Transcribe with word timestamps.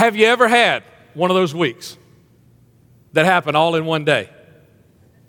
Have 0.00 0.16
you 0.16 0.24
ever 0.24 0.48
had 0.48 0.82
one 1.12 1.30
of 1.30 1.34
those 1.34 1.54
weeks 1.54 1.98
that 3.12 3.26
happened 3.26 3.54
all 3.54 3.74
in 3.74 3.84
one 3.84 4.06
day? 4.06 4.30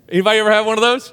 Anybody 0.08 0.38
ever 0.38 0.50
have 0.50 0.64
one 0.64 0.78
of 0.78 0.80
those? 0.80 1.12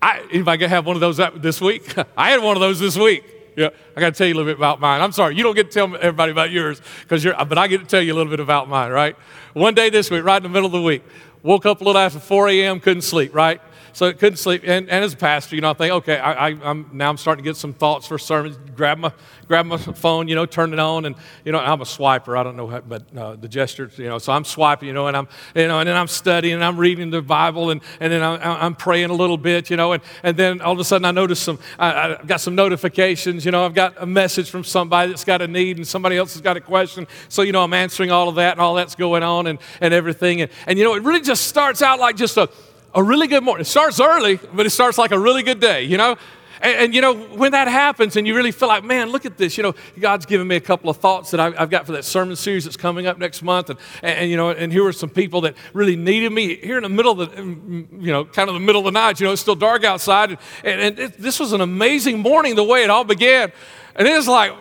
I, 0.00 0.26
anybody 0.32 0.66
have 0.66 0.86
one 0.86 0.96
of 0.96 1.00
those 1.00 1.18
this 1.42 1.60
week? 1.60 1.94
I 2.16 2.30
had 2.30 2.42
one 2.42 2.56
of 2.56 2.62
those 2.62 2.80
this 2.80 2.96
week. 2.96 3.22
Yeah, 3.54 3.68
I 3.94 4.00
got 4.00 4.14
to 4.14 4.16
tell 4.16 4.26
you 4.26 4.32
a 4.32 4.36
little 4.38 4.50
bit 4.50 4.56
about 4.56 4.80
mine. 4.80 5.02
I'm 5.02 5.12
sorry, 5.12 5.36
you 5.36 5.42
don't 5.42 5.54
get 5.54 5.70
to 5.70 5.74
tell 5.74 5.94
everybody 5.94 6.32
about 6.32 6.52
yours 6.52 6.80
because 7.02 7.22
you're, 7.22 7.34
but 7.44 7.58
I 7.58 7.68
get 7.68 7.80
to 7.80 7.86
tell 7.86 8.00
you 8.00 8.14
a 8.14 8.16
little 8.16 8.30
bit 8.30 8.40
about 8.40 8.66
mine, 8.66 8.90
right? 8.90 9.14
One 9.52 9.74
day 9.74 9.90
this 9.90 10.10
week, 10.10 10.24
right 10.24 10.38
in 10.38 10.42
the 10.42 10.48
middle 10.48 10.64
of 10.64 10.72
the 10.72 10.80
week, 10.80 11.02
woke 11.42 11.66
up 11.66 11.82
a 11.82 11.84
little 11.84 12.00
after 12.00 12.18
4 12.18 12.48
a.m., 12.48 12.80
couldn't 12.80 13.02
sleep, 13.02 13.34
right? 13.34 13.60
So 13.92 14.08
I 14.08 14.12
couldn't 14.12 14.38
sleep. 14.38 14.62
And, 14.64 14.88
and 14.88 15.04
as 15.04 15.14
a 15.14 15.16
pastor, 15.16 15.56
you 15.56 15.62
know, 15.62 15.70
I 15.70 15.74
think, 15.74 15.92
okay, 15.92 16.18
I, 16.18 16.50
am 16.50 16.90
now 16.92 17.10
I'm 17.10 17.16
starting 17.16 17.44
to 17.44 17.48
get 17.48 17.56
some 17.56 17.72
thoughts 17.72 18.06
for 18.06 18.18
sermons. 18.18 18.58
Grab 18.74 18.98
my, 18.98 19.12
grab 19.46 19.66
my 19.66 19.76
phone, 19.76 20.28
you 20.28 20.34
know, 20.34 20.46
turn 20.46 20.72
it 20.72 20.78
on. 20.78 21.04
And, 21.04 21.16
you 21.44 21.52
know, 21.52 21.58
I'm 21.58 21.80
a 21.80 21.84
swiper. 21.84 22.38
I 22.38 22.42
don't 22.42 22.56
know 22.56 22.68
how, 22.68 22.80
but 22.80 23.02
uh, 23.16 23.36
the 23.36 23.48
gestures, 23.48 23.98
you 23.98 24.08
know, 24.08 24.18
so 24.18 24.32
I'm 24.32 24.44
swiping, 24.44 24.88
you 24.88 24.94
know, 24.94 25.08
and 25.08 25.16
I'm, 25.16 25.28
you 25.54 25.68
know, 25.68 25.80
and 25.80 25.88
then 25.88 25.96
I'm 25.96 26.08
studying 26.08 26.54
and 26.54 26.64
I'm 26.64 26.76
reading 26.76 27.10
the 27.10 27.22
Bible 27.22 27.70
and, 27.70 27.80
and 27.98 28.12
then 28.12 28.22
I'm, 28.22 28.40
I'm 28.42 28.74
praying 28.74 29.10
a 29.10 29.14
little 29.14 29.38
bit, 29.38 29.70
you 29.70 29.76
know, 29.76 29.92
and, 29.92 30.02
and 30.22 30.36
then 30.36 30.60
all 30.60 30.72
of 30.72 30.78
a 30.78 30.84
sudden 30.84 31.04
I 31.04 31.10
notice 31.10 31.40
some, 31.40 31.58
I, 31.78 32.14
I 32.14 32.24
got 32.24 32.40
some 32.40 32.54
notifications, 32.54 33.44
you 33.44 33.50
know, 33.50 33.64
I've 33.64 33.74
got 33.74 33.94
a 34.00 34.06
message 34.06 34.50
from 34.50 34.64
somebody 34.64 35.10
that's 35.10 35.24
got 35.24 35.42
a 35.42 35.48
need 35.48 35.76
and 35.76 35.86
somebody 35.86 36.16
else 36.16 36.34
has 36.34 36.42
got 36.42 36.56
a 36.56 36.60
question. 36.60 37.06
So, 37.28 37.42
you 37.42 37.52
know, 37.52 37.64
I'm 37.64 37.74
answering 37.74 38.10
all 38.10 38.28
of 38.28 38.36
that 38.36 38.52
and 38.52 38.60
all 38.60 38.74
that's 38.74 38.94
going 38.94 39.22
on 39.22 39.46
and, 39.46 39.58
and 39.80 39.92
everything. 39.92 40.42
And, 40.42 40.50
and, 40.66 40.78
you 40.78 40.84
know, 40.84 40.94
it 40.94 41.02
really 41.02 41.20
just 41.20 41.48
starts 41.48 41.82
out 41.82 41.98
like 41.98 42.16
just 42.16 42.36
a, 42.36 42.48
a 42.94 43.02
really 43.02 43.26
good 43.26 43.42
morning. 43.42 43.62
It 43.62 43.66
starts 43.66 44.00
early, 44.00 44.36
but 44.52 44.66
it 44.66 44.70
starts 44.70 44.98
like 44.98 45.12
a 45.12 45.18
really 45.18 45.42
good 45.42 45.60
day, 45.60 45.84
you 45.84 45.96
know? 45.96 46.16
And, 46.62 46.76
and, 46.76 46.94
you 46.94 47.00
know, 47.00 47.14
when 47.14 47.52
that 47.52 47.68
happens 47.68 48.16
and 48.16 48.26
you 48.26 48.34
really 48.34 48.52
feel 48.52 48.68
like, 48.68 48.84
man, 48.84 49.10
look 49.10 49.24
at 49.24 49.38
this, 49.38 49.56
you 49.56 49.62
know, 49.62 49.74
God's 49.98 50.26
given 50.26 50.46
me 50.46 50.56
a 50.56 50.60
couple 50.60 50.90
of 50.90 50.98
thoughts 50.98 51.30
that 51.30 51.40
I, 51.40 51.50
have 51.52 51.70
got 51.70 51.86
for 51.86 51.92
that 51.92 52.04
sermon 52.04 52.36
series 52.36 52.64
that's 52.64 52.76
coming 52.76 53.06
up 53.06 53.18
next 53.18 53.42
month. 53.42 53.70
And, 53.70 53.78
and, 54.02 54.30
you 54.30 54.36
know, 54.36 54.50
and 54.50 54.70
here 54.70 54.84
were 54.84 54.92
some 54.92 55.08
people 55.08 55.40
that 55.42 55.54
really 55.72 55.96
needed 55.96 56.30
me 56.32 56.56
here 56.56 56.76
in 56.76 56.82
the 56.82 56.90
middle 56.90 57.18
of 57.18 57.34
the, 57.34 57.42
you 57.42 58.12
know, 58.12 58.26
kind 58.26 58.48
of 58.50 58.54
the 58.54 58.60
middle 58.60 58.80
of 58.80 58.92
the 58.92 58.98
night. 58.98 59.20
You 59.20 59.26
know, 59.26 59.32
it's 59.32 59.40
still 59.40 59.54
dark 59.54 59.84
outside. 59.84 60.32
And, 60.62 60.80
and 60.80 60.98
it, 60.98 61.14
this 61.14 61.40
was 61.40 61.52
an 61.52 61.62
amazing 61.62 62.20
morning 62.20 62.56
the 62.56 62.64
way 62.64 62.84
it 62.84 62.90
all 62.90 63.04
began. 63.04 63.52
And 63.96 64.06
it 64.06 64.14
was 64.14 64.28
like, 64.28 64.52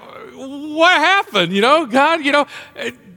what 0.48 0.98
happened? 0.98 1.54
You 1.54 1.62
know, 1.62 1.86
God, 1.86 2.24
you 2.24 2.32
know, 2.32 2.48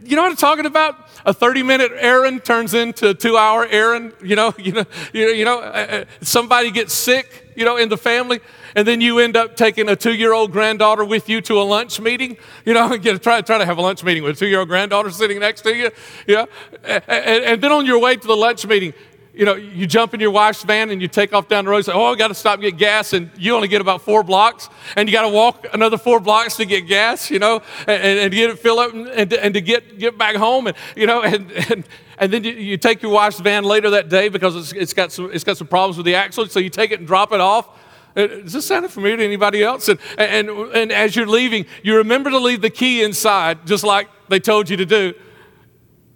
you 0.04 0.16
know 0.16 0.22
what 0.22 0.30
I'm 0.30 0.36
talking 0.36 0.66
about? 0.66 0.96
A 1.24 1.32
30 1.32 1.62
minute 1.62 1.92
errand 1.94 2.44
turns 2.44 2.74
into 2.74 3.10
a 3.10 3.14
two 3.14 3.36
hour 3.36 3.64
errand. 3.66 4.12
You 4.22 4.34
know, 4.34 4.52
you 4.58 4.72
know, 4.72 4.84
you 5.12 5.26
know, 5.26 5.32
you 5.32 5.44
know 5.44 5.60
uh, 5.60 5.86
uh, 5.90 6.04
somebody 6.20 6.70
gets 6.70 6.92
sick, 6.92 7.52
you 7.54 7.64
know, 7.64 7.76
in 7.76 7.88
the 7.88 7.96
family, 7.96 8.40
and 8.74 8.86
then 8.86 9.00
you 9.00 9.20
end 9.20 9.36
up 9.36 9.56
taking 9.56 9.88
a 9.88 9.94
two 9.94 10.14
year 10.14 10.32
old 10.32 10.50
granddaughter 10.50 11.04
with 11.04 11.28
you 11.28 11.40
to 11.42 11.60
a 11.60 11.62
lunch 11.62 12.00
meeting. 12.00 12.36
You 12.64 12.74
know, 12.74 12.96
get, 12.98 13.22
try, 13.22 13.40
try 13.40 13.58
to 13.58 13.64
have 13.64 13.78
a 13.78 13.82
lunch 13.82 14.02
meeting 14.02 14.24
with 14.24 14.36
a 14.36 14.38
two 14.38 14.48
year 14.48 14.58
old 14.58 14.68
granddaughter 14.68 15.10
sitting 15.10 15.38
next 15.38 15.62
to 15.62 15.74
you. 15.74 15.90
You 16.26 16.34
know, 16.34 16.48
and, 16.82 17.04
and 17.08 17.62
then 17.62 17.70
on 17.70 17.86
your 17.86 18.00
way 18.00 18.16
to 18.16 18.26
the 18.26 18.36
lunch 18.36 18.66
meeting, 18.66 18.94
you 19.34 19.46
know, 19.46 19.54
you 19.54 19.86
jump 19.86 20.12
in 20.12 20.20
your 20.20 20.30
wife's 20.30 20.62
van 20.62 20.90
and 20.90 21.00
you 21.00 21.08
take 21.08 21.32
off 21.32 21.48
down 21.48 21.64
the 21.64 21.70
road 21.70 21.78
and 21.78 21.86
say, 21.86 21.92
Oh, 21.92 22.12
I 22.12 22.16
got 22.16 22.28
to 22.28 22.34
stop 22.34 22.54
and 22.54 22.62
get 22.62 22.76
gas. 22.76 23.14
And 23.14 23.30
you 23.38 23.54
only 23.54 23.68
get 23.68 23.80
about 23.80 24.02
four 24.02 24.22
blocks. 24.22 24.68
And 24.94 25.08
you 25.08 25.12
got 25.12 25.22
to 25.22 25.30
walk 25.30 25.66
another 25.72 25.96
four 25.96 26.20
blocks 26.20 26.56
to 26.56 26.66
get 26.66 26.82
gas, 26.82 27.30
you 27.30 27.38
know, 27.38 27.62
and, 27.86 28.18
and, 28.18 28.32
get 28.32 28.50
it 28.50 28.58
filled 28.58 28.78
up 28.80 28.92
and, 28.92 29.08
and, 29.08 29.30
to, 29.30 29.42
and, 29.42 29.54
to 29.54 29.62
get, 29.62 29.98
get 29.98 30.18
back 30.18 30.36
home. 30.36 30.66
And, 30.66 30.76
you 30.94 31.06
know, 31.06 31.22
and, 31.22 31.50
and, 31.70 31.84
and 32.18 32.32
then 32.32 32.44
you, 32.44 32.52
you 32.52 32.76
take 32.76 33.00
your 33.00 33.10
wife's 33.10 33.40
van 33.40 33.64
later 33.64 33.90
that 33.90 34.10
day 34.10 34.28
because 34.28 34.54
it's, 34.54 34.72
it's, 34.72 34.92
got 34.92 35.10
some, 35.12 35.30
it's 35.32 35.44
got 35.44 35.56
some 35.56 35.66
problems 35.66 35.96
with 35.96 36.04
the 36.04 36.14
axle. 36.14 36.46
So 36.46 36.60
you 36.60 36.68
take 36.68 36.90
it 36.90 36.98
and 36.98 37.06
drop 37.06 37.32
it 37.32 37.40
off. 37.40 37.68
Uh, 38.14 38.26
does 38.26 38.52
this 38.52 38.66
sound 38.66 38.90
familiar 38.90 39.16
to 39.16 39.24
anybody 39.24 39.62
else? 39.62 39.88
And, 39.88 39.98
and, 40.18 40.50
and 40.50 40.92
as 40.92 41.16
you're 41.16 41.26
leaving, 41.26 41.64
you 41.82 41.96
remember 41.96 42.28
to 42.28 42.38
leave 42.38 42.60
the 42.60 42.68
key 42.68 43.02
inside, 43.02 43.66
just 43.66 43.82
like 43.82 44.08
they 44.28 44.40
told 44.40 44.68
you 44.68 44.76
to 44.76 44.84
do 44.84 45.14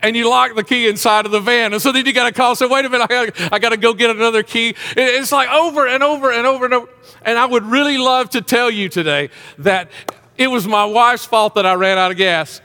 and 0.01 0.17
you 0.17 0.29
lock 0.29 0.55
the 0.55 0.65
key 0.65 0.89
inside 0.89 1.27
of 1.27 1.33
the 1.33 1.41
van. 1.41 1.73
And 1.73 1.83
so 1.83 1.93
then 1.93 2.07
you 2.07 2.13
got 2.13 2.25
to 2.25 2.33
call, 2.33 2.55
say, 2.55 2.67
wait 2.67 2.85
a 2.85 2.91
minute, 2.91 3.11
I 3.11 3.27
got, 3.27 3.53
I 3.53 3.69
to 3.71 3.77
go 3.77 3.95
get 3.95 4.11
another 4.11 4.43
key. 4.43 4.75
It's 4.97 5.33
like 5.33 5.49
over 5.49 5.87
and 5.87 6.03
over 6.03 6.31
and 6.31 6.47
over 6.47 6.65
and 6.65 6.75
over. 6.75 6.89
And 7.23 7.39
I 7.39 7.47
would 7.47 7.65
really 7.65 7.99
love 7.99 8.31
to 8.31 8.43
tell 8.43 8.71
you 8.71 8.89
today 8.89 9.31
that 9.59 9.91
it 10.37 10.49
was 10.49 10.67
my 10.67 10.85
wife's 10.85 11.25
fault 11.25 11.55
that 11.55 11.67
I 11.67 11.75
ran 11.75 11.99
out 11.99 12.11
of 12.11 12.17
gas. 12.17 12.61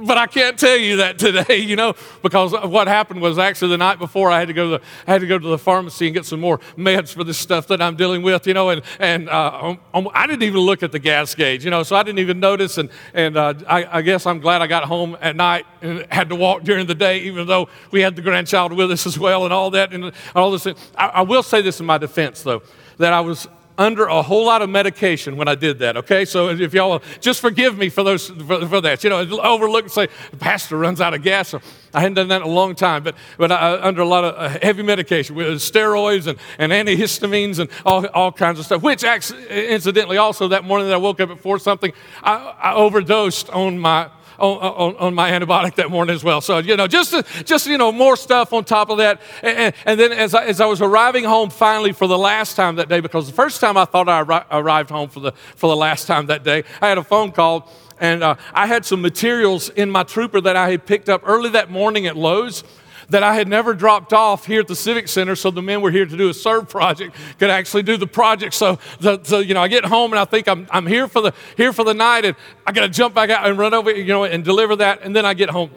But 0.00 0.16
I 0.16 0.28
can't 0.28 0.56
tell 0.56 0.76
you 0.76 0.98
that 0.98 1.18
today, 1.18 1.56
you 1.58 1.74
know, 1.74 1.94
because 2.22 2.52
what 2.52 2.86
happened 2.86 3.20
was 3.20 3.36
actually 3.36 3.70
the 3.70 3.78
night 3.78 3.98
before 3.98 4.30
I 4.30 4.38
had 4.38 4.46
to 4.46 4.54
go 4.54 4.64
to 4.64 4.78
the, 4.78 4.84
I 5.08 5.12
had 5.12 5.22
to 5.22 5.26
go 5.26 5.40
to 5.40 5.48
the 5.48 5.58
pharmacy 5.58 6.06
and 6.06 6.14
get 6.14 6.24
some 6.24 6.38
more 6.38 6.58
meds 6.76 7.12
for 7.12 7.24
this 7.24 7.36
stuff 7.36 7.66
that 7.66 7.82
I'm 7.82 7.96
dealing 7.96 8.22
with, 8.22 8.46
you 8.46 8.54
know, 8.54 8.68
and, 8.70 8.82
and 9.00 9.28
uh, 9.28 9.58
um, 9.60 9.80
um, 9.92 10.08
I 10.14 10.28
didn't 10.28 10.44
even 10.44 10.60
look 10.60 10.84
at 10.84 10.92
the 10.92 11.00
gas 11.00 11.34
gauge, 11.34 11.64
you 11.64 11.72
know, 11.72 11.82
so 11.82 11.96
I 11.96 12.04
didn't 12.04 12.20
even 12.20 12.38
notice. 12.38 12.78
And, 12.78 12.90
and 13.12 13.36
uh, 13.36 13.54
I, 13.66 13.98
I, 13.98 14.02
guess 14.02 14.24
I'm 14.24 14.38
glad 14.38 14.62
I 14.62 14.68
got 14.68 14.84
home 14.84 15.16
at 15.20 15.34
night 15.34 15.66
and 15.82 16.06
had 16.10 16.28
to 16.28 16.36
walk 16.36 16.62
during 16.62 16.86
the 16.86 16.94
day, 16.94 17.18
even 17.22 17.48
though 17.48 17.68
we 17.90 18.00
had 18.00 18.14
the 18.14 18.22
grandchild 18.22 18.72
with 18.72 18.92
us 18.92 19.04
as 19.04 19.18
well 19.18 19.44
and 19.44 19.52
all 19.52 19.70
that 19.72 19.92
and 19.92 20.12
all 20.36 20.52
this. 20.52 20.68
I, 20.96 21.06
I 21.08 21.22
will 21.22 21.42
say 21.42 21.60
this 21.60 21.80
in 21.80 21.86
my 21.86 21.98
defense, 21.98 22.44
though, 22.44 22.62
that 22.98 23.12
I 23.12 23.20
was 23.20 23.48
under 23.78 24.06
a 24.06 24.20
whole 24.20 24.44
lot 24.44 24.60
of 24.60 24.68
medication 24.68 25.36
when 25.36 25.46
I 25.46 25.54
did 25.54 25.78
that, 25.78 25.96
okay? 25.96 26.24
So 26.24 26.48
if 26.48 26.74
y'all 26.74 26.90
will 26.90 27.02
just 27.20 27.40
forgive 27.40 27.78
me 27.78 27.88
for, 27.88 28.02
those, 28.02 28.28
for, 28.28 28.66
for 28.66 28.80
that. 28.80 29.04
You 29.04 29.10
know, 29.10 29.20
overlook 29.40 29.84
and 29.84 29.92
say, 29.92 30.08
the 30.32 30.36
pastor 30.36 30.76
runs 30.76 31.00
out 31.00 31.14
of 31.14 31.22
gas. 31.22 31.54
I 31.94 32.00
hadn't 32.00 32.14
done 32.14 32.28
that 32.28 32.42
in 32.42 32.48
a 32.48 32.50
long 32.50 32.74
time, 32.74 33.04
but, 33.04 33.14
but 33.38 33.52
I, 33.52 33.80
under 33.80 34.02
a 34.02 34.04
lot 34.06 34.24
of 34.24 34.34
uh, 34.34 34.58
heavy 34.60 34.82
medication 34.82 35.36
with 35.36 35.46
steroids 35.58 36.26
and, 36.26 36.38
and 36.58 36.72
antihistamines 36.72 37.60
and 37.60 37.70
all, 37.86 38.04
all 38.08 38.32
kinds 38.32 38.58
of 38.58 38.64
stuff, 38.64 38.82
which 38.82 39.04
actually, 39.04 39.68
incidentally, 39.68 40.16
also 40.16 40.48
that 40.48 40.64
morning 40.64 40.88
that 40.88 40.94
I 40.94 40.98
woke 40.98 41.20
up 41.20 41.30
at 41.30 41.40
4 41.40 41.58
something, 41.60 41.92
I, 42.22 42.54
I 42.60 42.74
overdosed 42.74 43.48
on 43.50 43.78
my 43.78 44.10
on, 44.38 44.58
on, 44.58 44.96
on, 44.96 45.14
my 45.14 45.30
antibiotic 45.30 45.74
that 45.76 45.90
morning 45.90 46.14
as 46.14 46.22
well. 46.22 46.40
So, 46.40 46.58
you 46.58 46.76
know, 46.76 46.86
just, 46.86 47.14
just 47.44 47.66
you 47.66 47.76
know, 47.76 47.90
more 47.90 48.16
stuff 48.16 48.52
on 48.52 48.64
top 48.64 48.90
of 48.90 48.98
that. 48.98 49.20
And, 49.42 49.74
and 49.84 49.98
then 49.98 50.12
as 50.12 50.34
I, 50.34 50.44
as 50.44 50.60
I 50.60 50.66
was 50.66 50.80
arriving 50.80 51.24
home 51.24 51.50
finally 51.50 51.92
for 51.92 52.06
the 52.06 52.18
last 52.18 52.54
time 52.54 52.76
that 52.76 52.88
day, 52.88 53.00
because 53.00 53.26
the 53.26 53.32
first 53.32 53.60
time 53.60 53.76
I 53.76 53.84
thought 53.84 54.08
I 54.08 54.20
arrived 54.50 54.90
home 54.90 55.08
for 55.08 55.20
the, 55.20 55.32
for 55.32 55.68
the 55.68 55.76
last 55.76 56.06
time 56.06 56.26
that 56.26 56.44
day, 56.44 56.64
I 56.80 56.88
had 56.88 56.98
a 56.98 57.04
phone 57.04 57.32
call 57.32 57.70
and 58.00 58.22
uh, 58.22 58.36
I 58.52 58.66
had 58.66 58.84
some 58.84 59.00
materials 59.00 59.70
in 59.70 59.90
my 59.90 60.04
trooper 60.04 60.40
that 60.40 60.56
I 60.56 60.70
had 60.70 60.86
picked 60.86 61.08
up 61.08 61.22
early 61.24 61.50
that 61.50 61.70
morning 61.70 62.06
at 62.06 62.16
Lowe's 62.16 62.62
that 63.10 63.22
I 63.22 63.34
had 63.34 63.48
never 63.48 63.72
dropped 63.72 64.12
off 64.12 64.44
here 64.44 64.60
at 64.60 64.68
the 64.68 64.76
Civic 64.76 65.08
Center 65.08 65.34
so 65.34 65.50
the 65.50 65.62
men 65.62 65.80
were 65.80 65.90
here 65.90 66.04
to 66.04 66.16
do 66.16 66.28
a 66.28 66.34
serve 66.34 66.68
project 66.68 67.16
could 67.38 67.50
actually 67.50 67.82
do 67.82 67.96
the 67.96 68.06
project. 68.06 68.54
So, 68.54 68.78
the, 69.00 69.20
so 69.22 69.38
you 69.38 69.54
know, 69.54 69.62
I 69.62 69.68
get 69.68 69.84
home 69.84 70.12
and 70.12 70.20
I 70.20 70.24
think 70.24 70.46
I'm, 70.46 70.66
I'm 70.70 70.86
here, 70.86 71.08
for 71.08 71.22
the, 71.22 71.32
here 71.56 71.72
for 71.72 71.84
the 71.84 71.94
night 71.94 72.24
and 72.24 72.36
I 72.66 72.72
got 72.72 72.82
to 72.82 72.88
jump 72.88 73.14
back 73.14 73.30
out 73.30 73.48
and 73.48 73.58
run 73.58 73.72
over, 73.72 73.90
you 73.90 74.04
know, 74.04 74.24
and 74.24 74.44
deliver 74.44 74.76
that. 74.76 75.02
And 75.02 75.16
then 75.16 75.24
I 75.24 75.34
get 75.34 75.48
home. 75.48 75.70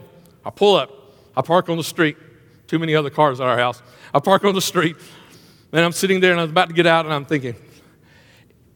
I 0.45 0.49
pull 0.49 0.75
up. 0.75 0.91
I 1.35 1.41
park 1.41 1.69
on 1.69 1.77
the 1.77 1.83
street. 1.83 2.17
Too 2.67 2.79
many 2.79 2.95
other 2.95 3.09
cars 3.09 3.39
at 3.39 3.47
our 3.47 3.57
house. 3.57 3.81
I 4.13 4.19
park 4.19 4.43
on 4.43 4.53
the 4.53 4.61
street 4.61 4.97
and 5.71 5.85
I'm 5.85 5.93
sitting 5.93 6.19
there 6.19 6.31
and 6.31 6.41
I'm 6.41 6.49
about 6.49 6.67
to 6.67 6.75
get 6.75 6.85
out 6.85 7.05
and 7.05 7.13
I'm 7.13 7.25
thinking, 7.25 7.55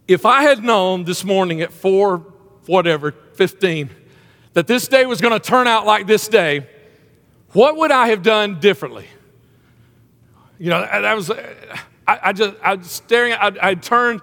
if 0.07 0.25
I 0.25 0.43
had 0.43 0.63
known 0.63 1.03
this 1.03 1.25
morning 1.25 1.61
at 1.61 1.73
4, 1.73 2.17
whatever, 2.67 3.11
15, 3.11 3.89
that 4.53 4.67
this 4.67 4.87
day 4.87 5.05
was 5.05 5.19
going 5.19 5.33
to 5.33 5.39
turn 5.39 5.67
out 5.67 5.85
like 5.85 6.07
this 6.07 6.27
day, 6.27 6.67
what 7.55 7.77
would 7.77 7.91
I 7.91 8.09
have 8.09 8.21
done 8.21 8.59
differently? 8.59 9.07
You 10.59 10.69
know, 10.69 10.81
that 10.81 11.15
was, 11.15 11.31
I, 11.31 12.19
I 12.23 12.33
just, 12.33 12.55
I 12.61 12.75
was 12.75 12.91
staring, 12.91 13.33
I, 13.33 13.51
I 13.61 13.75
turned 13.75 14.21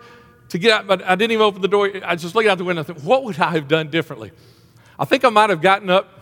to 0.50 0.58
get 0.58 0.72
out, 0.72 0.86
but 0.86 1.02
I 1.02 1.14
didn't 1.14 1.32
even 1.32 1.42
open 1.42 1.62
the 1.62 1.68
door. 1.68 1.90
I 2.04 2.14
just 2.14 2.34
looked 2.34 2.46
out 2.46 2.58
the 2.58 2.64
window 2.64 2.80
and 2.80 2.86
thought, 2.86 3.02
what 3.02 3.24
would 3.24 3.38
I 3.38 3.52
have 3.52 3.68
done 3.68 3.88
differently? 3.88 4.32
I 4.98 5.06
think 5.06 5.24
I 5.24 5.30
might 5.30 5.48
have 5.48 5.62
gotten 5.62 5.88
up, 5.88 6.20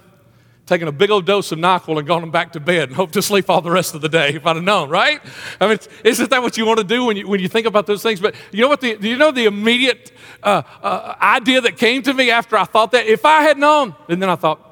taken 0.66 0.86
a 0.86 0.92
big 0.92 1.10
old 1.10 1.26
dose 1.26 1.50
of 1.50 1.58
NyQuil 1.58 1.98
and 1.98 2.06
gone 2.06 2.30
back 2.30 2.52
to 2.52 2.60
bed 2.60 2.90
and 2.90 2.96
hoped 2.96 3.14
to 3.14 3.22
sleep 3.22 3.50
all 3.50 3.60
the 3.60 3.72
rest 3.72 3.96
of 3.96 4.02
the 4.02 4.08
day 4.08 4.34
if 4.34 4.46
I'd 4.46 4.54
have 4.54 4.64
known, 4.64 4.88
right? 4.88 5.20
I 5.60 5.66
mean, 5.66 5.78
isn't 6.04 6.30
that 6.30 6.42
what 6.42 6.56
you 6.56 6.64
want 6.64 6.78
to 6.78 6.84
do 6.84 7.06
when 7.06 7.16
you, 7.16 7.26
when 7.26 7.40
you 7.40 7.48
think 7.48 7.66
about 7.66 7.86
those 7.88 8.04
things? 8.04 8.20
But 8.20 8.36
you 8.52 8.62
know 8.62 8.68
what? 8.68 8.80
The, 8.80 8.96
do 8.96 9.08
you 9.08 9.16
know 9.16 9.32
the 9.32 9.46
immediate 9.46 10.12
uh, 10.44 10.62
uh, 10.80 11.16
idea 11.20 11.60
that 11.62 11.76
came 11.76 12.02
to 12.02 12.14
me 12.14 12.30
after 12.30 12.56
I 12.56 12.64
thought 12.64 12.92
that? 12.92 13.06
If 13.06 13.24
I 13.24 13.42
had 13.42 13.58
known, 13.58 13.96
and 14.08 14.22
then 14.22 14.30
I 14.30 14.36
thought, 14.36 14.69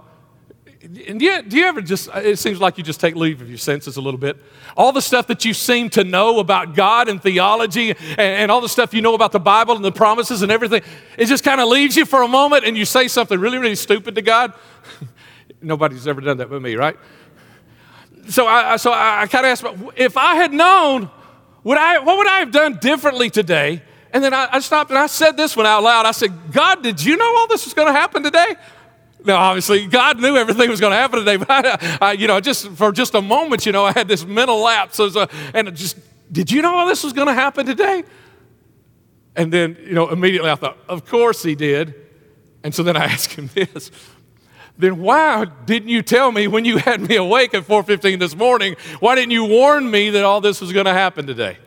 and 0.80 1.18
do 1.18 1.24
you, 1.24 1.42
do 1.42 1.56
you 1.56 1.64
ever 1.64 1.80
just, 1.80 2.08
it 2.14 2.38
seems 2.38 2.60
like 2.60 2.78
you 2.78 2.84
just 2.84 3.00
take 3.00 3.16
leave 3.16 3.40
of 3.40 3.48
your 3.48 3.58
senses 3.58 3.96
a 3.96 4.00
little 4.00 4.18
bit. 4.18 4.36
All 4.76 4.92
the 4.92 5.02
stuff 5.02 5.26
that 5.26 5.44
you 5.44 5.52
seem 5.52 5.90
to 5.90 6.04
know 6.04 6.38
about 6.38 6.76
God 6.76 7.08
and 7.08 7.20
theology 7.20 7.90
and, 7.90 8.18
and 8.18 8.50
all 8.50 8.60
the 8.60 8.68
stuff 8.68 8.94
you 8.94 9.02
know 9.02 9.14
about 9.14 9.32
the 9.32 9.40
Bible 9.40 9.74
and 9.74 9.84
the 9.84 9.90
promises 9.90 10.42
and 10.42 10.52
everything, 10.52 10.82
it 11.16 11.26
just 11.26 11.42
kind 11.42 11.60
of 11.60 11.68
leaves 11.68 11.96
you 11.96 12.06
for 12.06 12.22
a 12.22 12.28
moment 12.28 12.64
and 12.64 12.76
you 12.76 12.84
say 12.84 13.08
something 13.08 13.40
really, 13.40 13.58
really 13.58 13.74
stupid 13.74 14.14
to 14.14 14.22
God. 14.22 14.52
Nobody's 15.60 16.06
ever 16.06 16.20
done 16.20 16.36
that 16.36 16.48
with 16.48 16.62
me, 16.62 16.76
right? 16.76 16.96
So 18.28 18.46
I, 18.46 18.76
so 18.76 18.92
I, 18.92 19.22
I 19.22 19.26
kind 19.26 19.46
of 19.46 19.50
asked, 19.50 19.92
if 19.96 20.16
I 20.16 20.36
had 20.36 20.52
known, 20.52 21.10
would 21.64 21.78
I, 21.78 21.98
what 21.98 22.18
would 22.18 22.28
I 22.28 22.38
have 22.38 22.52
done 22.52 22.78
differently 22.80 23.30
today? 23.30 23.82
And 24.12 24.22
then 24.22 24.32
I, 24.32 24.48
I 24.52 24.60
stopped 24.60 24.90
and 24.90 24.98
I 24.98 25.08
said 25.08 25.36
this 25.36 25.56
one 25.56 25.66
out 25.66 25.82
loud. 25.82 26.06
I 26.06 26.12
said, 26.12 26.52
God, 26.52 26.84
did 26.84 27.02
you 27.02 27.16
know 27.16 27.36
all 27.38 27.48
this 27.48 27.64
was 27.64 27.74
going 27.74 27.88
to 27.88 27.92
happen 27.92 28.22
today? 28.22 28.54
No, 29.28 29.36
obviously, 29.36 29.86
God 29.86 30.18
knew 30.18 30.38
everything 30.38 30.70
was 30.70 30.80
going 30.80 30.92
to 30.92 30.96
happen 30.96 31.18
today. 31.18 31.36
But 31.48 31.50
I, 31.50 31.98
I, 32.00 32.12
you 32.12 32.26
know, 32.26 32.40
just 32.40 32.66
for 32.70 32.90
just 32.92 33.14
a 33.14 33.20
moment, 33.20 33.66
you 33.66 33.72
know, 33.72 33.84
I 33.84 33.92
had 33.92 34.08
this 34.08 34.24
mental 34.24 34.58
lapse, 34.58 34.98
as 34.98 35.16
a, 35.16 35.28
and 35.52 35.76
just, 35.76 35.98
did 36.32 36.50
you 36.50 36.62
know 36.62 36.74
all 36.74 36.86
this 36.86 37.04
was 37.04 37.12
going 37.12 37.26
to 37.26 37.34
happen 37.34 37.66
today? 37.66 38.04
And 39.36 39.52
then, 39.52 39.76
you 39.82 39.92
know, 39.92 40.08
immediately 40.08 40.50
I 40.50 40.54
thought, 40.54 40.78
of 40.88 41.04
course 41.04 41.42
he 41.42 41.54
did. 41.54 41.94
And 42.64 42.74
so 42.74 42.82
then 42.82 42.96
I 42.96 43.04
asked 43.12 43.34
him 43.34 43.50
this. 43.54 43.90
then 44.78 44.98
why 44.98 45.44
didn't 45.66 45.90
you 45.90 46.00
tell 46.00 46.32
me 46.32 46.48
when 46.48 46.64
you 46.64 46.78
had 46.78 47.02
me 47.02 47.16
awake 47.16 47.52
at 47.52 47.64
4:15 47.64 48.18
this 48.18 48.34
morning? 48.34 48.76
Why 48.98 49.14
didn't 49.14 49.32
you 49.32 49.44
warn 49.44 49.90
me 49.90 50.08
that 50.08 50.24
all 50.24 50.40
this 50.40 50.62
was 50.62 50.72
going 50.72 50.86
to 50.86 50.94
happen 50.94 51.26
today? 51.26 51.58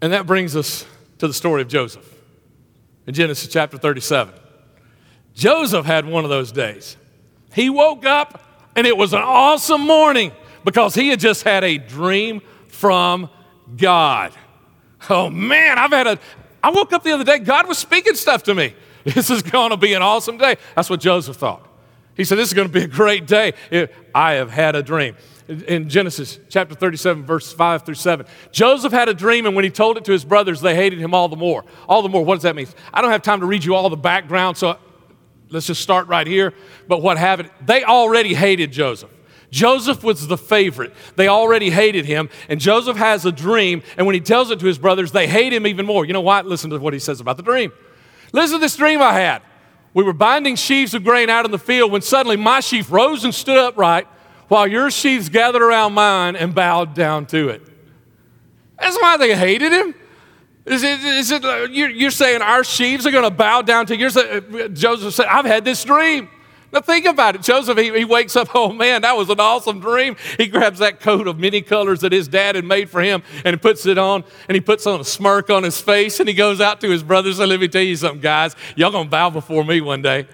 And 0.00 0.12
that 0.12 0.24
brings 0.24 0.54
us 0.54 0.86
to 1.18 1.26
the 1.26 1.34
story 1.34 1.62
of 1.62 1.68
Joseph 1.68 2.08
in 3.08 3.14
Genesis 3.14 3.48
chapter 3.48 3.76
37. 3.76 4.45
Joseph 5.36 5.86
had 5.86 6.06
one 6.06 6.24
of 6.24 6.30
those 6.30 6.50
days. 6.50 6.96
He 7.52 7.70
woke 7.70 8.04
up 8.04 8.42
and 8.74 8.86
it 8.86 8.96
was 8.96 9.12
an 9.12 9.22
awesome 9.22 9.82
morning 9.82 10.32
because 10.64 10.94
he 10.94 11.08
had 11.08 11.20
just 11.20 11.44
had 11.44 11.62
a 11.62 11.78
dream 11.78 12.40
from 12.68 13.30
God. 13.76 14.32
Oh 15.08 15.30
man, 15.30 15.78
I've 15.78 15.92
had 15.92 16.06
a 16.06 16.18
I 16.62 16.70
woke 16.70 16.92
up 16.92 17.04
the 17.04 17.12
other 17.12 17.22
day, 17.22 17.38
God 17.38 17.68
was 17.68 17.78
speaking 17.78 18.14
stuff 18.14 18.42
to 18.44 18.54
me. 18.54 18.74
This 19.04 19.30
is 19.30 19.40
going 19.40 19.70
to 19.70 19.76
be 19.76 19.92
an 19.92 20.02
awesome 20.02 20.36
day. 20.36 20.56
That's 20.74 20.90
what 20.90 20.98
Joseph 20.98 21.36
thought. 21.36 21.64
He 22.16 22.24
said, 22.24 22.38
This 22.38 22.48
is 22.48 22.54
going 22.54 22.66
to 22.66 22.74
be 22.74 22.82
a 22.82 22.88
great 22.88 23.24
day. 23.28 23.52
I 24.12 24.32
have 24.32 24.50
had 24.50 24.74
a 24.74 24.82
dream. 24.82 25.14
In 25.46 25.88
Genesis 25.88 26.40
chapter 26.48 26.74
37, 26.74 27.24
verse 27.24 27.52
5 27.52 27.86
through 27.86 27.94
7, 27.94 28.26
Joseph 28.50 28.92
had 28.92 29.08
a 29.08 29.14
dream, 29.14 29.46
and 29.46 29.54
when 29.54 29.62
he 29.62 29.70
told 29.70 29.96
it 29.96 30.04
to 30.06 30.12
his 30.12 30.24
brothers, 30.24 30.60
they 30.60 30.74
hated 30.74 30.98
him 30.98 31.14
all 31.14 31.28
the 31.28 31.36
more. 31.36 31.64
All 31.88 32.02
the 32.02 32.08
more. 32.08 32.24
What 32.24 32.34
does 32.34 32.42
that 32.42 32.56
mean? 32.56 32.66
I 32.92 33.00
don't 33.00 33.12
have 33.12 33.22
time 33.22 33.38
to 33.38 33.46
read 33.46 33.64
you 33.64 33.76
all 33.76 33.88
the 33.88 33.96
background, 33.96 34.56
so 34.56 34.76
let's 35.50 35.66
just 35.66 35.80
start 35.80 36.08
right 36.08 36.26
here. 36.26 36.52
But 36.88 37.02
what 37.02 37.18
happened? 37.18 37.50
They 37.64 37.84
already 37.84 38.34
hated 38.34 38.72
Joseph. 38.72 39.10
Joseph 39.50 40.02
was 40.02 40.26
the 40.26 40.36
favorite. 40.36 40.92
They 41.14 41.28
already 41.28 41.70
hated 41.70 42.04
him, 42.04 42.28
and 42.48 42.60
Joseph 42.60 42.96
has 42.96 43.24
a 43.24 43.32
dream, 43.32 43.82
and 43.96 44.06
when 44.06 44.14
he 44.14 44.20
tells 44.20 44.50
it 44.50 44.58
to 44.60 44.66
his 44.66 44.78
brothers, 44.78 45.12
they 45.12 45.26
hate 45.26 45.52
him 45.52 45.66
even 45.66 45.86
more. 45.86 46.04
You 46.04 46.12
know 46.12 46.20
what? 46.20 46.46
Listen 46.46 46.70
to 46.70 46.78
what 46.78 46.92
he 46.92 46.98
says 46.98 47.20
about 47.20 47.36
the 47.36 47.42
dream. 47.42 47.72
Listen 48.32 48.58
to 48.58 48.60
this 48.60 48.76
dream 48.76 49.00
I 49.00 49.12
had. 49.12 49.42
We 49.94 50.02
were 50.04 50.12
binding 50.12 50.56
sheaves 50.56 50.92
of 50.94 51.04
grain 51.04 51.30
out 51.30 51.44
in 51.46 51.52
the 51.52 51.58
field 51.58 51.90
when 51.90 52.02
suddenly 52.02 52.36
my 52.36 52.60
sheaf 52.60 52.90
rose 52.92 53.24
and 53.24 53.34
stood 53.34 53.56
upright 53.56 54.06
while 54.48 54.66
your 54.66 54.90
sheaves 54.90 55.28
gathered 55.28 55.62
around 55.62 55.94
mine 55.94 56.36
and 56.36 56.54
bowed 56.54 56.94
down 56.94 57.26
to 57.26 57.48
it. 57.48 57.62
That's 58.78 58.96
why 59.00 59.16
they 59.16 59.34
hated 59.34 59.72
him. 59.72 59.94
Is 60.66 60.82
it, 60.82 61.00
is 61.00 61.30
it 61.30 61.70
you're, 61.70 62.10
saying 62.10 62.42
our 62.42 62.64
sheaves 62.64 63.06
are 63.06 63.12
going 63.12 63.22
to 63.22 63.30
bow 63.30 63.62
down 63.62 63.86
to 63.86 63.96
yours? 63.96 64.18
Joseph 64.72 65.14
said, 65.14 65.26
I've 65.26 65.44
had 65.44 65.64
this 65.64 65.84
dream. 65.84 66.28
Now 66.72 66.80
think 66.80 67.06
about 67.06 67.36
it. 67.36 67.42
Joseph, 67.42 67.78
he, 67.78 67.96
he, 67.96 68.04
wakes 68.04 68.34
up, 68.34 68.48
oh 68.54 68.72
man, 68.72 69.02
that 69.02 69.16
was 69.16 69.30
an 69.30 69.38
awesome 69.38 69.78
dream. 69.78 70.16
He 70.36 70.48
grabs 70.48 70.80
that 70.80 70.98
coat 70.98 71.28
of 71.28 71.38
many 71.38 71.62
colors 71.62 72.00
that 72.00 72.10
his 72.10 72.26
dad 72.26 72.56
had 72.56 72.64
made 72.64 72.90
for 72.90 73.00
him 73.00 73.22
and 73.44 73.54
he 73.54 73.58
puts 73.58 73.86
it 73.86 73.96
on 73.96 74.24
and 74.48 74.56
he 74.56 74.60
puts 74.60 74.88
on 74.88 75.00
a 75.00 75.04
smirk 75.04 75.50
on 75.50 75.62
his 75.62 75.80
face 75.80 76.18
and 76.18 76.28
he 76.28 76.34
goes 76.34 76.60
out 76.60 76.80
to 76.80 76.90
his 76.90 77.04
brothers 77.04 77.38
and 77.38 77.48
let 77.48 77.60
me 77.60 77.68
tell 77.68 77.82
you 77.82 77.94
something, 77.94 78.20
guys. 78.20 78.56
Y'all 78.74 78.90
gonna 78.90 79.08
bow 79.08 79.30
before 79.30 79.64
me 79.64 79.80
one 79.80 80.02
day. 80.02 80.26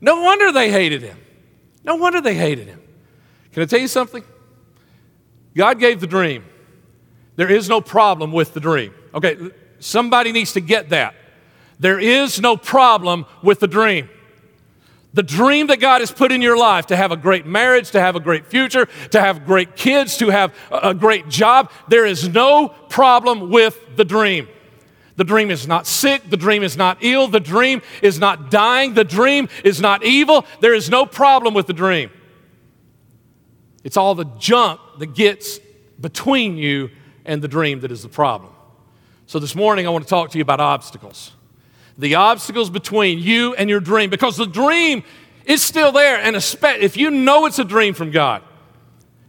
No 0.00 0.22
wonder 0.22 0.50
they 0.52 0.70
hated 0.70 1.02
him. 1.02 1.18
No 1.84 1.96
wonder 1.96 2.22
they 2.22 2.34
hated 2.34 2.66
him. 2.66 2.80
Can 3.52 3.62
I 3.62 3.66
tell 3.66 3.80
you 3.80 3.88
something? 3.88 4.24
God 5.54 5.78
gave 5.78 6.00
the 6.00 6.06
dream. 6.06 6.44
There 7.36 7.50
is 7.50 7.68
no 7.68 7.82
problem 7.82 8.32
with 8.32 8.54
the 8.54 8.60
dream. 8.60 8.94
Okay, 9.14 9.50
somebody 9.78 10.32
needs 10.32 10.52
to 10.52 10.60
get 10.60 10.90
that. 10.90 11.14
There 11.78 11.98
is 11.98 12.40
no 12.40 12.56
problem 12.56 13.26
with 13.42 13.60
the 13.60 13.66
dream. 13.66 14.08
The 15.12 15.22
dream 15.22 15.66
that 15.68 15.80
God 15.80 16.02
has 16.02 16.12
put 16.12 16.30
in 16.30 16.40
your 16.40 16.56
life 16.56 16.86
to 16.86 16.96
have 16.96 17.10
a 17.10 17.16
great 17.16 17.44
marriage, 17.44 17.90
to 17.92 18.00
have 18.00 18.14
a 18.14 18.20
great 18.20 18.46
future, 18.46 18.86
to 19.10 19.20
have 19.20 19.44
great 19.44 19.74
kids, 19.74 20.16
to 20.18 20.28
have 20.28 20.54
a 20.70 20.94
great 20.94 21.28
job, 21.28 21.72
there 21.88 22.06
is 22.06 22.28
no 22.28 22.68
problem 22.88 23.50
with 23.50 23.96
the 23.96 24.04
dream. 24.04 24.46
The 25.16 25.24
dream 25.24 25.50
is 25.50 25.66
not 25.66 25.86
sick. 25.86 26.30
The 26.30 26.36
dream 26.36 26.62
is 26.62 26.76
not 26.76 26.98
ill. 27.00 27.26
The 27.26 27.40
dream 27.40 27.82
is 28.02 28.18
not 28.18 28.50
dying. 28.50 28.94
The 28.94 29.04
dream 29.04 29.48
is 29.64 29.80
not 29.80 30.04
evil. 30.04 30.46
There 30.60 30.74
is 30.74 30.88
no 30.88 31.04
problem 31.04 31.54
with 31.54 31.66
the 31.66 31.72
dream. 31.72 32.10
It's 33.82 33.96
all 33.96 34.14
the 34.14 34.26
junk 34.38 34.80
that 34.98 35.14
gets 35.14 35.58
between 36.00 36.56
you 36.56 36.90
and 37.24 37.42
the 37.42 37.48
dream 37.48 37.80
that 37.80 37.90
is 37.90 38.02
the 38.02 38.08
problem. 38.08 38.52
So 39.30 39.38
this 39.38 39.54
morning, 39.54 39.86
I 39.86 39.90
want 39.90 40.04
to 40.04 40.10
talk 40.10 40.30
to 40.30 40.38
you 40.38 40.42
about 40.42 40.58
obstacles 40.58 41.30
the 41.96 42.16
obstacles 42.16 42.68
between 42.68 43.20
you 43.20 43.54
and 43.54 43.70
your 43.70 43.78
dream 43.78 44.10
because 44.10 44.36
the 44.36 44.44
dream 44.44 45.04
is 45.44 45.62
still 45.62 45.92
there. 45.92 46.18
And 46.18 46.34
if 46.34 46.96
you 46.96 47.12
know 47.12 47.46
it's 47.46 47.60
a 47.60 47.64
dream 47.64 47.94
from 47.94 48.10
God, 48.10 48.42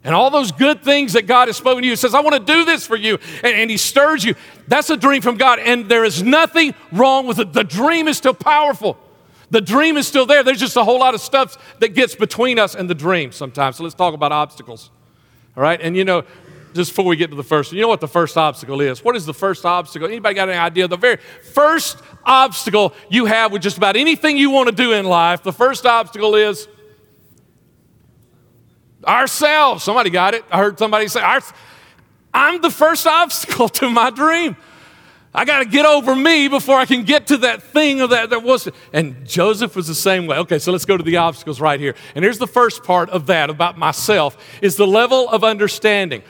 and 0.03 0.15
all 0.15 0.31
those 0.31 0.51
good 0.51 0.83
things 0.83 1.13
that 1.13 1.27
God 1.27 1.50
has 1.50 1.57
spoken 1.57 1.83
to 1.83 1.88
you, 1.88 1.95
says, 1.95 2.15
I 2.15 2.21
want 2.21 2.33
to 2.36 2.53
do 2.53 2.65
this 2.65 2.88
for 2.88 2.95
you, 2.95 3.19
and, 3.44 3.53
and 3.53 3.69
He 3.69 3.77
stirs 3.77 4.24
you, 4.24 4.33
that's 4.68 4.89
a 4.89 4.98
dream 4.98 5.21
from 5.21 5.38
God. 5.38 5.59
And 5.59 5.88
there 5.88 6.04
is 6.04 6.24
nothing 6.24 6.74
wrong 6.92 7.27
with 7.27 7.38
it. 7.38 7.54
The 7.54 7.63
dream 7.63 8.07
is 8.07 8.18
still 8.18 8.33
powerful. 8.33 8.97
The 9.51 9.62
dream 9.62 9.97
is 9.97 10.07
still 10.07 10.25
there. 10.25 10.42
There's 10.42 10.59
just 10.59 10.77
a 10.77 10.83
whole 10.83 11.00
lot 11.00 11.13
of 11.13 11.21
stuff 11.21 11.77
that 11.77 11.89
gets 11.89 12.15
between 12.15 12.57
us 12.57 12.74
and 12.74 12.89
the 12.89 12.95
dream 12.95 13.31
sometimes. 13.31 13.75
So 13.75 13.83
let's 13.83 13.94
talk 13.94 14.15
about 14.15 14.31
obstacles. 14.31 14.89
All 15.56 15.62
right? 15.62 15.80
And 15.80 15.95
you 15.95 16.06
know, 16.06 16.24
just 16.73 16.91
before 16.91 17.06
we 17.06 17.15
get 17.15 17.29
to 17.29 17.35
the 17.35 17.44
first, 17.44 17.71
you 17.71 17.81
know 17.81 17.88
what 17.88 18.01
the 18.01 18.07
first 18.07 18.38
obstacle 18.38 18.81
is? 18.81 19.03
What 19.03 19.15
is 19.15 19.25
the 19.25 19.33
first 19.33 19.65
obstacle? 19.65 20.07
Anybody 20.07 20.35
got 20.35 20.50
any 20.50 20.57
idea? 20.57 20.88
The 20.88 20.97
very 20.97 21.18
first 21.53 21.97
obstacle 22.25 22.94
you 23.09 23.25
have 23.25 23.51
with 23.51 23.62
just 23.62 23.77
about 23.77 23.95
anything 23.95 24.38
you 24.38 24.50
want 24.50 24.69
to 24.69 24.75
do 24.75 24.94
in 24.94 25.06
life, 25.06 25.44
the 25.44 25.53
first 25.53 25.85
obstacle 25.85 26.35
is 26.35 26.68
ourselves. 29.06 29.83
Somebody 29.83 30.09
got 30.09 30.33
it. 30.33 30.45
I 30.51 30.57
heard 30.57 30.77
somebody 30.77 31.07
say, 31.07 31.21
I'm 32.33 32.62
the 32.62 32.71
first 32.71 33.07
obstacle 33.07 33.69
to 33.79 33.89
my 33.89 34.09
dream. 34.09 34.56
I 35.33 35.45
got 35.45 35.59
to 35.59 35.65
get 35.65 35.85
over 35.85 36.13
me 36.13 36.50
before 36.50 36.77
I 36.77 36.85
can 36.85 37.03
get 37.03 37.27
to 37.27 37.38
that 37.38 37.63
thing 37.63 38.01
of 38.01 38.09
that 38.09 38.31
that 38.31 38.44
was. 38.44 38.68
And 38.91 39.25
Joseph 39.25 39.77
was 39.77 39.88
the 39.88 39.95
same 39.95 40.27
way. 40.27 40.38
Okay, 40.39 40.59
so 40.59 40.73
let's 40.73 40.83
go 40.83 40.97
to 40.97 41.03
the 41.03 41.18
obstacles 41.18 41.62
right 41.62 41.79
here. 41.79 41.95
And 42.15 42.23
here's 42.23 42.38
the 42.38 42.47
first 42.47 42.83
part 42.83 43.09
of 43.09 43.27
that 43.27 43.50
about 43.50 43.77
myself 43.77 44.38
is 44.62 44.75
the 44.75 44.88
level 44.88 45.29
of 45.29 45.45
understanding. 45.45 46.21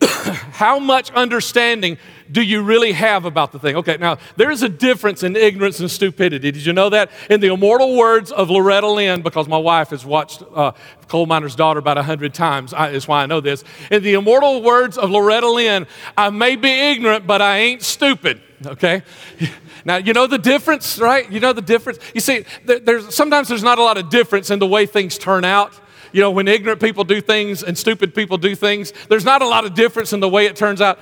how 0.52 0.78
much 0.78 1.10
understanding 1.12 1.98
do 2.30 2.42
you 2.42 2.62
really 2.62 2.92
have 2.92 3.24
about 3.24 3.52
the 3.52 3.58
thing? 3.58 3.76
Okay, 3.76 3.96
now 3.98 4.18
there 4.36 4.50
is 4.50 4.62
a 4.62 4.68
difference 4.68 5.22
in 5.22 5.36
ignorance 5.36 5.80
and 5.80 5.90
stupidity. 5.90 6.50
Did 6.50 6.64
you 6.64 6.72
know 6.72 6.88
that? 6.90 7.10
In 7.28 7.40
the 7.40 7.48
immortal 7.48 7.96
words 7.96 8.30
of 8.30 8.50
Loretta 8.50 8.88
Lynn, 8.88 9.22
because 9.22 9.48
my 9.48 9.58
wife 9.58 9.90
has 9.90 10.04
watched 10.04 10.42
uh, 10.54 10.72
Coal 11.08 11.26
Miner's 11.26 11.56
Daughter 11.56 11.80
about 11.80 11.98
a 11.98 12.02
hundred 12.02 12.34
times, 12.34 12.72
I, 12.72 12.92
that's 12.92 13.08
why 13.08 13.22
I 13.22 13.26
know 13.26 13.40
this. 13.40 13.64
In 13.90 14.02
the 14.02 14.14
immortal 14.14 14.62
words 14.62 14.96
of 14.96 15.10
Loretta 15.10 15.48
Lynn, 15.48 15.86
I 16.16 16.30
may 16.30 16.56
be 16.56 16.70
ignorant, 16.70 17.26
but 17.26 17.42
I 17.42 17.58
ain't 17.58 17.82
stupid. 17.82 18.40
Okay? 18.64 19.02
Now, 19.82 19.96
you 19.96 20.12
know 20.12 20.26
the 20.26 20.36
difference, 20.36 20.98
right? 20.98 21.32
You 21.32 21.40
know 21.40 21.54
the 21.54 21.62
difference? 21.62 22.00
You 22.12 22.20
see, 22.20 22.44
there's, 22.66 23.14
sometimes 23.14 23.48
there's 23.48 23.62
not 23.62 23.78
a 23.78 23.82
lot 23.82 23.96
of 23.96 24.10
difference 24.10 24.50
in 24.50 24.58
the 24.58 24.66
way 24.66 24.84
things 24.84 25.16
turn 25.16 25.42
out 25.42 25.72
you 26.12 26.20
know, 26.20 26.30
when 26.30 26.48
ignorant 26.48 26.80
people 26.80 27.04
do 27.04 27.20
things 27.20 27.62
and 27.62 27.76
stupid 27.76 28.14
people 28.14 28.38
do 28.38 28.54
things, 28.54 28.92
there's 29.08 29.24
not 29.24 29.42
a 29.42 29.46
lot 29.46 29.64
of 29.64 29.74
difference 29.74 30.12
in 30.12 30.20
the 30.20 30.28
way 30.28 30.46
it 30.46 30.56
turns 30.56 30.80
out, 30.80 30.98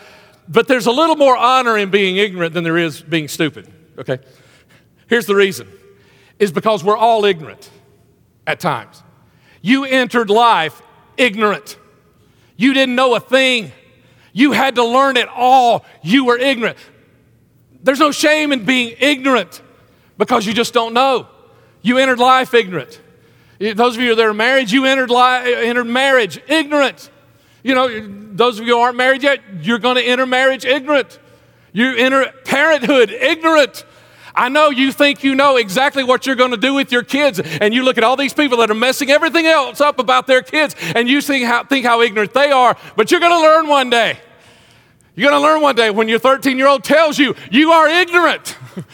but 0.48 0.68
there's 0.68 0.86
a 0.86 0.92
little 0.92 1.16
more 1.16 1.36
honor 1.36 1.76
in 1.76 1.90
being 1.90 2.16
ignorant 2.16 2.54
than 2.54 2.64
there 2.64 2.78
is 2.78 3.00
being 3.00 3.28
stupid, 3.28 3.68
okay? 3.98 4.18
Here's 5.06 5.26
the 5.26 5.34
reason 5.34 5.68
is 6.38 6.52
because 6.52 6.84
we're 6.84 6.96
all 6.96 7.24
ignorant 7.24 7.68
at 8.46 8.60
times. 8.60 9.02
You 9.60 9.84
entered 9.84 10.30
life 10.30 10.80
ignorant. 11.16 11.76
You 12.56 12.74
didn't 12.74 12.94
know 12.94 13.14
a 13.14 13.20
thing. 13.20 13.72
You 14.32 14.52
had 14.52 14.76
to 14.76 14.84
learn 14.84 15.16
it 15.16 15.28
all. 15.28 15.84
You 16.02 16.26
were 16.26 16.38
ignorant. 16.38 16.78
There's 17.82 17.98
no 17.98 18.12
shame 18.12 18.52
in 18.52 18.64
being 18.64 18.94
ignorant 18.98 19.62
because 20.16 20.46
you 20.46 20.54
just 20.54 20.72
don't 20.74 20.94
know. 20.94 21.28
You 21.82 21.98
entered 21.98 22.18
life 22.18 22.54
ignorant. 22.54 23.00
Those 23.58 23.96
of 23.96 24.02
you 24.02 24.14
that 24.14 24.24
are 24.24 24.34
married, 24.34 24.70
you 24.70 24.84
entered, 24.84 25.10
entered 25.10 25.84
marriage 25.84 26.40
ignorant. 26.46 27.10
You 27.62 27.74
know, 27.74 28.06
those 28.34 28.60
of 28.60 28.66
you 28.66 28.74
who 28.74 28.80
aren't 28.80 28.96
married 28.96 29.22
yet, 29.22 29.40
you're 29.60 29.80
going 29.80 29.96
to 29.96 30.02
enter 30.02 30.26
marriage 30.26 30.64
ignorant. 30.64 31.18
You 31.72 31.96
enter 31.96 32.32
parenthood 32.44 33.10
ignorant. 33.10 33.84
I 34.34 34.48
know 34.48 34.70
you 34.70 34.92
think 34.92 35.24
you 35.24 35.34
know 35.34 35.56
exactly 35.56 36.04
what 36.04 36.24
you're 36.24 36.36
going 36.36 36.52
to 36.52 36.56
do 36.56 36.72
with 36.72 36.92
your 36.92 37.02
kids, 37.02 37.40
and 37.40 37.74
you 37.74 37.82
look 37.82 37.98
at 37.98 38.04
all 38.04 38.16
these 38.16 38.32
people 38.32 38.58
that 38.58 38.70
are 38.70 38.74
messing 38.74 39.10
everything 39.10 39.46
else 39.46 39.80
up 39.80 39.98
about 39.98 40.28
their 40.28 40.42
kids, 40.42 40.76
and 40.94 41.08
you 41.08 41.20
think 41.20 41.44
how, 41.44 41.64
think 41.64 41.84
how 41.84 42.00
ignorant 42.02 42.32
they 42.34 42.52
are, 42.52 42.76
but 42.94 43.10
you're 43.10 43.18
going 43.18 43.32
to 43.32 43.40
learn 43.40 43.66
one 43.66 43.90
day. 43.90 44.18
You're 45.16 45.30
going 45.30 45.42
to 45.42 45.44
learn 45.44 45.60
one 45.60 45.74
day 45.74 45.90
when 45.90 46.08
your 46.08 46.20
13 46.20 46.56
year 46.56 46.68
old 46.68 46.84
tells 46.84 47.18
you 47.18 47.34
you 47.50 47.72
are 47.72 47.88
ignorant. 47.88 48.56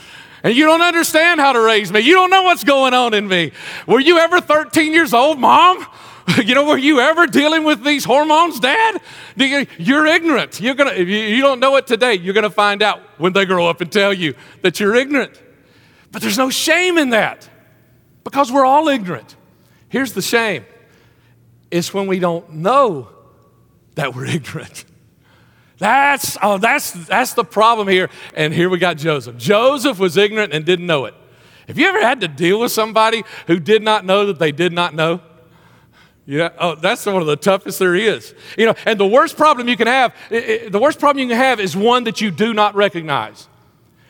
and 0.45 0.55
you 0.55 0.67
don't 0.67 0.83
understand 0.83 1.41
how 1.41 1.53
to 1.53 1.61
raise 1.61 1.91
me. 1.91 2.01
You 2.01 2.15
don't 2.15 2.29
know 2.29 2.43
what's 2.43 2.63
going 2.65 2.93
on 2.93 3.15
in 3.15 3.27
me. 3.27 3.51
Were 3.87 3.99
you 3.99 4.19
ever 4.19 4.41
13 4.41 4.93
years 4.93 5.13
old, 5.13 5.41
mom? 5.41 5.85
You 6.43 6.55
know, 6.55 6.65
were 6.65 6.79
you 6.79 7.01
ever 7.01 7.27
dealing 7.27 7.65
with 7.65 7.85
these 7.85 8.03
hormones, 8.03 8.59
Dad? 8.59 8.99
You're 9.37 10.07
ignorant. 10.07 10.59
You're 10.59 10.75
gonna, 10.75 10.95
you 10.95 11.43
don't 11.43 11.61
know 11.61 11.77
it 11.77 11.87
today, 11.87 12.15
you're 12.15 12.33
gonna 12.33 12.49
find 12.49 12.81
out 12.81 13.01
when 13.19 13.35
they 13.35 13.45
grow 13.45 13.69
up 13.69 13.83
and 13.83 13.93
tell 13.93 14.11
you 14.15 14.35
that 14.63 14.81
you're 14.81 14.95
ignorant. 14.95 15.39
But 16.13 16.23
there's 16.23 16.39
no 16.39 16.49
shame 16.49 16.97
in 16.97 17.11
that 17.11 17.47
because 18.25 18.51
we're 18.51 18.65
all 18.65 18.89
ignorant. 18.89 19.37
Here's 19.91 20.15
the 20.15 20.23
shame 20.23 20.65
it's 21.71 21.93
when 21.93 22.07
we 22.07 22.19
don't 22.21 22.51
know 22.55 23.11
that 23.97 24.15
we're 24.15 24.25
ignorant. 24.39 24.87
That's, 25.79 26.39
oh, 26.43 26.59
that's, 26.59 26.93
that's 26.93 27.35
the 27.35 27.45
problem 27.45 27.89
here. 27.89 28.09
And 28.35 28.55
here 28.55 28.69
we 28.69 28.79
got 28.79 28.97
Joseph. 28.97 29.37
Joseph 29.37 29.99
was 29.99 30.17
ignorant 30.17 30.53
and 30.53 30.65
didn't 30.65 30.87
know 30.87 31.05
it. 31.07 31.15
Have 31.67 31.79
you 31.79 31.87
ever 31.87 32.01
had 32.01 32.21
to 32.21 32.29
deal 32.29 32.61
with 32.61 32.73
somebody 32.73 33.25
who 33.47 33.59
did 33.59 33.83
not 33.83 34.05
know 34.05 34.27
that 34.27 34.39
they 34.39 34.53
did 34.53 34.73
not 34.73 34.95
know? 34.95 35.21
Yeah, 36.27 36.51
oh, 36.59 36.75
that's 36.75 37.05
one 37.05 37.21
of 37.21 37.27
the 37.27 37.37
toughest 37.37 37.79
there 37.79 37.95
is. 37.95 38.35
You 38.57 38.67
know, 38.67 38.75
and 38.87 38.99
the 38.99 39.07
worst 39.07 39.37
problem 39.37 39.69
you 39.69 39.77
can 39.77 39.87
have, 39.87 40.15
the 40.31 40.79
worst 40.81 40.99
problem 40.99 41.23
you 41.23 41.29
can 41.29 41.37
have 41.37 41.61
is 41.61 41.77
one 41.77 42.05
that 42.05 42.21
you 42.21 42.31
do 42.31 42.55
not 42.55 42.75
recognize. 42.75 43.49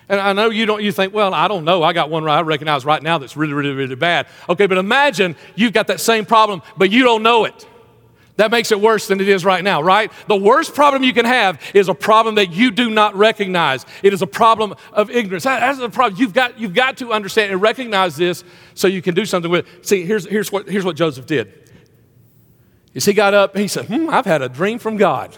And 0.09 0.21
I 0.21 0.33
know 0.33 0.51
you 0.51 0.67
don't, 0.67 0.83
you 0.83 0.93
think, 0.93 1.15
well, 1.15 1.33
I 1.33 1.49
don't 1.49 1.65
know. 1.65 1.83
I 1.83 1.93
got 1.93 2.11
one 2.11 2.29
I 2.29 2.43
recognize 2.43 2.85
right 2.85 3.03
now 3.03 3.19
that's 3.19 3.37
really, 3.37 3.55
really, 3.55 3.73
really 3.73 3.95
bad. 3.95 4.27
Okay, 4.49 4.67
but 4.67 4.79
imagine 4.79 5.35
you've 5.57 5.73
got 5.73 5.87
that 5.87 6.01
same 6.01 6.27
problem, 6.27 6.63
but 6.77 6.91
you 6.93 7.03
don't 7.03 7.23
know 7.23 7.47
it. 7.47 7.67
That 8.37 8.51
makes 8.51 8.73
it 8.73 8.81
worse 8.81 9.07
than 9.07 9.21
it 9.21 9.29
is 9.29 9.45
right 9.45 9.63
now, 9.63 9.81
right? 9.81 10.11
The 10.27 10.37
worst 10.37 10.75
problem 10.75 11.05
you 11.05 11.13
can 11.13 11.25
have 11.25 11.61
is 11.73 11.89
a 11.89 11.95
problem 11.95 12.35
that 12.35 12.53
you 12.53 12.73
do 12.73 12.91
not 12.91 13.15
recognize. 13.15 13.87
It 14.03 14.13
is 14.13 14.23
a 14.23 14.27
problem 14.27 14.75
of 14.93 15.09
ignorance. 15.09 15.45
That's 15.45 15.79
the 15.79 15.89
problem. 15.89 16.21
You've 16.21 16.35
got, 16.35 16.59
you've 16.59 16.75
got 16.75 16.97
to 16.97 17.13
understand 17.13 17.53
and 17.53 17.63
recognize 17.63 18.17
this 18.17 18.43
so 18.75 18.89
you 18.89 19.03
can 19.03 19.15
do 19.15 19.25
something 19.25 19.51
with 19.51 19.69
it. 19.69 19.87
See, 19.87 20.05
here's, 20.05 20.27
here's, 20.27 20.51
what, 20.51 20.69
here's 20.69 20.85
what 20.85 20.97
Joseph 20.97 21.27
did. 21.27 21.71
Is 22.93 23.05
he 23.05 23.13
got 23.13 23.35
up, 23.35 23.57
he 23.57 23.69
said, 23.69 23.87
hmm, 23.87 24.11
I've 24.11 24.27
had 24.27 24.43
a 24.43 24.49
dream 24.49 24.81
from 24.81 24.97
God. 24.97 25.37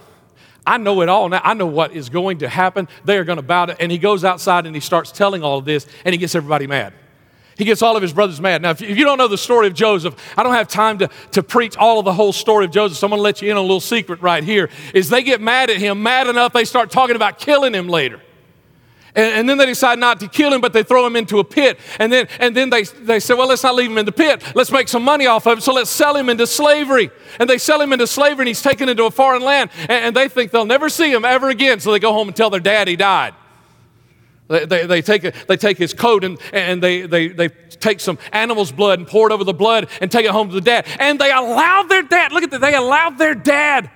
I 0.66 0.78
know 0.78 1.00
it 1.02 1.08
all 1.08 1.28
now. 1.28 1.42
I 1.44 1.54
know 1.54 1.66
what 1.66 1.92
is 1.92 2.08
going 2.08 2.38
to 2.38 2.48
happen. 2.48 2.88
They 3.04 3.18
are 3.18 3.24
going 3.24 3.36
to 3.36 3.42
bow 3.42 3.66
to, 3.66 3.80
and 3.80 3.92
he 3.92 3.98
goes 3.98 4.24
outside 4.24 4.66
and 4.66 4.74
he 4.74 4.80
starts 4.80 5.12
telling 5.12 5.42
all 5.42 5.58
of 5.58 5.66
this, 5.66 5.86
and 6.04 6.14
he 6.14 6.18
gets 6.18 6.34
everybody 6.34 6.66
mad. 6.66 6.94
He 7.56 7.64
gets 7.64 7.80
all 7.80 7.96
of 7.96 8.02
his 8.02 8.12
brothers 8.12 8.40
mad. 8.40 8.60
Now, 8.60 8.70
if 8.70 8.82
you 8.82 9.04
don't 9.04 9.16
know 9.16 9.28
the 9.28 9.38
story 9.38 9.66
of 9.66 9.74
Joseph, 9.74 10.14
I 10.36 10.42
don't 10.42 10.52
have 10.52 10.68
time 10.68 10.98
to, 10.98 11.08
to 11.32 11.42
preach 11.42 11.76
all 11.76 11.98
of 11.98 12.04
the 12.04 12.12
whole 12.12 12.32
story 12.32 12.66
of 12.66 12.70
Joseph, 12.70 12.98
so 12.98 13.06
I'm 13.06 13.10
going 13.10 13.18
to 13.18 13.22
let 13.22 13.40
you 13.40 13.50
in 13.50 13.56
on 13.56 13.60
a 13.60 13.62
little 13.62 13.80
secret 13.80 14.20
right 14.20 14.44
here. 14.44 14.68
Is 14.92 15.08
they 15.08 15.22
get 15.22 15.40
mad 15.40 15.70
at 15.70 15.78
him, 15.78 16.02
mad 16.02 16.26
enough, 16.26 16.52
they 16.52 16.66
start 16.66 16.90
talking 16.90 17.16
about 17.16 17.38
killing 17.38 17.72
him 17.72 17.88
later. 17.88 18.20
And, 19.14 19.34
and, 19.34 19.48
then 19.48 19.56
they 19.56 19.64
decide 19.64 19.98
not 19.98 20.20
to 20.20 20.28
kill 20.28 20.52
him, 20.52 20.60
but 20.60 20.74
they 20.74 20.82
throw 20.82 21.06
him 21.06 21.16
into 21.16 21.38
a 21.38 21.44
pit. 21.44 21.78
And 21.98 22.12
then, 22.12 22.28
and 22.38 22.54
then 22.54 22.68
they, 22.68 22.82
they 22.82 23.18
say, 23.18 23.32
well, 23.32 23.48
let's 23.48 23.62
not 23.62 23.74
leave 23.74 23.90
him 23.90 23.96
in 23.96 24.04
the 24.04 24.12
pit. 24.12 24.42
Let's 24.54 24.70
make 24.70 24.88
some 24.88 25.02
money 25.02 25.26
off 25.26 25.46
of 25.46 25.54
him. 25.54 25.60
So 25.62 25.72
let's 25.72 25.88
sell 25.88 26.14
him 26.14 26.28
into 26.28 26.46
slavery. 26.46 27.10
And 27.40 27.48
they 27.48 27.56
sell 27.56 27.80
him 27.80 27.94
into 27.94 28.06
slavery, 28.06 28.42
and 28.42 28.48
he's 28.48 28.60
taken 28.60 28.90
into 28.90 29.04
a 29.06 29.10
foreign 29.10 29.42
land. 29.42 29.70
And, 29.80 29.90
and 29.90 30.16
they 30.16 30.28
think 30.28 30.50
they'll 30.50 30.66
never 30.66 30.90
see 30.90 31.10
him 31.10 31.24
ever 31.24 31.48
again. 31.48 31.80
So 31.80 31.92
they 31.92 31.98
go 31.98 32.12
home 32.12 32.28
and 32.28 32.36
tell 32.36 32.50
their 32.50 32.60
dad 32.60 32.88
he 32.88 32.96
died. 32.96 33.32
They, 34.48 34.86
they, 34.86 35.02
take, 35.02 35.22
they 35.46 35.56
take 35.56 35.76
his 35.76 35.92
coat 35.92 36.22
and, 36.22 36.38
and 36.52 36.80
they, 36.80 37.02
they, 37.02 37.28
they 37.28 37.48
take 37.48 37.98
some 37.98 38.16
animal's 38.32 38.70
blood 38.70 39.00
and 39.00 39.08
pour 39.08 39.28
it 39.28 39.32
over 39.32 39.42
the 39.42 39.52
blood 39.52 39.88
and 40.00 40.10
take 40.10 40.24
it 40.24 40.30
home 40.30 40.48
to 40.48 40.54
the 40.54 40.60
dad. 40.60 40.86
And 41.00 41.18
they 41.18 41.32
allowed 41.32 41.88
their 41.88 42.02
dad, 42.02 42.32
look 42.32 42.44
at 42.44 42.50
that, 42.52 42.60
they 42.60 42.74
allowed 42.74 43.18
their 43.18 43.34
dad 43.34 43.90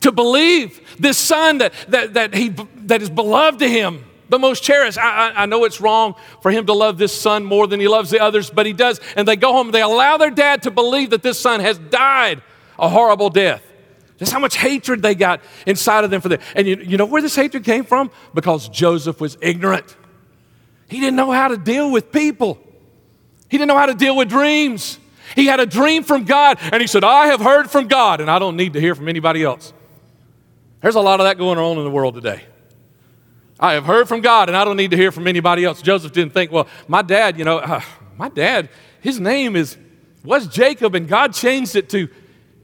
to 0.00 0.10
believe 0.10 0.96
this 0.98 1.18
son 1.18 1.58
that, 1.58 1.72
that, 1.88 2.14
that, 2.14 2.34
he, 2.34 2.48
that 2.86 3.00
is 3.00 3.10
beloved 3.10 3.60
to 3.60 3.68
him, 3.68 4.04
the 4.28 4.40
most 4.40 4.64
cherished. 4.64 4.98
I, 4.98 5.30
I, 5.30 5.42
I 5.42 5.46
know 5.46 5.64
it's 5.64 5.80
wrong 5.80 6.16
for 6.40 6.50
him 6.50 6.66
to 6.66 6.72
love 6.72 6.98
this 6.98 7.18
son 7.18 7.44
more 7.44 7.68
than 7.68 7.78
he 7.78 7.86
loves 7.86 8.10
the 8.10 8.18
others, 8.18 8.50
but 8.50 8.66
he 8.66 8.72
does. 8.72 9.00
And 9.14 9.28
they 9.28 9.36
go 9.36 9.52
home 9.52 9.68
and 9.68 9.74
they 9.74 9.82
allow 9.82 10.16
their 10.16 10.30
dad 10.30 10.62
to 10.62 10.72
believe 10.72 11.10
that 11.10 11.22
this 11.22 11.38
son 11.38 11.60
has 11.60 11.78
died 11.78 12.42
a 12.76 12.88
horrible 12.88 13.30
death. 13.30 13.62
That's 14.22 14.30
how 14.30 14.38
much 14.38 14.56
hatred 14.56 15.02
they 15.02 15.16
got 15.16 15.40
inside 15.66 16.04
of 16.04 16.12
them 16.12 16.20
for 16.20 16.28
that. 16.28 16.42
And 16.54 16.68
you, 16.68 16.76
you 16.76 16.96
know 16.96 17.06
where 17.06 17.20
this 17.20 17.34
hatred 17.34 17.64
came 17.64 17.82
from? 17.82 18.08
Because 18.32 18.68
Joseph 18.68 19.20
was 19.20 19.36
ignorant. 19.40 19.96
He 20.88 21.00
didn't 21.00 21.16
know 21.16 21.32
how 21.32 21.48
to 21.48 21.56
deal 21.56 21.90
with 21.90 22.12
people, 22.12 22.56
he 23.50 23.58
didn't 23.58 23.66
know 23.66 23.76
how 23.76 23.86
to 23.86 23.94
deal 23.94 24.14
with 24.14 24.28
dreams. 24.28 25.00
He 25.34 25.46
had 25.46 25.58
a 25.58 25.66
dream 25.66 26.04
from 26.04 26.24
God, 26.24 26.58
and 26.60 26.80
he 26.80 26.86
said, 26.86 27.02
I 27.02 27.28
have 27.28 27.40
heard 27.40 27.68
from 27.68 27.88
God, 27.88 28.20
and 28.20 28.30
I 28.30 28.38
don't 28.38 28.56
need 28.56 28.74
to 28.74 28.80
hear 28.80 28.94
from 28.94 29.08
anybody 29.08 29.42
else. 29.42 29.72
There's 30.82 30.94
a 30.94 31.00
lot 31.00 31.18
of 31.18 31.24
that 31.24 31.36
going 31.36 31.58
on 31.58 31.78
in 31.78 31.84
the 31.84 31.90
world 31.90 32.14
today. 32.14 32.44
I 33.58 33.72
have 33.72 33.84
heard 33.84 34.06
from 34.06 34.20
God, 34.20 34.48
and 34.48 34.56
I 34.56 34.64
don't 34.64 34.76
need 34.76 34.92
to 34.92 34.96
hear 34.96 35.10
from 35.10 35.26
anybody 35.26 35.64
else. 35.64 35.82
Joseph 35.82 36.12
didn't 36.12 36.32
think, 36.32 36.52
well, 36.52 36.68
my 36.86 37.02
dad, 37.02 37.38
you 37.38 37.44
know, 37.44 37.58
uh, 37.58 37.80
my 38.16 38.28
dad, 38.28 38.68
his 39.00 39.18
name 39.18 39.56
is 39.56 39.76
was 40.22 40.46
Jacob, 40.46 40.94
and 40.94 41.08
God 41.08 41.34
changed 41.34 41.74
it 41.74 41.88
to 41.90 42.08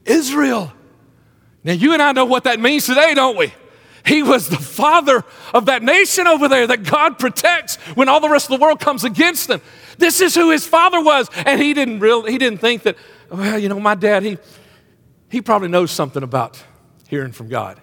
Israel. 0.05 0.71
Now, 1.69 1.75
you 1.75 1.93
and 1.93 2.01
I 2.01 2.13
know 2.13 2.25
what 2.25 2.45
that 2.45 2.59
means 2.59 2.87
today, 2.87 3.13
don't 3.13 3.37
we? 3.37 3.53
He 4.03 4.23
was 4.23 4.49
the 4.49 4.57
father 4.57 5.23
of 5.53 5.67
that 5.67 5.83
nation 5.83 6.25
over 6.25 6.47
there 6.47 6.65
that 6.65 6.81
God 6.81 7.19
protects 7.19 7.75
when 7.93 8.09
all 8.09 8.19
the 8.19 8.27
rest 8.27 8.49
of 8.49 8.57
the 8.57 8.63
world 8.63 8.79
comes 8.79 9.03
against 9.03 9.47
them. 9.47 9.61
This 9.99 10.19
is 10.19 10.33
who 10.33 10.49
his 10.49 10.65
father 10.65 10.99
was. 10.99 11.29
And 11.45 11.61
he 11.61 11.75
didn't 11.75 11.99
really, 11.99 12.31
he 12.31 12.39
didn't 12.39 12.59
think 12.59 12.81
that, 12.81 12.97
well, 13.29 13.59
you 13.59 13.69
know, 13.69 13.79
my 13.79 13.93
dad, 13.93 14.23
he, 14.23 14.39
he 15.29 15.43
probably 15.43 15.67
knows 15.67 15.91
something 15.91 16.23
about 16.23 16.59
hearing 17.07 17.33
from 17.33 17.49
God. 17.49 17.79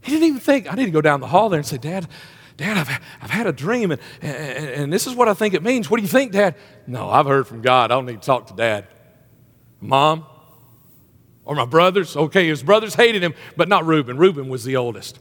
He 0.00 0.12
didn't 0.12 0.28
even 0.28 0.40
think, 0.40 0.72
I 0.72 0.74
need 0.74 0.86
to 0.86 0.90
go 0.90 1.02
down 1.02 1.20
the 1.20 1.26
hall 1.26 1.50
there 1.50 1.58
and 1.58 1.66
say, 1.66 1.76
Dad, 1.76 2.08
Dad, 2.56 2.78
I've, 2.78 2.88
I've 3.20 3.30
had 3.30 3.46
a 3.46 3.52
dream 3.52 3.90
and, 3.90 4.00
and, 4.22 4.66
and 4.68 4.90
this 4.90 5.06
is 5.06 5.14
what 5.14 5.28
I 5.28 5.34
think 5.34 5.52
it 5.52 5.62
means. 5.62 5.90
What 5.90 5.98
do 5.98 6.02
you 6.02 6.08
think, 6.08 6.32
Dad? 6.32 6.54
No, 6.86 7.10
I've 7.10 7.26
heard 7.26 7.46
from 7.46 7.60
God. 7.60 7.92
I 7.92 7.96
don't 7.96 8.06
need 8.06 8.22
to 8.22 8.26
talk 8.26 8.46
to 8.46 8.54
Dad. 8.54 8.86
Mom, 9.82 10.24
or 11.44 11.54
my 11.54 11.64
brothers. 11.64 12.16
Okay, 12.16 12.48
his 12.48 12.62
brothers 12.62 12.94
hated 12.94 13.22
him, 13.22 13.34
but 13.56 13.68
not 13.68 13.84
Reuben. 13.86 14.16
Reuben 14.16 14.48
was 14.48 14.64
the 14.64 14.76
oldest. 14.76 15.18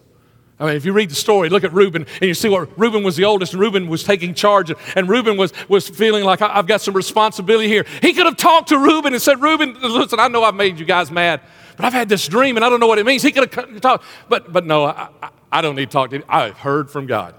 I 0.59 0.67
mean, 0.67 0.75
if 0.75 0.85
you 0.85 0.93
read 0.93 1.09
the 1.09 1.15
story, 1.15 1.49
look 1.49 1.63
at 1.63 1.73
Reuben, 1.73 2.05
and 2.21 2.27
you 2.27 2.33
see 2.33 2.47
what 2.47 2.77
Reuben 2.79 3.03
was 3.03 3.15
the 3.15 3.25
oldest, 3.25 3.53
and 3.53 3.59
Reuben 3.59 3.87
was 3.87 4.03
taking 4.03 4.33
charge, 4.33 4.71
and 4.95 5.09
Reuben 5.09 5.35
was, 5.35 5.51
was 5.67 5.89
feeling 5.89 6.23
like, 6.23 6.41
I've 6.41 6.67
got 6.67 6.79
some 6.79 6.93
responsibility 6.93 7.67
here. 7.67 7.85
He 8.01 8.13
could 8.13 8.27
have 8.27 8.37
talked 8.37 8.69
to 8.69 8.77
Reuben 8.77 9.13
and 9.13 9.21
said, 9.21 9.41
Reuben, 9.41 9.75
listen, 9.81 10.19
I 10.19 10.27
know 10.27 10.43
I've 10.43 10.55
made 10.55 10.79
you 10.79 10.85
guys 10.85 11.09
mad, 11.09 11.41
but 11.75 11.85
I've 11.85 11.93
had 11.93 12.07
this 12.07 12.27
dream, 12.27 12.55
and 12.55 12.63
I 12.63 12.69
don't 12.69 12.79
know 12.79 12.87
what 12.87 12.99
it 12.99 13.05
means. 13.05 13.23
He 13.23 13.31
could 13.31 13.51
have 13.51 13.81
talked, 13.81 14.05
but, 14.29 14.53
but 14.53 14.65
no, 14.65 14.85
I, 14.85 15.09
I, 15.21 15.29
I 15.51 15.61
don't 15.61 15.75
need 15.75 15.87
to 15.87 15.91
talk 15.91 16.11
to 16.11 16.17
him. 16.17 16.23
I've 16.29 16.57
heard 16.57 16.89
from 16.89 17.07
God. 17.07 17.33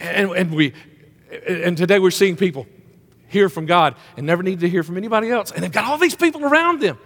And, 0.00 0.30
and, 0.32 0.52
we, 0.52 0.74
and 1.48 1.76
today 1.76 2.00
we're 2.00 2.10
seeing 2.10 2.36
people 2.36 2.66
hear 3.28 3.48
from 3.48 3.64
God 3.64 3.94
and 4.16 4.26
never 4.26 4.42
need 4.42 4.60
to 4.60 4.68
hear 4.68 4.82
from 4.82 4.96
anybody 4.96 5.30
else, 5.30 5.52
and 5.52 5.62
they've 5.62 5.72
got 5.72 5.84
all 5.84 5.98
these 5.98 6.16
people 6.16 6.44
around 6.44 6.80
them. 6.80 6.98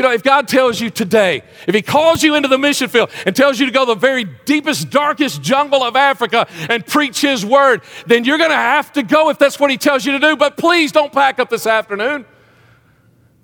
You 0.00 0.06
know, 0.06 0.12
if 0.12 0.22
God 0.22 0.48
tells 0.48 0.80
you 0.80 0.88
today, 0.88 1.42
if 1.68 1.74
He 1.74 1.82
calls 1.82 2.22
you 2.22 2.34
into 2.34 2.48
the 2.48 2.56
mission 2.56 2.88
field 2.88 3.10
and 3.26 3.36
tells 3.36 3.60
you 3.60 3.66
to 3.66 3.70
go 3.70 3.84
to 3.84 3.92
the 3.92 4.00
very 4.00 4.24
deepest, 4.24 4.88
darkest 4.88 5.42
jungle 5.42 5.82
of 5.82 5.94
Africa 5.94 6.46
and 6.70 6.86
preach 6.86 7.20
His 7.20 7.44
word, 7.44 7.82
then 8.06 8.24
you're 8.24 8.38
going 8.38 8.48
to 8.48 8.56
have 8.56 8.94
to 8.94 9.02
go 9.02 9.28
if 9.28 9.38
that's 9.38 9.60
what 9.60 9.70
He 9.70 9.76
tells 9.76 10.06
you 10.06 10.12
to 10.12 10.18
do. 10.18 10.36
But 10.36 10.56
please 10.56 10.90
don't 10.90 11.12
pack 11.12 11.38
up 11.38 11.50
this 11.50 11.66
afternoon. 11.66 12.24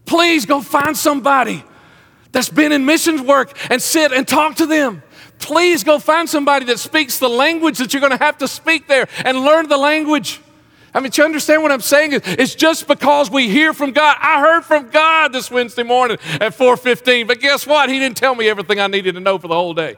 Please 0.06 0.46
go 0.46 0.62
find 0.62 0.96
somebody 0.96 1.62
that's 2.32 2.48
been 2.48 2.72
in 2.72 2.86
missions 2.86 3.20
work 3.20 3.54
and 3.70 3.82
sit 3.82 4.10
and 4.12 4.26
talk 4.26 4.56
to 4.56 4.64
them. 4.64 5.02
Please 5.38 5.84
go 5.84 5.98
find 5.98 6.26
somebody 6.26 6.64
that 6.64 6.78
speaks 6.78 7.18
the 7.18 7.28
language 7.28 7.76
that 7.76 7.92
you're 7.92 8.00
going 8.00 8.16
to 8.16 8.24
have 8.24 8.38
to 8.38 8.48
speak 8.48 8.88
there 8.88 9.08
and 9.26 9.40
learn 9.40 9.68
the 9.68 9.76
language. 9.76 10.40
I 10.96 11.00
mean, 11.00 11.12
you 11.14 11.24
understand 11.24 11.62
what 11.62 11.70
I'm 11.72 11.82
saying? 11.82 12.22
It's 12.24 12.54
just 12.54 12.88
because 12.88 13.30
we 13.30 13.50
hear 13.50 13.74
from 13.74 13.92
God. 13.92 14.16
I 14.18 14.40
heard 14.40 14.64
from 14.64 14.88
God 14.88 15.30
this 15.30 15.50
Wednesday 15.50 15.82
morning 15.82 16.16
at 16.40 16.54
4:15, 16.54 17.26
but 17.26 17.38
guess 17.38 17.66
what? 17.66 17.90
He 17.90 17.98
didn't 17.98 18.16
tell 18.16 18.34
me 18.34 18.48
everything 18.48 18.80
I 18.80 18.86
needed 18.86 19.14
to 19.16 19.20
know 19.20 19.36
for 19.36 19.46
the 19.46 19.54
whole 19.54 19.74
day. 19.74 19.96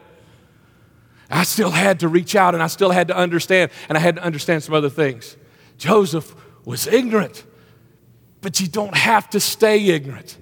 I 1.31 1.43
still 1.43 1.71
had 1.71 2.01
to 2.01 2.09
reach 2.09 2.35
out 2.35 2.53
and 2.53 2.61
I 2.61 2.67
still 2.67 2.91
had 2.91 3.07
to 3.07 3.15
understand, 3.15 3.71
and 3.87 3.97
I 3.97 4.01
had 4.01 4.17
to 4.17 4.23
understand 4.23 4.61
some 4.61 4.75
other 4.75 4.89
things. 4.89 5.37
Joseph 5.77 6.35
was 6.65 6.85
ignorant, 6.85 7.45
but 8.41 8.59
you 8.59 8.67
don't 8.67 8.97
have 8.97 9.29
to 9.29 9.39
stay 9.39 9.81
ignorant. 9.85 10.37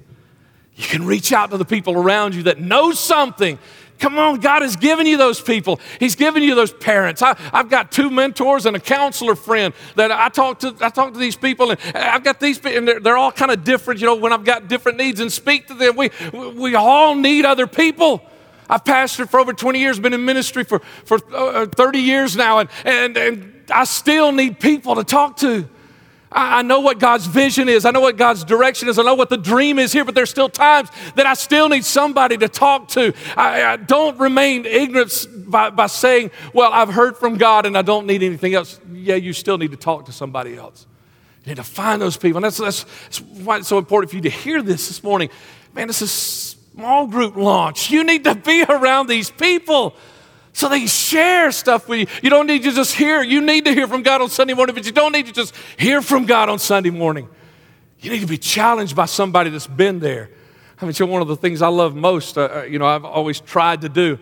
You 0.73 0.87
can 0.87 1.05
reach 1.05 1.31
out 1.31 1.51
to 1.51 1.57
the 1.57 1.65
people 1.65 1.93
around 1.93 2.33
you 2.33 2.43
that 2.43 2.59
know 2.59 2.93
something 2.93 3.59
Come 3.99 4.19
on, 4.19 4.39
God 4.39 4.61
has 4.61 4.75
given 4.75 5.05
you 5.05 5.17
those 5.17 5.41
people. 5.41 5.79
He's 5.99 6.15
given 6.15 6.43
you 6.43 6.55
those 6.55 6.71
parents. 6.71 7.21
I, 7.21 7.35
have 7.51 7.69
got 7.69 7.91
two 7.91 8.09
mentors 8.09 8.65
and 8.65 8.75
a 8.75 8.79
counselor 8.79 9.35
friend 9.35 9.73
that 9.95 10.11
I 10.11 10.29
talk 10.29 10.59
to. 10.59 10.75
I 10.81 10.89
talk 10.89 11.13
to 11.13 11.19
these 11.19 11.35
people, 11.35 11.71
and 11.71 11.79
I've 11.95 12.23
got 12.23 12.39
these, 12.39 12.63
and 12.65 12.87
they're, 12.87 12.99
they're 12.99 13.17
all 13.17 13.31
kind 13.31 13.51
of 13.51 13.63
different. 13.63 13.99
You 13.99 14.07
know, 14.07 14.15
when 14.15 14.33
I've 14.33 14.45
got 14.45 14.67
different 14.67 14.97
needs, 14.97 15.19
and 15.19 15.31
speak 15.31 15.67
to 15.67 15.73
them. 15.73 15.95
We 15.95 16.11
we 16.33 16.75
all 16.75 17.15
need 17.15 17.45
other 17.45 17.67
people. 17.67 18.21
I've 18.69 18.83
pastored 18.83 19.29
for 19.29 19.39
over 19.39 19.53
20 19.53 19.79
years, 19.79 19.99
been 19.99 20.13
in 20.13 20.25
ministry 20.25 20.63
for, 20.63 20.79
for 21.05 21.19
uh, 21.33 21.67
30 21.67 21.99
years 21.99 22.35
now, 22.35 22.59
and, 22.59 22.69
and, 22.83 23.15
and 23.15 23.63
I 23.71 23.85
still 23.85 24.31
need 24.31 24.59
people 24.59 24.95
to 24.95 25.03
talk 25.05 25.37
to. 25.37 25.67
I, 26.31 26.61
know 26.61 26.81
what 26.81 26.99
God's 26.99 27.25
vision 27.25 27.69
is. 27.69 27.85
I 27.85 27.91
know 27.91 28.01
what 28.01 28.17
God's 28.17 28.43
direction 28.43 28.89
is. 28.89 28.99
I 28.99 29.03
know 29.03 29.15
what 29.15 29.29
the 29.29 29.37
dream 29.37 29.79
is 29.79 29.93
here, 29.93 30.03
but 30.03 30.13
there's 30.13 30.29
still 30.29 30.49
times 30.49 30.89
that 31.15 31.25
I 31.25 31.33
still 31.33 31.69
need 31.69 31.85
somebody 31.85 32.37
to 32.37 32.49
talk 32.49 32.89
to. 32.89 33.13
I, 33.35 33.63
I 33.63 33.77
don't 33.77 34.19
remain 34.19 34.65
ignorant 34.65 35.27
by, 35.47 35.69
by 35.69 35.87
saying, 35.87 36.31
Well, 36.53 36.71
I've 36.73 36.89
heard 36.89 37.17
from 37.17 37.37
God 37.37 37.65
and 37.65 37.77
I 37.77 37.81
don't 37.81 38.05
need 38.05 38.23
anything 38.23 38.53
else. 38.55 38.79
Yeah, 38.91 39.15
you 39.15 39.31
still 39.33 39.57
need 39.57 39.71
to 39.71 39.77
talk 39.77 40.05
to 40.05 40.11
somebody 40.11 40.57
else. 40.57 40.85
You 41.45 41.51
need 41.51 41.57
to 41.57 41.63
find 41.63 42.01
those 42.01 42.17
people. 42.17 42.37
And 42.37 42.45
that's, 42.45 42.57
that's, 42.57 42.83
that's 43.03 43.21
why 43.21 43.57
it's 43.57 43.67
so 43.67 43.77
important 43.77 44.09
for 44.09 44.17
you 44.17 44.23
to 44.23 44.29
hear 44.29 44.61
this 44.61 44.89
this 44.89 45.01
morning. 45.03 45.29
Man, 45.73 45.87
this 45.87 46.01
is 46.01 46.11
small 46.11 47.07
group 47.07 47.37
launch. 47.37 47.89
You 47.89 48.03
need 48.03 48.25
to 48.25 48.35
be 48.35 48.63
around 48.69 49.07
these 49.07 49.31
people 49.31 49.95
so 50.57 50.69
they 50.69 50.87
share 50.87 51.51
stuff 51.51 51.87
with 51.87 51.99
you. 51.99 52.07
You 52.23 52.31
don't 52.31 52.47
need 52.47 52.63
to 52.63 52.71
just 52.71 52.95
hear. 52.95 53.21
You 53.21 53.41
need 53.41 53.65
to 53.65 53.73
hear 53.75 53.87
from 53.87 54.01
God 54.01 54.21
on 54.21 54.29
Sunday 54.31 54.55
morning, 54.55 54.73
but 54.73 54.87
you 54.87 54.91
don't 54.91 55.11
need 55.11 55.27
to 55.27 55.31
just 55.31 55.53
hear 55.77 56.01
from 56.01 56.25
God 56.25 56.49
on 56.49 56.57
Sunday 56.57 56.89
morning. 56.89 57.29
You 57.99 58.09
need 58.09 58.21
to 58.21 58.25
be 58.25 58.39
challenged 58.39 58.95
by 58.95 59.05
somebody 59.05 59.51
that's 59.51 59.67
been 59.67 59.99
there. 59.99 60.31
I 60.81 60.85
mean, 60.85 61.09
one 61.11 61.21
of 61.21 61.27
the 61.27 61.35
things 61.35 61.61
I 61.61 61.67
love 61.67 61.95
most, 61.95 62.39
uh, 62.39 62.41
uh, 62.41 62.61
you 62.63 62.79
know, 62.79 62.87
I've 62.87 63.05
always 63.05 63.39
tried 63.39 63.81
to 63.81 63.89
do 63.89 64.17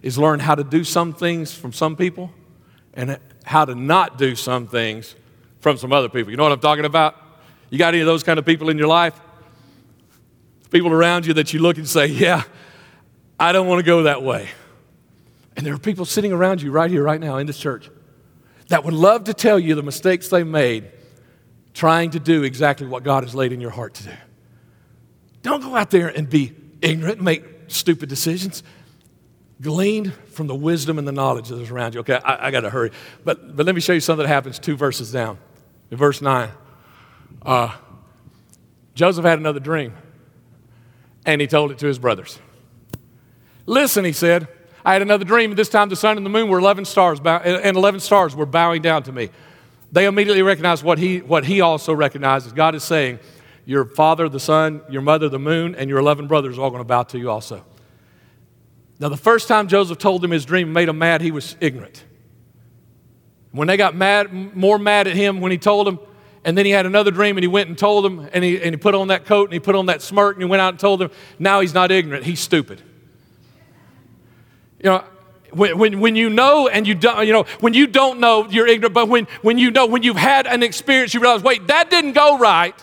is 0.00 0.16
learn 0.16 0.40
how 0.40 0.54
to 0.54 0.64
do 0.64 0.84
some 0.84 1.12
things 1.12 1.52
from 1.52 1.74
some 1.74 1.96
people 1.96 2.30
and 2.94 3.18
how 3.44 3.66
to 3.66 3.74
not 3.74 4.16
do 4.16 4.34
some 4.36 4.66
things 4.66 5.14
from 5.60 5.76
some 5.76 5.92
other 5.92 6.08
people. 6.08 6.30
You 6.30 6.38
know 6.38 6.44
what 6.44 6.52
I'm 6.52 6.60
talking 6.60 6.86
about? 6.86 7.14
You 7.68 7.76
got 7.76 7.92
any 7.92 8.00
of 8.00 8.06
those 8.06 8.22
kind 8.22 8.38
of 8.38 8.46
people 8.46 8.70
in 8.70 8.78
your 8.78 8.88
life? 8.88 9.20
People 10.70 10.92
around 10.92 11.26
you 11.26 11.34
that 11.34 11.52
you 11.52 11.60
look 11.60 11.76
and 11.76 11.86
say, 11.86 12.06
Yeah, 12.06 12.44
I 13.38 13.52
don't 13.52 13.66
want 13.66 13.80
to 13.80 13.84
go 13.84 14.04
that 14.04 14.22
way. 14.22 14.48
And 15.64 15.68
there 15.70 15.76
are 15.76 15.78
people 15.78 16.04
sitting 16.04 16.30
around 16.30 16.60
you 16.60 16.70
right 16.70 16.90
here, 16.90 17.02
right 17.02 17.18
now 17.18 17.38
in 17.38 17.46
this 17.46 17.56
church 17.56 17.88
that 18.68 18.84
would 18.84 18.92
love 18.92 19.24
to 19.24 19.32
tell 19.32 19.58
you 19.58 19.74
the 19.74 19.82
mistakes 19.82 20.28
they 20.28 20.44
made 20.44 20.90
trying 21.72 22.10
to 22.10 22.20
do 22.20 22.42
exactly 22.42 22.86
what 22.86 23.02
God 23.02 23.24
has 23.24 23.34
laid 23.34 23.50
in 23.50 23.62
your 23.62 23.70
heart 23.70 23.94
to 23.94 24.04
do. 24.04 24.10
Don't 25.40 25.62
go 25.62 25.74
out 25.74 25.90
there 25.90 26.08
and 26.08 26.28
be 26.28 26.52
ignorant 26.82 27.22
make 27.22 27.44
stupid 27.68 28.10
decisions. 28.10 28.62
Gleaned 29.62 30.12
from 30.32 30.48
the 30.48 30.54
wisdom 30.54 30.98
and 30.98 31.08
the 31.08 31.12
knowledge 31.12 31.48
that 31.48 31.58
is 31.58 31.70
around 31.70 31.94
you. 31.94 32.00
Okay, 32.00 32.20
I, 32.22 32.48
I 32.48 32.50
got 32.50 32.60
to 32.60 32.68
hurry. 32.68 32.90
But, 33.24 33.56
but 33.56 33.64
let 33.64 33.74
me 33.74 33.80
show 33.80 33.94
you 33.94 34.00
something 34.00 34.26
that 34.26 34.28
happens 34.28 34.58
two 34.58 34.76
verses 34.76 35.12
down. 35.12 35.38
In 35.90 35.96
verse 35.96 36.20
9, 36.20 36.50
uh, 37.40 37.74
Joseph 38.94 39.24
had 39.24 39.38
another 39.38 39.60
dream, 39.60 39.94
and 41.24 41.40
he 41.40 41.46
told 41.46 41.70
it 41.70 41.78
to 41.78 41.86
his 41.86 41.98
brothers. 41.98 42.38
Listen, 43.64 44.04
he 44.04 44.12
said, 44.12 44.46
I 44.84 44.92
had 44.92 45.02
another 45.02 45.24
dream, 45.24 45.54
this 45.54 45.68
time 45.68 45.88
the 45.88 45.96
sun 45.96 46.16
and 46.16 46.26
the 46.26 46.30
moon 46.30 46.48
were 46.48 46.58
11 46.58 46.84
stars, 46.84 47.18
bow- 47.18 47.38
and 47.38 47.76
11 47.76 48.00
stars 48.00 48.36
were 48.36 48.46
bowing 48.46 48.82
down 48.82 49.02
to 49.04 49.12
me. 49.12 49.30
They 49.92 50.04
immediately 50.06 50.42
recognized 50.42 50.82
what 50.82 50.98
he, 50.98 51.20
what 51.20 51.44
he 51.44 51.60
also 51.60 51.94
recognizes. 51.94 52.52
God 52.52 52.74
is 52.74 52.84
saying, 52.84 53.20
Your 53.64 53.84
father, 53.84 54.28
the 54.28 54.40
sun, 54.40 54.82
your 54.90 55.02
mother, 55.02 55.28
the 55.28 55.38
moon, 55.38 55.74
and 55.74 55.88
your 55.88 56.00
11 56.00 56.26
brothers 56.26 56.58
are 56.58 56.62
all 56.62 56.70
going 56.70 56.80
to 56.80 56.86
bow 56.86 57.04
to 57.04 57.18
you 57.18 57.30
also. 57.30 57.64
Now, 59.00 59.08
the 59.08 59.16
first 59.16 59.48
time 59.48 59.68
Joseph 59.68 59.98
told 59.98 60.20
them 60.22 60.30
his 60.30 60.44
dream 60.44 60.72
made 60.72 60.88
him 60.88 60.98
mad, 60.98 61.20
he 61.20 61.30
was 61.30 61.56
ignorant. 61.60 62.04
When 63.52 63.68
they 63.68 63.76
got 63.76 63.94
mad, 63.94 64.32
more 64.32 64.78
mad 64.78 65.06
at 65.06 65.16
him 65.16 65.40
when 65.40 65.52
he 65.52 65.58
told 65.58 65.86
them, 65.86 65.98
and 66.44 66.58
then 66.58 66.66
he 66.66 66.72
had 66.72 66.86
another 66.86 67.10
dream 67.10 67.36
and 67.36 67.44
he 67.44 67.48
went 67.48 67.68
and 67.68 67.78
told 67.78 68.04
them, 68.04 68.28
and 68.32 68.44
he, 68.44 68.60
and 68.60 68.74
he 68.74 68.76
put 68.76 68.94
on 68.94 69.08
that 69.08 69.24
coat 69.24 69.44
and 69.44 69.54
he 69.54 69.60
put 69.60 69.74
on 69.74 69.86
that 69.86 70.02
smirk 70.02 70.36
and 70.36 70.42
he 70.42 70.48
went 70.48 70.60
out 70.60 70.70
and 70.70 70.78
told 70.78 71.00
them, 71.00 71.10
now 71.38 71.60
he's 71.60 71.72
not 71.72 71.90
ignorant, 71.90 72.24
he's 72.24 72.40
stupid. 72.40 72.82
You 74.84 74.90
know, 74.90 75.04
when, 75.50 75.78
when, 75.78 76.00
when 76.00 76.14
you 76.14 76.28
know 76.28 76.68
and 76.68 76.86
you 76.86 76.94
don't, 76.94 77.26
you 77.26 77.32
know, 77.32 77.44
when 77.60 77.72
you 77.72 77.86
don't 77.86 78.20
know, 78.20 78.46
you're 78.50 78.66
ignorant, 78.66 78.92
but 78.92 79.08
when, 79.08 79.26
when 79.40 79.56
you 79.56 79.70
know, 79.70 79.86
when 79.86 80.02
you've 80.02 80.16
had 80.16 80.46
an 80.46 80.62
experience, 80.62 81.14
you 81.14 81.20
realize, 81.20 81.42
wait, 81.42 81.68
that 81.68 81.88
didn't 81.88 82.12
go 82.12 82.36
right, 82.36 82.74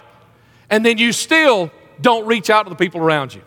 and 0.72 0.84
then 0.84 0.98
you 0.98 1.12
still 1.14 1.70
don't 2.02 2.26
reach 2.26 2.50
out 2.50 2.64
to 2.64 2.72
the 2.72 2.76
people 2.76 3.02
around 3.02 3.36
you. 3.36 3.44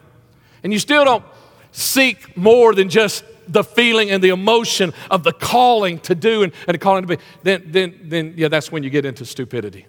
And 0.63 0.73
you 0.73 0.79
still 0.79 1.05
don't 1.05 1.25
seek 1.73 2.37
more 2.37 2.77
than 2.77 2.89
just 2.89 3.25
the 3.49 3.65
feeling 3.65 4.13
and 4.13 4.23
the 4.23 4.29
emotion 4.29 4.95
of 5.11 5.25
the 5.25 5.33
calling 5.33 5.99
to 6.01 6.15
do 6.15 6.45
and, 6.45 6.53
and 6.69 6.75
the 6.77 6.79
calling 6.79 7.03
to 7.03 7.17
be, 7.17 7.23
then, 7.43 7.65
then, 7.67 7.99
then, 8.05 8.35
yeah, 8.37 8.47
that's 8.47 8.71
when 8.71 8.85
you 8.85 8.89
get 8.89 9.05
into 9.05 9.25
stupidity. 9.25 9.87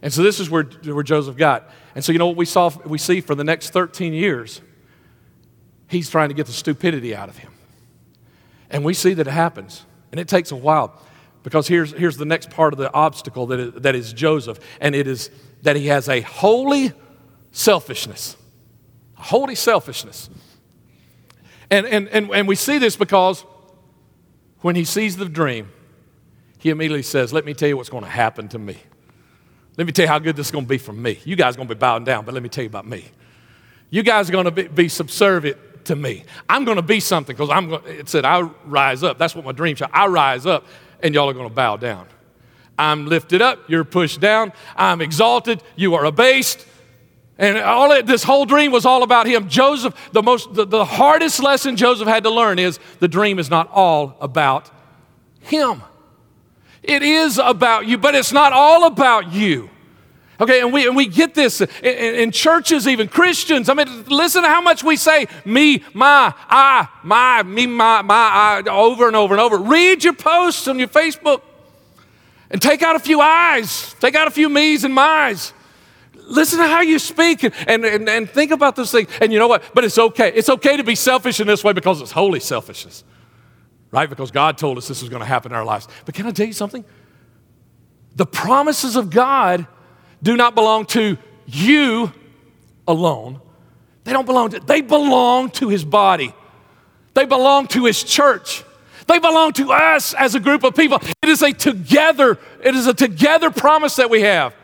And 0.00 0.10
so 0.10 0.22
this 0.22 0.40
is 0.40 0.48
where, 0.48 0.64
where 0.64 1.04
Joseph 1.04 1.36
got. 1.36 1.68
And 1.94 2.02
so 2.02 2.10
you 2.10 2.18
know 2.18 2.26
what 2.26 2.36
we 2.36 2.46
saw 2.46 2.70
we 2.86 2.96
see 2.96 3.20
for 3.20 3.34
the 3.34 3.44
next 3.44 3.70
13 3.70 4.14
years? 4.14 4.62
He's 5.88 6.08
trying 6.08 6.30
to 6.30 6.34
get 6.34 6.46
the 6.46 6.52
stupidity 6.52 7.14
out 7.14 7.28
of 7.28 7.36
him. 7.36 7.51
And 8.72 8.84
we 8.84 8.94
see 8.94 9.14
that 9.14 9.28
it 9.28 9.30
happens. 9.30 9.84
And 10.10 10.18
it 10.18 10.26
takes 10.26 10.50
a 10.50 10.56
while. 10.56 11.00
Because 11.42 11.68
here's, 11.68 11.92
here's 11.92 12.16
the 12.16 12.24
next 12.24 12.50
part 12.50 12.72
of 12.72 12.78
the 12.78 12.92
obstacle 12.92 13.46
that 13.48 13.60
is, 13.60 13.74
that 13.82 13.94
is 13.94 14.12
Joseph, 14.12 14.58
and 14.80 14.94
it 14.94 15.06
is 15.06 15.30
that 15.62 15.76
he 15.76 15.86
has 15.88 16.08
a 16.08 16.20
holy 16.20 16.92
selfishness. 17.50 18.36
A 19.18 19.22
holy 19.22 19.54
selfishness. 19.54 20.30
And, 21.70 21.86
and, 21.86 22.08
and, 22.08 22.30
and 22.30 22.48
we 22.48 22.54
see 22.54 22.78
this 22.78 22.96
because 22.96 23.44
when 24.60 24.76
he 24.76 24.84
sees 24.84 25.16
the 25.16 25.28
dream, 25.28 25.70
he 26.58 26.70
immediately 26.70 27.02
says, 27.02 27.32
Let 27.32 27.44
me 27.44 27.54
tell 27.54 27.68
you 27.68 27.76
what's 27.76 27.88
going 27.88 28.04
to 28.04 28.10
happen 28.10 28.48
to 28.48 28.58
me. 28.58 28.76
Let 29.76 29.86
me 29.86 29.92
tell 29.92 30.04
you 30.04 30.08
how 30.08 30.18
good 30.18 30.36
this 30.36 30.46
is 30.46 30.52
going 30.52 30.64
to 30.64 30.68
be 30.68 30.78
for 30.78 30.92
me. 30.92 31.18
You 31.24 31.34
guys 31.34 31.54
are 31.54 31.56
going 31.56 31.68
to 31.68 31.74
be 31.74 31.78
bowing 31.78 32.04
down, 32.04 32.24
but 32.24 32.34
let 32.34 32.42
me 32.42 32.48
tell 32.48 32.62
you 32.62 32.68
about 32.68 32.86
me. 32.86 33.06
You 33.90 34.02
guys 34.02 34.28
are 34.28 34.32
going 34.32 34.44
to 34.44 34.50
be, 34.50 34.68
be 34.68 34.88
subservient 34.88 35.58
to 35.86 35.96
me. 35.96 36.24
I'm 36.48 36.64
going 36.64 36.76
to 36.76 36.82
be 36.82 37.00
something 37.00 37.34
because 37.34 37.50
I'm 37.50 37.68
going, 37.68 37.82
it 37.86 38.08
said, 38.08 38.24
I 38.24 38.42
rise 38.64 39.02
up. 39.02 39.18
That's 39.18 39.34
what 39.34 39.44
my 39.44 39.52
dream 39.52 39.76
shot. 39.76 39.90
I 39.92 40.06
rise 40.06 40.46
up 40.46 40.64
and 41.02 41.14
y'all 41.14 41.28
are 41.28 41.34
going 41.34 41.48
to 41.48 41.54
bow 41.54 41.76
down. 41.76 42.06
I'm 42.78 43.06
lifted 43.06 43.42
up, 43.42 43.68
you're 43.68 43.84
pushed 43.84 44.20
down. 44.20 44.52
I'm 44.76 45.00
exalted, 45.00 45.62
you 45.76 45.94
are 45.94 46.04
abased. 46.04 46.66
And 47.38 47.58
all 47.58 47.90
it, 47.92 48.06
this 48.06 48.22
whole 48.22 48.44
dream 48.44 48.72
was 48.72 48.86
all 48.86 49.02
about 49.02 49.26
him. 49.26 49.48
Joseph, 49.48 49.94
the 50.12 50.22
most, 50.22 50.54
the, 50.54 50.64
the 50.64 50.84
hardest 50.84 51.42
lesson 51.42 51.76
Joseph 51.76 52.06
had 52.06 52.22
to 52.24 52.30
learn 52.30 52.58
is 52.58 52.78
the 53.00 53.08
dream 53.08 53.38
is 53.38 53.50
not 53.50 53.70
all 53.72 54.16
about 54.20 54.70
him. 55.40 55.82
It 56.82 57.02
is 57.02 57.38
about 57.38 57.86
you, 57.86 57.98
but 57.98 58.14
it's 58.14 58.32
not 58.32 58.52
all 58.52 58.86
about 58.86 59.32
you. 59.32 59.70
Okay, 60.42 60.60
and 60.60 60.72
we, 60.72 60.88
and 60.88 60.96
we 60.96 61.06
get 61.06 61.34
this 61.36 61.60
in, 61.60 61.68
in, 61.84 62.32
churches, 62.32 62.88
even 62.88 63.06
Christians. 63.06 63.68
I 63.68 63.74
mean, 63.74 64.06
listen 64.06 64.42
to 64.42 64.48
how 64.48 64.60
much 64.60 64.82
we 64.82 64.96
say 64.96 65.28
me, 65.44 65.84
my, 65.94 66.34
I, 66.48 66.88
my, 67.04 67.44
me, 67.44 67.68
my, 67.68 68.02
my, 68.02 68.14
I, 68.14 68.62
over 68.68 69.06
and 69.06 69.14
over 69.14 69.34
and 69.34 69.40
over. 69.40 69.56
Read 69.56 70.02
your 70.02 70.14
posts 70.14 70.66
on 70.66 70.80
your 70.80 70.88
Facebook 70.88 71.42
and 72.50 72.60
take 72.60 72.82
out 72.82 72.96
a 72.96 72.98
few 72.98 73.20
I's, 73.20 73.94
take 74.00 74.16
out 74.16 74.26
a 74.26 74.32
few 74.32 74.48
me's 74.48 74.82
and 74.82 74.92
my's. 74.92 75.52
Listen 76.26 76.58
to 76.58 76.66
how 76.66 76.80
you 76.80 76.98
speak 76.98 77.44
and, 77.44 77.84
and, 77.84 78.08
and, 78.08 78.28
think 78.28 78.50
about 78.50 78.74
this 78.74 78.90
thing. 78.90 79.06
And 79.20 79.32
you 79.32 79.38
know 79.38 79.46
what? 79.46 79.62
But 79.74 79.84
it's 79.84 79.96
okay. 79.96 80.32
It's 80.32 80.48
okay 80.48 80.76
to 80.76 80.82
be 80.82 80.96
selfish 80.96 81.38
in 81.38 81.46
this 81.46 81.62
way 81.62 81.72
because 81.72 82.00
it's 82.00 82.10
holy 82.10 82.40
selfishness, 82.40 83.04
right? 83.92 84.10
Because 84.10 84.32
God 84.32 84.58
told 84.58 84.76
us 84.76 84.88
this 84.88 85.02
was 85.02 85.08
going 85.08 85.20
to 85.22 85.26
happen 85.26 85.52
in 85.52 85.56
our 85.56 85.64
lives. 85.64 85.86
But 86.04 86.16
can 86.16 86.26
I 86.26 86.32
tell 86.32 86.48
you 86.48 86.52
something? 86.52 86.84
The 88.16 88.26
promises 88.26 88.96
of 88.96 89.08
God 89.08 89.68
do 90.22 90.36
not 90.36 90.54
belong 90.54 90.86
to 90.86 91.18
you 91.46 92.12
alone. 92.86 93.40
They 94.04 94.12
don't 94.12 94.26
belong 94.26 94.50
to, 94.50 94.60
they 94.60 94.80
belong 94.80 95.50
to 95.52 95.68
his 95.68 95.84
body. 95.84 96.34
They 97.14 97.24
belong 97.24 97.66
to 97.68 97.84
his 97.84 98.02
church. 98.02 98.64
They 99.06 99.18
belong 99.18 99.52
to 99.54 99.72
us 99.72 100.14
as 100.14 100.34
a 100.34 100.40
group 100.40 100.64
of 100.64 100.74
people. 100.74 100.98
It 101.22 101.28
is 101.28 101.42
a 101.42 101.52
together, 101.52 102.38
it 102.62 102.74
is 102.74 102.86
a 102.86 102.94
together 102.94 103.50
promise 103.50 103.96
that 103.96 104.10
we 104.10 104.22
have. 104.22 104.54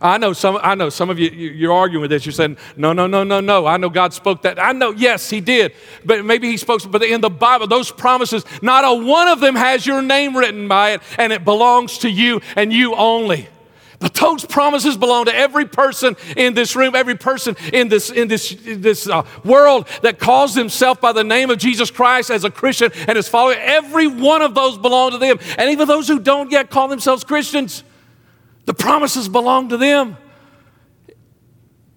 I 0.00 0.18
know 0.18 0.32
some, 0.32 0.58
I 0.62 0.76
know 0.76 0.90
some 0.90 1.10
of 1.10 1.18
you, 1.18 1.28
you're 1.28 1.72
arguing 1.72 2.02
with 2.02 2.10
this. 2.10 2.24
You're 2.24 2.32
saying, 2.32 2.56
no, 2.76 2.92
no, 2.92 3.08
no, 3.08 3.24
no, 3.24 3.40
no. 3.40 3.66
I 3.66 3.76
know 3.78 3.90
God 3.90 4.14
spoke 4.14 4.42
that. 4.42 4.62
I 4.62 4.70
know, 4.70 4.92
yes, 4.92 5.28
He 5.28 5.40
did. 5.40 5.72
But 6.04 6.24
maybe 6.24 6.48
He 6.48 6.56
spoke, 6.56 6.88
but 6.88 7.02
in 7.02 7.20
the 7.20 7.30
Bible, 7.30 7.66
those 7.66 7.90
promises, 7.90 8.44
not 8.62 8.84
a 8.84 8.94
one 8.94 9.26
of 9.26 9.40
them 9.40 9.56
has 9.56 9.84
your 9.84 10.00
name 10.00 10.36
written 10.36 10.68
by 10.68 10.92
it, 10.92 11.02
and 11.18 11.32
it 11.32 11.44
belongs 11.44 11.98
to 11.98 12.10
you 12.10 12.40
and 12.54 12.72
you 12.72 12.94
only. 12.94 13.48
But 14.00 14.14
those 14.14 14.44
promises 14.44 14.96
belong 14.96 15.24
to 15.24 15.34
every 15.34 15.66
person 15.66 16.16
in 16.36 16.54
this 16.54 16.76
room, 16.76 16.94
every 16.94 17.16
person 17.16 17.56
in 17.72 17.88
this, 17.88 18.10
in 18.10 18.28
this, 18.28 18.52
in 18.52 18.80
this 18.80 19.08
uh, 19.08 19.26
world 19.44 19.88
that 20.02 20.20
calls 20.20 20.54
himself 20.54 21.00
by 21.00 21.12
the 21.12 21.24
name 21.24 21.50
of 21.50 21.58
Jesus 21.58 21.90
Christ 21.90 22.30
as 22.30 22.44
a 22.44 22.50
Christian 22.50 22.92
and 23.08 23.18
is 23.18 23.26
following. 23.26 23.58
Every 23.60 24.06
one 24.06 24.40
of 24.40 24.54
those 24.54 24.78
belong 24.78 25.10
to 25.12 25.18
them. 25.18 25.38
And 25.56 25.70
even 25.70 25.88
those 25.88 26.06
who 26.06 26.20
don't 26.20 26.52
yet 26.52 26.70
call 26.70 26.86
themselves 26.86 27.24
Christians, 27.24 27.82
the 28.66 28.74
promises 28.74 29.28
belong 29.28 29.70
to 29.70 29.76
them. 29.76 30.16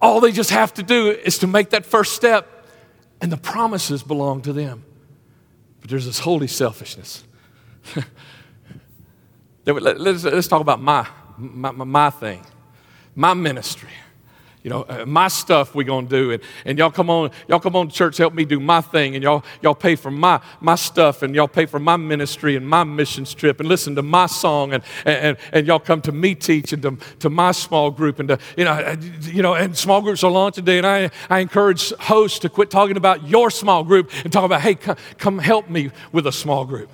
All 0.00 0.18
they 0.18 0.32
just 0.32 0.50
have 0.50 0.74
to 0.74 0.82
do 0.82 1.10
is 1.10 1.38
to 1.38 1.46
make 1.46 1.70
that 1.70 1.86
first 1.86 2.14
step, 2.14 2.66
and 3.20 3.30
the 3.30 3.36
promises 3.36 4.02
belong 4.02 4.42
to 4.42 4.52
them. 4.52 4.82
But 5.80 5.90
there's 5.90 6.06
this 6.06 6.18
holy 6.18 6.48
selfishness. 6.48 7.22
let's, 9.64 10.24
let's 10.24 10.48
talk 10.48 10.60
about 10.60 10.82
my 10.82 11.06
my, 11.42 11.70
my, 11.72 12.10
thing, 12.10 12.44
my 13.14 13.34
ministry. 13.34 13.90
You 14.62 14.70
know, 14.70 14.82
uh, 14.82 15.04
my 15.04 15.26
stuff 15.26 15.74
we're 15.74 15.82
gonna 15.82 16.06
do, 16.06 16.30
and, 16.30 16.42
and 16.64 16.78
y'all 16.78 16.92
come 16.92 17.10
on, 17.10 17.32
y'all 17.48 17.58
come 17.58 17.74
on 17.74 17.88
to 17.88 17.94
church, 17.94 18.16
help 18.18 18.32
me 18.32 18.44
do 18.44 18.60
my 18.60 18.80
thing, 18.80 19.16
and 19.16 19.22
y'all 19.24 19.42
y'all 19.60 19.74
pay 19.74 19.96
for 19.96 20.12
my 20.12 20.40
my 20.60 20.76
stuff, 20.76 21.22
and 21.22 21.34
y'all 21.34 21.48
pay 21.48 21.66
for 21.66 21.80
my 21.80 21.96
ministry 21.96 22.54
and 22.54 22.68
my 22.68 22.84
missions 22.84 23.34
trip, 23.34 23.58
and 23.58 23.68
listen 23.68 23.96
to 23.96 24.02
my 24.02 24.26
song, 24.26 24.72
and 24.72 24.84
and, 25.04 25.36
and 25.52 25.66
y'all 25.66 25.80
come 25.80 26.00
to 26.02 26.12
me 26.12 26.36
teach 26.36 26.72
and 26.72 26.80
to, 26.82 26.96
to 27.18 27.28
my 27.28 27.50
small 27.50 27.90
group, 27.90 28.20
and 28.20 28.28
to, 28.28 28.38
you 28.56 28.64
know, 28.64 28.70
uh, 28.70 28.94
you 29.22 29.42
know, 29.42 29.54
and 29.54 29.76
small 29.76 30.00
groups 30.00 30.22
are 30.22 30.30
launched 30.30 30.56
today, 30.56 30.78
and 30.78 30.86
I 30.86 31.10
I 31.28 31.40
encourage 31.40 31.92
hosts 31.98 32.38
to 32.40 32.48
quit 32.48 32.70
talking 32.70 32.96
about 32.96 33.26
your 33.26 33.50
small 33.50 33.82
group 33.82 34.12
and 34.22 34.32
talk 34.32 34.44
about, 34.44 34.60
hey, 34.60 34.76
come, 34.76 34.96
come 35.18 35.38
help 35.40 35.68
me 35.68 35.90
with 36.12 36.24
a 36.28 36.32
small 36.32 36.64
group, 36.64 36.88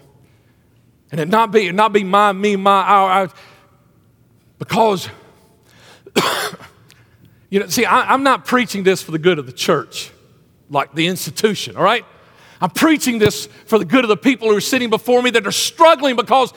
and 1.12 1.20
it 1.20 1.28
not 1.28 1.52
be 1.52 1.66
it 1.66 1.74
not 1.74 1.92
be 1.92 2.02
my 2.02 2.32
me 2.32 2.56
my 2.56 2.80
our. 2.80 3.10
our 3.10 3.30
because, 4.58 5.08
you 7.50 7.60
know, 7.60 7.66
see, 7.66 7.84
I, 7.84 8.12
I'm 8.12 8.22
not 8.22 8.44
preaching 8.44 8.82
this 8.82 9.02
for 9.02 9.10
the 9.10 9.18
good 9.18 9.38
of 9.38 9.46
the 9.46 9.52
church, 9.52 10.10
like 10.70 10.94
the 10.94 11.06
institution, 11.06 11.76
all 11.76 11.82
right? 11.82 12.04
I'm 12.60 12.70
preaching 12.70 13.18
this 13.18 13.46
for 13.66 13.78
the 13.78 13.84
good 13.84 14.04
of 14.04 14.08
the 14.08 14.16
people 14.16 14.48
who 14.48 14.56
are 14.56 14.60
sitting 14.60 14.90
before 14.90 15.22
me 15.22 15.30
that 15.30 15.46
are 15.46 15.52
struggling 15.52 16.16
because 16.16 16.52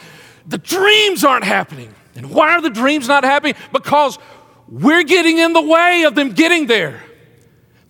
the 0.48 0.58
dreams 0.58 1.24
aren't 1.24 1.46
happening. 1.46 1.94
And 2.16 2.32
why 2.32 2.54
are 2.54 2.62
the 2.62 2.70
dreams 2.70 3.08
not 3.08 3.24
happening? 3.24 3.54
Because 3.72 4.18
we're 4.68 5.04
getting 5.04 5.38
in 5.38 5.54
the 5.54 5.62
way 5.62 6.04
of 6.04 6.16
them 6.16 6.32
getting 6.32 6.66
there. 6.66 7.04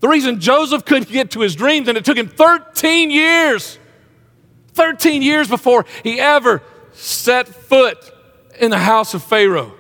The 0.02 0.08
reason 0.08 0.40
Joseph 0.40 0.84
couldn't 0.84 1.10
get 1.10 1.32
to 1.32 1.42
his 1.42 1.56
dreams, 1.56 1.88
and 1.88 1.98
it 1.98 2.04
took 2.04 2.18
him 2.18 2.28
13 2.28 3.12
years, 3.12 3.78
13 4.74 5.22
years 5.22 5.48
before 5.48 5.86
he 6.04 6.20
ever 6.20 6.62
set 6.92 7.48
foot 7.48 7.98
in 8.60 8.72
the 8.72 8.80
house 8.80 9.14
of 9.14 9.24
Pharaoh. 9.24 9.74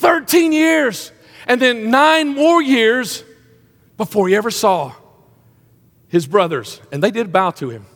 13 0.00 0.52
years. 0.52 1.12
And 1.46 1.60
then 1.60 1.90
nine 1.90 2.28
more 2.28 2.62
years 2.62 3.22
before 3.96 4.28
he 4.28 4.34
ever 4.34 4.50
saw 4.50 4.94
his 6.08 6.26
brothers. 6.26 6.80
And 6.90 7.02
they 7.02 7.10
did 7.10 7.32
bow 7.32 7.50
to 7.52 7.70
him, 7.70 7.86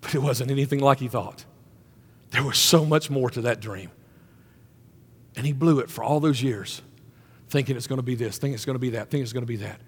but 0.00 0.14
it 0.14 0.18
wasn't 0.18 0.50
anything 0.50 0.80
like 0.80 0.98
he 0.98 1.08
thought. 1.08 1.44
There 2.30 2.44
was 2.44 2.58
so 2.58 2.84
much 2.84 3.10
more 3.10 3.30
to 3.30 3.40
that 3.42 3.60
dream. 3.60 3.90
And 5.34 5.46
he 5.46 5.52
blew 5.52 5.80
it 5.80 5.90
for 5.90 6.04
all 6.04 6.20
those 6.20 6.42
years, 6.42 6.82
thinking 7.48 7.76
it's 7.76 7.86
going 7.86 7.98
to 7.98 8.04
be 8.04 8.14
this, 8.14 8.38
thinking 8.38 8.54
it's 8.54 8.66
going 8.66 8.74
to 8.74 8.80
be 8.80 8.90
that, 8.90 9.10
thinking 9.10 9.22
it's 9.22 9.32
going 9.32 9.42
to 9.42 9.46
be 9.46 9.56
that. 9.56 9.80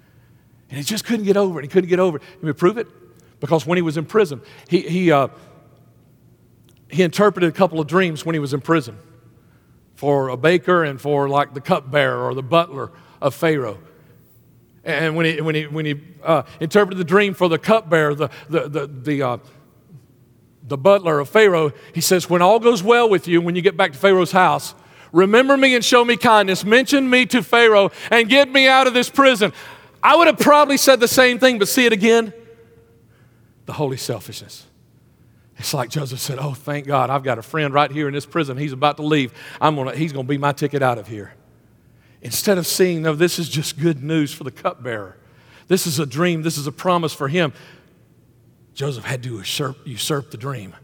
And 0.71 0.79
he 0.79 0.85
just 0.85 1.05
couldn't 1.05 1.27
get 1.27 1.37
over 1.37 1.59
it. 1.59 1.65
He 1.65 1.69
couldn't 1.69 1.91
get 1.91 2.01
over 2.01 2.17
it. 2.17 2.23
Let 2.37 2.45
me 2.45 2.53
prove 2.53 2.79
it? 2.79 2.88
Because 3.41 3.67
when 3.67 3.77
he 3.77 3.83
was 3.83 3.97
in 3.97 4.07
prison, 4.07 4.41
he, 4.69 4.81
he, 4.81 5.12
uh, 5.12 5.29
he 6.88 7.03
interpreted 7.03 7.49
a 7.49 7.53
couple 7.53 7.79
of 7.79 7.87
dreams 7.87 8.25
when 8.25 8.35
he 8.35 8.38
was 8.38 8.55
in 8.55 8.61
prison 8.61 8.97
for 10.03 10.31
a 10.31 10.37
baker 10.37 10.83
and 10.83 11.01
for 11.01 11.29
like 11.29 11.55
the 11.55 11.61
cupbearer 11.61 12.25
or 12.25 12.35
the 12.35 12.43
butler 12.43 12.91
of 13.21 13.33
Pharaoh. 13.37 13.79
And 14.83 15.15
when 15.15 15.27
he, 15.27 15.41
when 15.41 15.55
he, 15.55 15.69
when 15.69 15.87
he 15.87 15.95
uh, 16.25 16.43
interpreted 16.59 16.99
the 16.99 17.05
dream 17.05 17.35
for 17.35 17.49
the 17.49 17.57
cupbearer, 17.57 18.12
the, 18.12 18.29
the, 18.49 18.69
the, 18.69 18.87
the, 18.88 19.23
uh, 19.23 19.38
the 20.67 20.77
butler 20.77 21.21
of 21.21 21.29
Pharaoh, 21.29 21.71
he 21.95 22.01
says, 22.01 22.29
When 22.29 22.43
all 22.43 22.59
goes 22.59 22.83
well 22.83 23.09
with 23.09 23.29
you, 23.29 23.41
when 23.41 23.55
you 23.55 23.62
get 23.62 23.77
back 23.77 23.93
to 23.93 23.99
Pharaoh's 23.99 24.33
house, 24.33 24.75
remember 25.12 25.57
me 25.57 25.77
and 25.77 25.85
show 25.85 26.05
me 26.05 26.17
kindness. 26.17 26.65
Mention 26.65 27.09
me 27.09 27.25
to 27.27 27.41
Pharaoh 27.41 27.93
and 28.11 28.29
get 28.29 28.49
me 28.49 28.67
out 28.67 28.88
of 28.88 28.95
this 28.95 29.09
prison. 29.09 29.53
I 30.03 30.17
would 30.17 30.27
have 30.27 30.41
probably 30.41 30.79
said 30.79 30.99
the 30.99 31.07
same 31.07 31.38
thing, 31.38 31.61
but 31.61 31.69
see 31.69 31.87
it 31.87 31.93
again? 31.93 32.33
The 33.67 33.75
holy 33.75 33.99
selfishness. 33.99 34.67
It's 35.62 35.72
like 35.72 35.90
Joseph 35.90 36.18
said, 36.18 36.40
Oh, 36.40 36.55
thank 36.55 36.88
God, 36.88 37.09
I've 37.09 37.22
got 37.22 37.38
a 37.38 37.42
friend 37.42 37.72
right 37.72 37.88
here 37.88 38.09
in 38.09 38.14
this 38.14 38.27
prison. 38.27 38.57
He's 38.57 38.72
about 38.72 38.96
to 38.96 39.05
leave. 39.05 39.33
I'm 39.61 39.77
gonna, 39.77 39.94
he's 39.94 40.12
going 40.12 40.27
to 40.27 40.29
be 40.29 40.37
my 40.37 40.51
ticket 40.51 40.83
out 40.83 40.98
of 40.98 41.07
here. 41.07 41.35
Instead 42.20 42.59
of 42.59 42.66
seeing, 42.66 43.03
no, 43.03 43.14
this 43.14 43.38
is 43.38 43.48
just 43.48 43.79
good 43.79 44.03
news 44.03 44.35
for 44.35 44.42
the 44.42 44.51
cupbearer. 44.51 45.16
This 45.68 45.87
is 45.87 46.01
a 46.01 46.05
dream, 46.05 46.42
this 46.42 46.59
is 46.59 46.66
a 46.66 46.72
promise 46.72 47.12
for 47.14 47.29
him. 47.29 47.53
Joseph 48.75 49.05
had 49.05 49.22
to 49.22 49.37
usurp, 49.37 49.77
usurp 49.87 50.33
the 50.33 50.37
dream. 50.37 50.75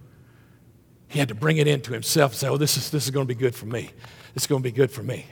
He 1.08 1.18
had 1.18 1.26
to 1.26 1.34
bring 1.34 1.56
it 1.56 1.66
into 1.66 1.92
himself 1.92 2.30
and 2.30 2.38
say, 2.38 2.48
Oh, 2.48 2.56
this 2.56 2.76
is, 2.76 2.88
this 2.92 3.02
is 3.02 3.10
going 3.10 3.26
to 3.26 3.34
be 3.34 3.38
good 3.38 3.56
for 3.56 3.66
me. 3.66 3.90
This 4.34 4.44
is 4.44 4.46
going 4.46 4.62
to 4.62 4.68
be 4.68 4.70
good 4.70 4.92
for 4.92 5.02
me. 5.02 5.26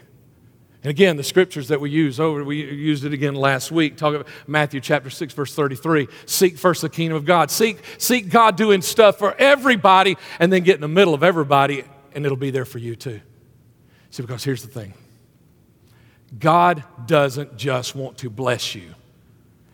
And 0.87 0.91
again, 0.93 1.17
the 1.17 1.25
scriptures 1.25 1.67
that 1.67 1.81
we 1.81 1.91
use, 1.91 2.21
oh, 2.21 2.45
we 2.45 2.63
used 2.63 3.05
it 3.05 3.13
again 3.13 3.35
last 3.35 3.73
week. 3.73 3.97
Talk 3.97 4.15
about 4.15 4.29
Matthew 4.47 4.81
chapter 4.81 5.11
6, 5.11 5.35
verse 5.35 5.53
33. 5.53 6.07
Seek 6.27 6.57
first 6.57 6.81
the 6.81 6.89
kingdom 6.89 7.17
of 7.17 7.25
God. 7.25 7.51
Seek, 7.51 7.79
seek 7.99 8.29
God 8.29 8.55
doing 8.55 8.81
stuff 8.83 9.19
for 9.19 9.35
everybody, 9.37 10.17
and 10.39 10.53
then 10.53 10.63
get 10.63 10.77
in 10.77 10.81
the 10.81 10.87
middle 10.87 11.13
of 11.13 11.25
everybody, 11.25 11.83
and 12.15 12.25
it'll 12.25 12.37
be 12.37 12.53
there 12.53 12.65
for 12.65 12.79
you 12.79 12.95
too. 12.95 13.21
See, 14.11 14.23
because 14.23 14.45
here's 14.45 14.63
the 14.63 14.69
thing 14.69 14.95
God 16.39 16.85
doesn't 17.05 17.57
just 17.57 17.97
want 17.97 18.19
to 18.19 18.31
bless 18.31 18.77
you, 18.77 18.95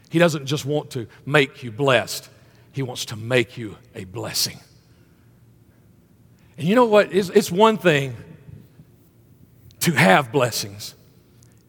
He 0.08 0.18
doesn't 0.18 0.46
just 0.46 0.64
want 0.64 0.92
to 0.92 1.06
make 1.26 1.62
you 1.62 1.70
blessed, 1.70 2.30
He 2.72 2.80
wants 2.80 3.04
to 3.04 3.16
make 3.16 3.58
you 3.58 3.76
a 3.94 4.04
blessing. 4.04 4.58
And 6.56 6.66
you 6.66 6.74
know 6.74 6.86
what? 6.86 7.12
It's, 7.12 7.28
it's 7.28 7.52
one 7.52 7.76
thing 7.76 8.16
to 9.80 9.92
have 9.92 10.32
blessings. 10.32 10.94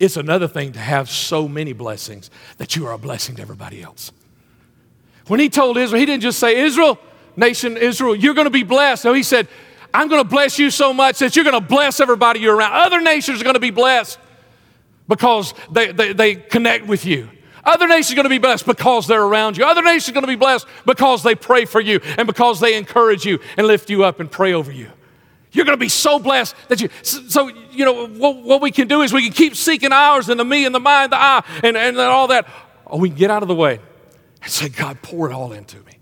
It's 0.03 0.17
another 0.17 0.49
thing 0.49 0.73
to 0.73 0.79
have 0.79 1.09
so 1.09 1.47
many 1.47 1.71
blessings 1.71 2.29
that 2.57 2.75
you 2.75 2.85
are 2.87 2.91
a 2.91 2.97
blessing 2.97 3.37
to 3.37 3.41
everybody 3.41 3.81
else. 3.81 4.11
When 5.27 5.39
he 5.39 5.47
told 5.47 5.77
Israel, 5.77 5.97
he 5.97 6.05
didn't 6.05 6.23
just 6.23 6.39
say, 6.39 6.59
Israel, 6.59 6.99
nation 7.37 7.77
Israel, 7.77 8.13
you're 8.13 8.33
going 8.33 8.45
to 8.45 8.51
be 8.51 8.63
blessed. 8.63 9.05
No, 9.05 9.13
he 9.13 9.23
said, 9.23 9.47
I'm 9.93 10.09
going 10.09 10.21
to 10.21 10.27
bless 10.27 10.59
you 10.59 10.71
so 10.71 10.91
much 10.93 11.19
that 11.19 11.37
you're 11.37 11.45
going 11.45 11.59
to 11.59 11.65
bless 11.65 12.01
everybody 12.01 12.41
you're 12.41 12.53
around. 12.53 12.73
Other 12.73 12.99
nations 12.99 13.39
are 13.39 13.45
going 13.45 13.53
to 13.53 13.61
be 13.61 13.71
blessed 13.71 14.19
because 15.07 15.53
they, 15.71 15.93
they, 15.93 16.11
they 16.11 16.35
connect 16.35 16.85
with 16.85 17.05
you. 17.05 17.29
Other 17.63 17.87
nations 17.87 18.11
are 18.11 18.15
going 18.15 18.25
to 18.25 18.29
be 18.29 18.39
blessed 18.39 18.65
because 18.65 19.07
they're 19.07 19.23
around 19.23 19.55
you. 19.55 19.63
Other 19.63 19.83
nations 19.83 20.09
are 20.09 20.13
going 20.13 20.23
to 20.23 20.27
be 20.27 20.35
blessed 20.35 20.67
because 20.85 21.23
they 21.23 21.33
pray 21.33 21.63
for 21.63 21.79
you 21.79 22.01
and 22.17 22.27
because 22.27 22.59
they 22.59 22.75
encourage 22.75 23.25
you 23.25 23.39
and 23.55 23.67
lift 23.67 23.89
you 23.89 24.03
up 24.03 24.19
and 24.19 24.29
pray 24.29 24.51
over 24.51 24.71
you. 24.71 24.89
You're 25.53 25.65
going 25.65 25.77
to 25.77 25.81
be 25.81 25.89
so 25.89 26.17
blessed 26.19 26.55
that 26.67 26.81
you. 26.81 26.89
So, 27.03 27.47
you 27.71 27.85
know, 27.85 28.07
what, 28.07 28.37
what, 28.37 28.61
we 28.61 28.71
can 28.71 28.87
do 28.87 29.01
is 29.01 29.13
we 29.13 29.21
can 29.23 29.31
keep 29.31 29.55
seeking 29.55 29.91
ours 29.91 30.27
and 30.27 30.39
the 30.39 30.43
me 30.43 30.65
and 30.65 30.73
the 30.73 30.79
mind, 30.79 31.11
the 31.11 31.17
I, 31.17 31.43
and, 31.63 31.77
and 31.77 31.97
all 31.99 32.27
that. 32.27 32.47
Or 32.85 32.99
we 32.99 33.09
can 33.09 33.17
get 33.17 33.31
out 33.31 33.43
of 33.43 33.47
the 33.47 33.55
way 33.55 33.79
and 34.41 34.51
say, 34.51 34.67
God, 34.67 35.01
pour 35.03 35.29
it 35.29 35.33
all 35.33 35.53
into 35.53 35.77
me. 35.81 35.99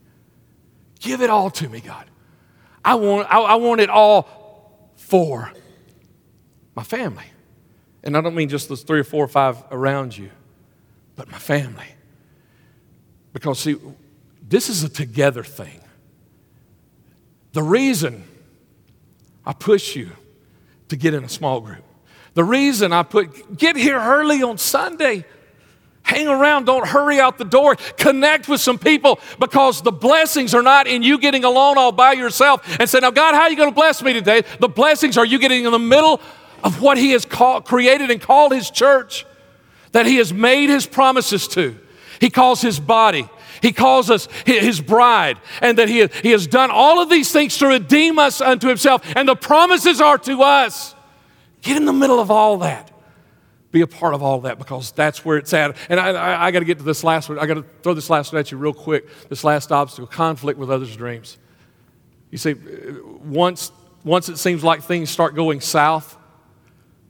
Give 1.02 1.22
it 1.22 1.30
all 1.30 1.50
to 1.52 1.68
me, 1.68 1.82
God. 1.82 2.06
I 2.84 2.96
want, 2.96 3.28
I, 3.30 3.40
I 3.40 3.56
want 3.56 3.82
it 3.82 3.90
all 3.90 4.90
for 4.96 5.52
my 6.74 6.84
family. 6.84 7.26
And 8.04 8.16
I 8.16 8.22
don't 8.22 8.36
mean 8.36 8.48
just 8.48 8.70
those 8.70 8.84
three 8.84 9.02
or 9.02 9.04
four 9.04 9.24
or 9.24 9.28
five 9.28 9.62
around 9.70 10.18
you, 10.18 10.32
but 11.18 11.30
my 11.30 11.38
family. 11.38 11.86
Because, 13.34 13.60
see, 13.60 13.76
this 14.48 14.70
is 14.70 14.84
a 14.84 14.90
together 14.90 15.44
thing. 15.44 15.82
The 17.52 17.64
reason 17.64 18.24
I 19.46 19.54
push 19.54 19.96
you 19.96 20.12
to 20.90 20.96
get 20.96 21.14
in 21.14 21.24
a 21.24 21.30
small 21.30 21.62
group. 21.62 21.84
The 22.34 22.44
reason 22.44 22.94
I 22.94 23.04
put, 23.04 23.58
get 23.58 23.76
here 23.76 24.00
early 24.00 24.44
on 24.44 24.58
Sunday. 24.58 25.26
Hang 26.04 26.28
around, 26.28 26.66
don't 26.66 26.88
hurry 26.88 27.20
out 27.20 27.38
the 27.38 27.46
door. 27.46 27.76
Connect 27.98 28.48
with 28.48 28.60
some 28.60 28.80
people 28.80 29.20
because 29.40 29.82
the 29.82 29.92
blessings 29.92 30.54
are 30.54 30.64
not 30.64 30.88
in 30.88 31.04
you 31.04 31.20
getting 31.20 31.44
alone 31.44 31.78
all 31.78 31.92
by 31.92 32.14
yourself 32.14 32.80
and 32.80 32.90
say, 32.90 33.00
Now, 33.00 33.12
God, 33.12 33.36
how 33.36 33.42
are 33.42 33.50
you 33.50 33.56
going 33.56 33.70
to 33.70 33.76
bless 33.76 34.02
me 34.02 34.14
today? 34.14 34.44
The 34.60 34.68
blessings 34.68 35.18
are 35.18 35.26
you 35.26 35.38
getting 35.40 35.66
in 35.66 35.72
the 35.72 35.80
middle 35.80 36.20
of 36.64 36.82
what 36.82 36.98
He 36.98 37.12
has 37.12 37.26
called, 37.26 37.66
created 37.66 38.10
and 38.10 38.20
called 38.20 38.52
His 38.52 38.70
church, 38.70 39.26
that 39.92 40.06
He 40.06 40.18
has 40.18 40.34
made 40.34 40.70
His 40.70 40.88
promises 40.88 41.48
to. 41.50 41.78
He 42.20 42.30
calls 42.30 42.62
His 42.62 42.80
body. 42.80 43.30
He 43.62 43.71
calls 43.71 44.10
us 44.10 44.28
his 44.45 44.82
bride, 44.82 45.38
and 45.62 45.78
that 45.78 45.88
he, 45.88 46.08
he 46.21 46.32
has 46.32 46.47
done 46.47 46.71
all 46.71 47.02
of 47.02 47.10
these 47.10 47.32
things 47.32 47.58
to 47.60 47.67
redeem 47.67 48.17
us 48.17 48.41
unto 48.41 48.67
himself, 48.67 49.04
and 49.15 49.28
the 49.28 49.36
promises 49.36 50.02
are 50.02 50.17
to 50.19 50.41
us. 50.41 50.95
Get 51.62 51.78
in 51.78 51.86
the 51.86 51.93
middle 51.93 52.19
of 52.19 52.32
all 52.32 52.58
that. 52.60 52.91
Be 53.71 53.82
a 53.82 53.88
part 53.88 54.13
of 54.13 54.21
all 54.21 54.41
that 54.41 54.58
because 54.58 54.91
that's 54.91 55.24
where 55.24 55.38
it's 55.38 55.54
at. 55.54 55.78
And 55.89 56.00
I, 56.00 56.10
I, 56.10 56.47
I 56.47 56.52
got 56.52 56.60
to 56.60 56.65
get 56.65 56.80
to 56.80 56.84
this 56.84 57.04
last 57.04 57.30
one. 57.30 57.39
I 57.39 57.45
got 57.45 57.54
to 57.54 57.65
throw 57.84 57.93
this 57.93 58.10
last 58.10 58.34
one 58.34 58.39
at 58.39 58.52
you 58.52 58.58
real 58.58 58.74
quick. 58.74 59.08
This 59.30 59.43
last 59.43 59.71
obstacle 59.71 60.08
conflict 60.08 60.60
with 60.60 60.69
others' 60.69 60.95
dreams. 60.97 61.38
You 62.32 62.38
see, 62.38 62.56
once, 63.24 63.71
once 64.04 64.28
it 64.28 64.38
seems 64.38 64.63
like 64.63 64.82
things 64.82 65.10
start 65.10 65.36
going 65.36 65.62
south, 65.62 66.17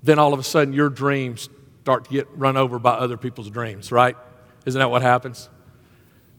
then 0.04 0.20
all 0.20 0.34
of 0.34 0.40
a 0.40 0.44
sudden 0.44 0.74
your 0.74 0.90
dreams 0.90 1.50
start 1.82 2.06
to 2.06 2.12
get 2.12 2.28
run 2.36 2.58
over 2.58 2.78
by 2.78 2.92
other 2.92 3.18
people's 3.18 3.50
dreams, 3.50 3.92
right? 3.92 4.16
Isn't 4.66 4.80
that 4.80 4.92
what 4.92 5.02
happens? 5.02 5.50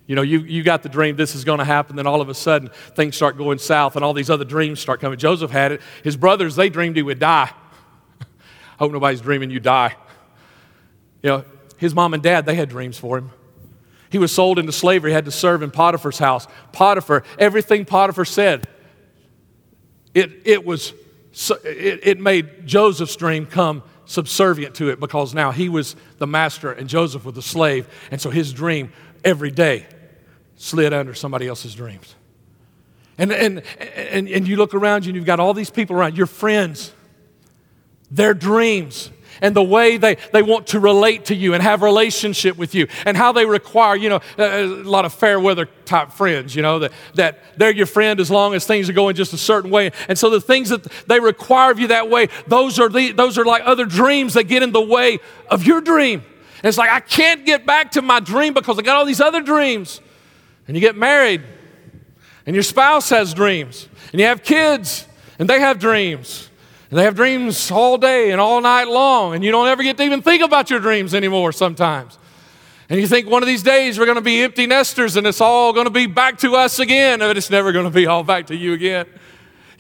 You 0.07 0.17
know, 0.17 0.23
you, 0.23 0.41
you 0.41 0.63
got 0.63 0.83
the 0.83 0.89
dream 0.89 1.17
this 1.17 1.35
is 1.35 1.45
going 1.45 1.59
to 1.59 1.65
happen, 1.65 1.97
then 1.97 2.07
all 2.07 2.21
of 2.21 2.29
a 2.29 2.35
sudden 2.35 2.71
things 2.95 3.17
start 3.17 3.39
going 3.39 3.59
south 3.59 3.97
and 3.97 4.05
all 4.05 4.13
these 4.13 4.31
other 4.31 4.45
dreams 4.45 4.81
start 4.81 5.01
coming. 5.01 5.19
Joseph 5.19 5.51
had 5.51 5.73
it. 5.73 5.81
His 6.03 6.17
brothers, 6.17 6.57
they 6.57 6.69
dreamed 6.69 6.97
he 6.97 7.03
would 7.03 7.19
die. 7.19 7.51
I 8.21 8.25
Hope 8.79 8.93
nobody's 8.93 9.21
dreaming 9.21 9.51
you 9.51 9.61
die. 9.61 9.97
You 11.23 11.31
know, 11.31 11.45
his 11.77 11.95
mom 11.95 12.15
and 12.15 12.23
dad, 12.23 12.47
they 12.47 12.57
had 12.57 12.69
dreams 12.69 12.99
for 12.99 13.19
him. 13.19 13.31
He 14.11 14.19
was 14.19 14.33
sold 14.33 14.59
into 14.59 14.73
slavery, 14.73 15.13
had 15.13 15.25
to 15.25 15.31
serve 15.31 15.63
in 15.63 15.71
Potiphar's 15.71 16.19
house. 16.19 16.47
Potiphar, 16.73 17.23
everything 17.39 17.85
Potiphar 17.85 18.25
said, 18.25 18.69
it, 20.15 20.43
it 20.45 20.67
was 20.67 20.93
it, 21.65 22.01
it 22.03 22.21
made 22.21 22.67
Joseph's 22.67 23.17
dream 23.17 23.47
come 23.47 23.83
subservient 24.05 24.75
to 24.75 24.91
it 24.91 25.01
because 25.01 25.33
now 25.33 25.51
he 25.51 25.69
was 25.69 25.97
the 26.19 26.27
master 26.27 26.73
and 26.73 26.89
Joseph 26.89 27.25
was 27.25 27.35
the 27.35 27.43
slave. 27.43 27.89
And 28.11 28.21
so 28.21 28.31
his 28.31 28.53
dream 28.53 28.93
every 29.25 29.51
day 29.51 29.87
slid 30.57 30.93
under 30.93 31.15
somebody 31.15 31.49
else's 31.49 31.75
dreams. 31.75 32.15
And, 33.19 33.33
and, 33.33 33.63
and, 33.79 34.29
and 34.29 34.49
you 34.49 34.57
look 34.57 34.75
around 34.75 35.05
you 35.05 35.11
and 35.11 35.17
you've 35.17 35.27
got 35.27 35.41
all 35.41 35.55
these 35.55 35.71
people 35.71 35.97
around, 35.97 36.17
your 36.17 36.27
friends, 36.27 36.93
their 38.11 38.35
dreams, 38.35 39.11
and 39.41 39.57
the 39.57 39.63
way 39.63 39.97
they, 39.97 40.17
they 40.33 40.43
want 40.43 40.69
to 40.69 40.81
relate 40.81 41.27
to 41.27 41.35
you 41.35 41.55
and 41.55 41.63
have 41.63 41.83
relationship 41.83 42.57
with 42.57 42.75
you 42.75 42.87
and 43.05 43.17
how 43.17 43.33
they 43.33 43.45
require, 43.45 43.97
you 43.97 44.09
know, 44.09 44.21
a, 44.39 44.65
a 44.65 44.67
lot 44.67 45.05
of 45.05 45.13
fair 45.13 45.41
weather 45.41 45.67
type 45.85 46.13
friends, 46.13 46.55
you 46.55 46.63
know, 46.63 46.79
that, 46.79 46.93
that 47.15 47.43
they're 47.57 47.73
your 47.73 47.87
friend 47.87 48.21
as 48.21 48.31
long 48.31 48.55
as 48.55 48.67
things 48.67 48.89
are 48.89 48.93
going 48.93 49.17
just 49.17 49.33
a 49.33 49.39
certain 49.39 49.71
way. 49.71 49.91
And 50.09 50.19
so 50.19 50.31
the 50.31 50.41
things 50.41 50.69
that 50.69 50.85
they 51.07 51.19
require 51.19 51.73
of 51.73 51.79
you 51.79 51.89
that 51.89 52.09
way, 52.09 52.29
those 52.47 52.79
are, 52.79 52.89
the, 52.89 53.13
those 53.13 53.37
are 53.37 53.45
like 53.45 53.63
other 53.65 53.85
dreams 53.85 54.35
that 54.35 54.45
get 54.45 54.63
in 54.63 54.73
the 54.73 54.81
way 54.81 55.19
of 55.49 55.65
your 55.65 55.81
dream. 55.81 56.23
And 56.63 56.69
it's 56.69 56.79
like, 56.79 56.91
I 56.91 57.01
can't 57.01 57.45
get 57.45 57.67
back 57.67 57.91
to 57.93 58.03
my 58.03 58.21
dream 58.21 58.55
because 58.55 58.79
I 58.79 58.83
got 58.83 58.97
all 58.97 59.05
these 59.05 59.21
other 59.21 59.43
dreams. 59.43 60.01
And 60.69 60.77
you 60.77 60.81
get 60.81 60.97
married, 60.97 61.43
and 62.47 62.55
your 62.55 62.63
spouse 62.63 63.11
has 63.11 63.35
dreams, 63.35 63.89
and 64.13 64.21
you 64.21 64.27
have 64.27 64.45
kids, 64.45 65.09
and 65.41 65.51
they 65.51 65.59
have 65.59 65.81
dreams. 65.81 66.49
And 66.89 66.99
they 66.99 67.03
have 67.03 67.17
dreams 67.17 67.71
all 67.71 67.99
day 67.99 68.31
and 68.31 68.41
all 68.41 68.61
night 68.61 68.87
long, 68.87 69.35
and 69.35 69.43
you 69.43 69.51
don't 69.51 69.67
ever 69.67 69.83
get 69.83 69.97
to 69.97 70.05
even 70.05 70.23
think 70.23 70.43
about 70.43 70.71
your 70.71 70.79
dreams 70.79 71.15
anymore 71.15 71.51
sometimes. 71.51 72.17
And 72.89 73.01
you 73.01 73.09
think 73.09 73.29
one 73.29 73.43
of 73.43 73.47
these 73.47 73.63
days 73.63 73.99
we're 73.99 74.05
going 74.05 74.17
to 74.17 74.21
be 74.21 74.43
empty 74.43 74.67
nesters 74.67 75.17
and 75.17 75.27
it's 75.27 75.41
all 75.41 75.73
going 75.73 75.87
to 75.87 75.91
be 75.91 76.07
back 76.07 76.37
to 76.41 76.55
us 76.57 76.79
again, 76.79 77.21
but 77.21 77.39
it's 77.39 77.49
never 77.49 77.73
going 77.73 77.87
to 77.87 77.91
be 77.91 78.07
all 78.07 78.23
back 78.23 78.49
to 78.49 78.55
you 78.55 78.75
again. 78.75 79.07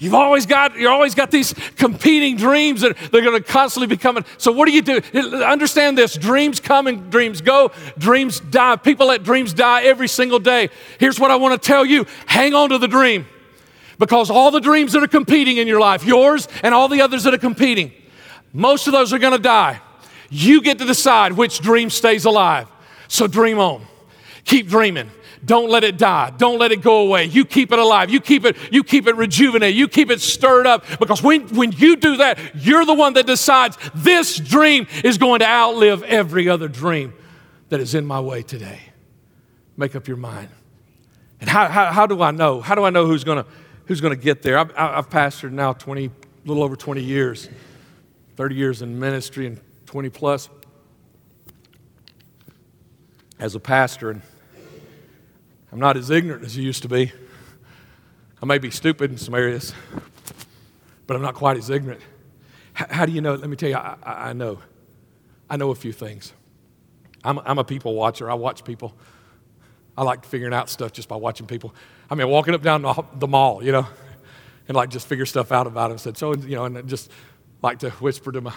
You've 0.02 0.14
always 0.14 0.46
got, 0.46 0.76
you're 0.76 0.90
always 0.90 1.14
got 1.14 1.30
these 1.30 1.54
competing 1.76 2.36
dreams 2.36 2.80
that 2.80 2.96
they're 3.12 3.22
going 3.22 3.40
to 3.40 3.48
constantly 3.48 3.86
be 3.86 3.96
coming. 3.96 4.24
So 4.36 4.50
what 4.50 4.66
do 4.66 4.72
you 4.72 4.82
do? 4.82 5.00
Understand 5.44 5.96
this. 5.96 6.16
Dreams 6.16 6.58
come 6.58 6.88
and 6.88 7.08
dreams 7.08 7.40
go. 7.40 7.70
Dreams 7.98 8.40
die. 8.40 8.74
People 8.74 9.06
let 9.06 9.22
dreams 9.22 9.54
die 9.54 9.84
every 9.84 10.08
single 10.08 10.40
day. 10.40 10.70
Here's 10.98 11.20
what 11.20 11.30
I 11.30 11.36
want 11.36 11.62
to 11.62 11.64
tell 11.64 11.86
you. 11.86 12.04
Hang 12.26 12.52
on 12.52 12.70
to 12.70 12.78
the 12.78 12.88
dream. 12.88 13.26
Because 14.00 14.28
all 14.28 14.50
the 14.50 14.58
dreams 14.58 14.92
that 14.94 15.04
are 15.04 15.06
competing 15.06 15.58
in 15.58 15.68
your 15.68 15.78
life, 15.78 16.04
yours 16.04 16.48
and 16.64 16.74
all 16.74 16.88
the 16.88 17.00
others 17.00 17.22
that 17.22 17.32
are 17.32 17.38
competing, 17.38 17.92
most 18.52 18.88
of 18.88 18.92
those 18.92 19.12
are 19.12 19.20
going 19.20 19.36
to 19.36 19.38
die. 19.38 19.80
You 20.30 20.62
get 20.62 20.78
to 20.78 20.84
decide 20.84 21.34
which 21.34 21.60
dream 21.60 21.90
stays 21.90 22.24
alive. 22.24 22.66
So 23.06 23.28
dream 23.28 23.60
on. 23.60 23.86
Keep 24.46 24.66
dreaming. 24.66 25.12
Don't 25.44 25.70
let 25.70 25.82
it 25.82 25.98
die. 25.98 26.32
Don't 26.36 26.58
let 26.58 26.70
it 26.70 26.82
go 26.82 27.00
away. 27.00 27.24
You 27.24 27.44
keep 27.44 27.72
it 27.72 27.78
alive. 27.78 28.10
You 28.10 28.20
keep 28.20 28.44
it, 28.44 28.56
you 28.70 28.84
keep 28.84 29.08
it 29.08 29.16
rejuvenated. 29.16 29.76
You 29.76 29.88
keep 29.88 30.10
it 30.10 30.20
stirred 30.20 30.66
up. 30.66 30.84
Because 31.00 31.22
when, 31.22 31.48
when 31.48 31.72
you 31.72 31.96
do 31.96 32.18
that, 32.18 32.38
you're 32.54 32.84
the 32.84 32.94
one 32.94 33.14
that 33.14 33.26
decides 33.26 33.76
this 33.94 34.36
dream 34.36 34.86
is 35.02 35.18
going 35.18 35.40
to 35.40 35.46
outlive 35.46 36.04
every 36.04 36.48
other 36.48 36.68
dream 36.68 37.12
that 37.70 37.80
is 37.80 37.94
in 37.94 38.06
my 38.06 38.20
way 38.20 38.42
today. 38.42 38.80
Make 39.76 39.96
up 39.96 40.06
your 40.06 40.16
mind. 40.16 40.48
And 41.40 41.50
how, 41.50 41.66
how, 41.66 41.86
how 41.86 42.06
do 42.06 42.22
I 42.22 42.30
know? 42.30 42.60
How 42.60 42.76
do 42.76 42.84
I 42.84 42.90
know 42.90 43.06
who's 43.06 43.24
going 43.24 43.42
to 43.42 43.50
who's 43.86 44.00
going 44.00 44.16
to 44.16 44.22
get 44.22 44.42
there? 44.42 44.58
I've, 44.58 44.72
I've 44.76 45.10
pastored 45.10 45.50
now 45.50 45.72
20, 45.72 46.06
a 46.06 46.10
little 46.44 46.62
over 46.62 46.76
20 46.76 47.02
years, 47.02 47.48
30 48.36 48.54
years 48.54 48.82
in 48.82 48.98
ministry 48.98 49.46
and 49.46 49.60
20 49.86 50.08
plus 50.10 50.48
as 53.40 53.56
a 53.56 53.60
pastor. 53.60 54.10
And 54.10 54.22
I'm 55.72 55.78
not 55.78 55.96
as 55.96 56.10
ignorant 56.10 56.44
as 56.44 56.54
you 56.54 56.62
used 56.62 56.82
to 56.82 56.88
be. 56.88 57.12
I 58.42 58.44
may 58.44 58.58
be 58.58 58.70
stupid 58.70 59.10
in 59.10 59.16
some 59.16 59.34
areas, 59.34 59.72
but 61.06 61.16
I'm 61.16 61.22
not 61.22 61.34
quite 61.34 61.56
as 61.56 61.70
ignorant. 61.70 62.02
H- 62.78 62.88
how 62.90 63.06
do 63.06 63.12
you 63.12 63.22
know? 63.22 63.34
Let 63.34 63.48
me 63.48 63.56
tell 63.56 63.70
you, 63.70 63.76
I, 63.76 63.96
I, 64.02 64.32
know. 64.34 64.58
I 65.48 65.56
know 65.56 65.70
a 65.70 65.74
few 65.74 65.92
things. 65.92 66.34
I'm, 67.24 67.38
I'm 67.38 67.58
a 67.58 67.64
people 67.64 67.94
watcher. 67.94 68.30
I 68.30 68.34
watch 68.34 68.64
people. 68.64 68.94
I 69.96 70.02
like 70.02 70.26
figuring 70.26 70.52
out 70.52 70.68
stuff 70.68 70.92
just 70.92 71.08
by 71.08 71.16
watching 71.16 71.46
people. 71.46 71.74
I 72.10 72.16
mean, 72.16 72.28
walking 72.28 72.52
up 72.52 72.62
down 72.62 72.82
the, 72.82 73.04
the 73.14 73.26
mall, 73.26 73.64
you 73.64 73.72
know, 73.72 73.86
and 74.68 74.76
like 74.76 74.90
just 74.90 75.06
figure 75.06 75.24
stuff 75.24 75.52
out 75.52 75.66
about 75.66 75.88
them. 75.88 75.96
Said 75.96 76.18
so, 76.18 76.34
you 76.34 76.54
know, 76.54 76.66
and 76.66 76.86
just 76.86 77.10
like 77.62 77.78
to 77.78 77.90
whisper 77.92 78.30
to 78.30 78.42
my 78.42 78.52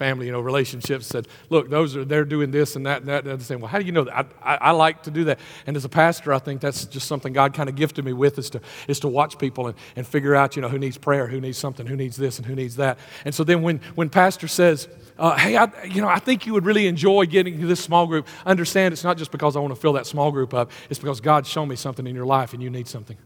family, 0.00 0.24
you 0.24 0.32
know, 0.32 0.40
relationships 0.40 1.06
said, 1.06 1.28
look, 1.50 1.68
those 1.68 1.94
are, 1.94 2.06
they're 2.06 2.24
doing 2.24 2.50
this 2.50 2.74
and 2.74 2.86
that 2.86 3.02
and 3.02 3.08
that. 3.10 3.26
And 3.26 3.38
they're 3.38 3.38
saying, 3.44 3.60
well, 3.60 3.68
how 3.68 3.78
do 3.78 3.84
you 3.84 3.92
know 3.92 4.04
that? 4.04 4.26
I, 4.42 4.54
I, 4.54 4.56
I, 4.56 4.70
like 4.70 5.02
to 5.02 5.10
do 5.10 5.24
that. 5.24 5.38
And 5.66 5.76
as 5.76 5.84
a 5.84 5.90
pastor, 5.90 6.32
I 6.32 6.38
think 6.38 6.62
that's 6.62 6.86
just 6.86 7.06
something 7.06 7.34
God 7.34 7.52
kind 7.52 7.68
of 7.68 7.76
gifted 7.76 8.06
me 8.06 8.14
with 8.14 8.38
is 8.38 8.48
to, 8.50 8.62
is 8.88 8.98
to 9.00 9.08
watch 9.08 9.38
people 9.38 9.66
and, 9.66 9.76
and 9.96 10.06
figure 10.06 10.34
out, 10.34 10.56
you 10.56 10.62
know, 10.62 10.70
who 10.70 10.78
needs 10.78 10.96
prayer, 10.96 11.26
who 11.26 11.38
needs 11.38 11.58
something, 11.58 11.86
who 11.86 11.96
needs 11.96 12.16
this 12.16 12.38
and 12.38 12.46
who 12.46 12.54
needs 12.54 12.76
that. 12.76 12.98
And 13.26 13.34
so 13.34 13.44
then 13.44 13.60
when, 13.60 13.82
when 13.94 14.08
pastor 14.08 14.48
says, 14.48 14.88
uh, 15.18 15.36
hey, 15.36 15.58
I, 15.58 15.84
you 15.84 16.00
know, 16.00 16.08
I 16.08 16.18
think 16.18 16.46
you 16.46 16.54
would 16.54 16.64
really 16.64 16.86
enjoy 16.86 17.26
getting 17.26 17.60
to 17.60 17.66
this 17.66 17.80
small 17.80 18.06
group. 18.06 18.26
Understand 18.46 18.94
it's 18.94 19.04
not 19.04 19.18
just 19.18 19.30
because 19.30 19.54
I 19.54 19.60
want 19.60 19.74
to 19.74 19.80
fill 19.80 19.92
that 19.92 20.06
small 20.06 20.32
group 20.32 20.54
up. 20.54 20.70
It's 20.88 20.98
because 20.98 21.20
God's 21.20 21.46
shown 21.46 21.68
me 21.68 21.76
something 21.76 22.06
in 22.06 22.14
your 22.14 22.24
life 22.24 22.54
and 22.54 22.62
you 22.62 22.70
need 22.70 22.88
something. 22.88 23.18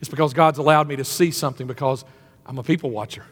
It's 0.00 0.08
because 0.08 0.32
God's 0.34 0.58
allowed 0.58 0.86
me 0.86 0.94
to 0.94 1.04
see 1.04 1.32
something 1.32 1.66
because 1.66 2.04
I'm 2.46 2.58
a 2.58 2.62
people 2.62 2.90
watcher. 2.90 3.24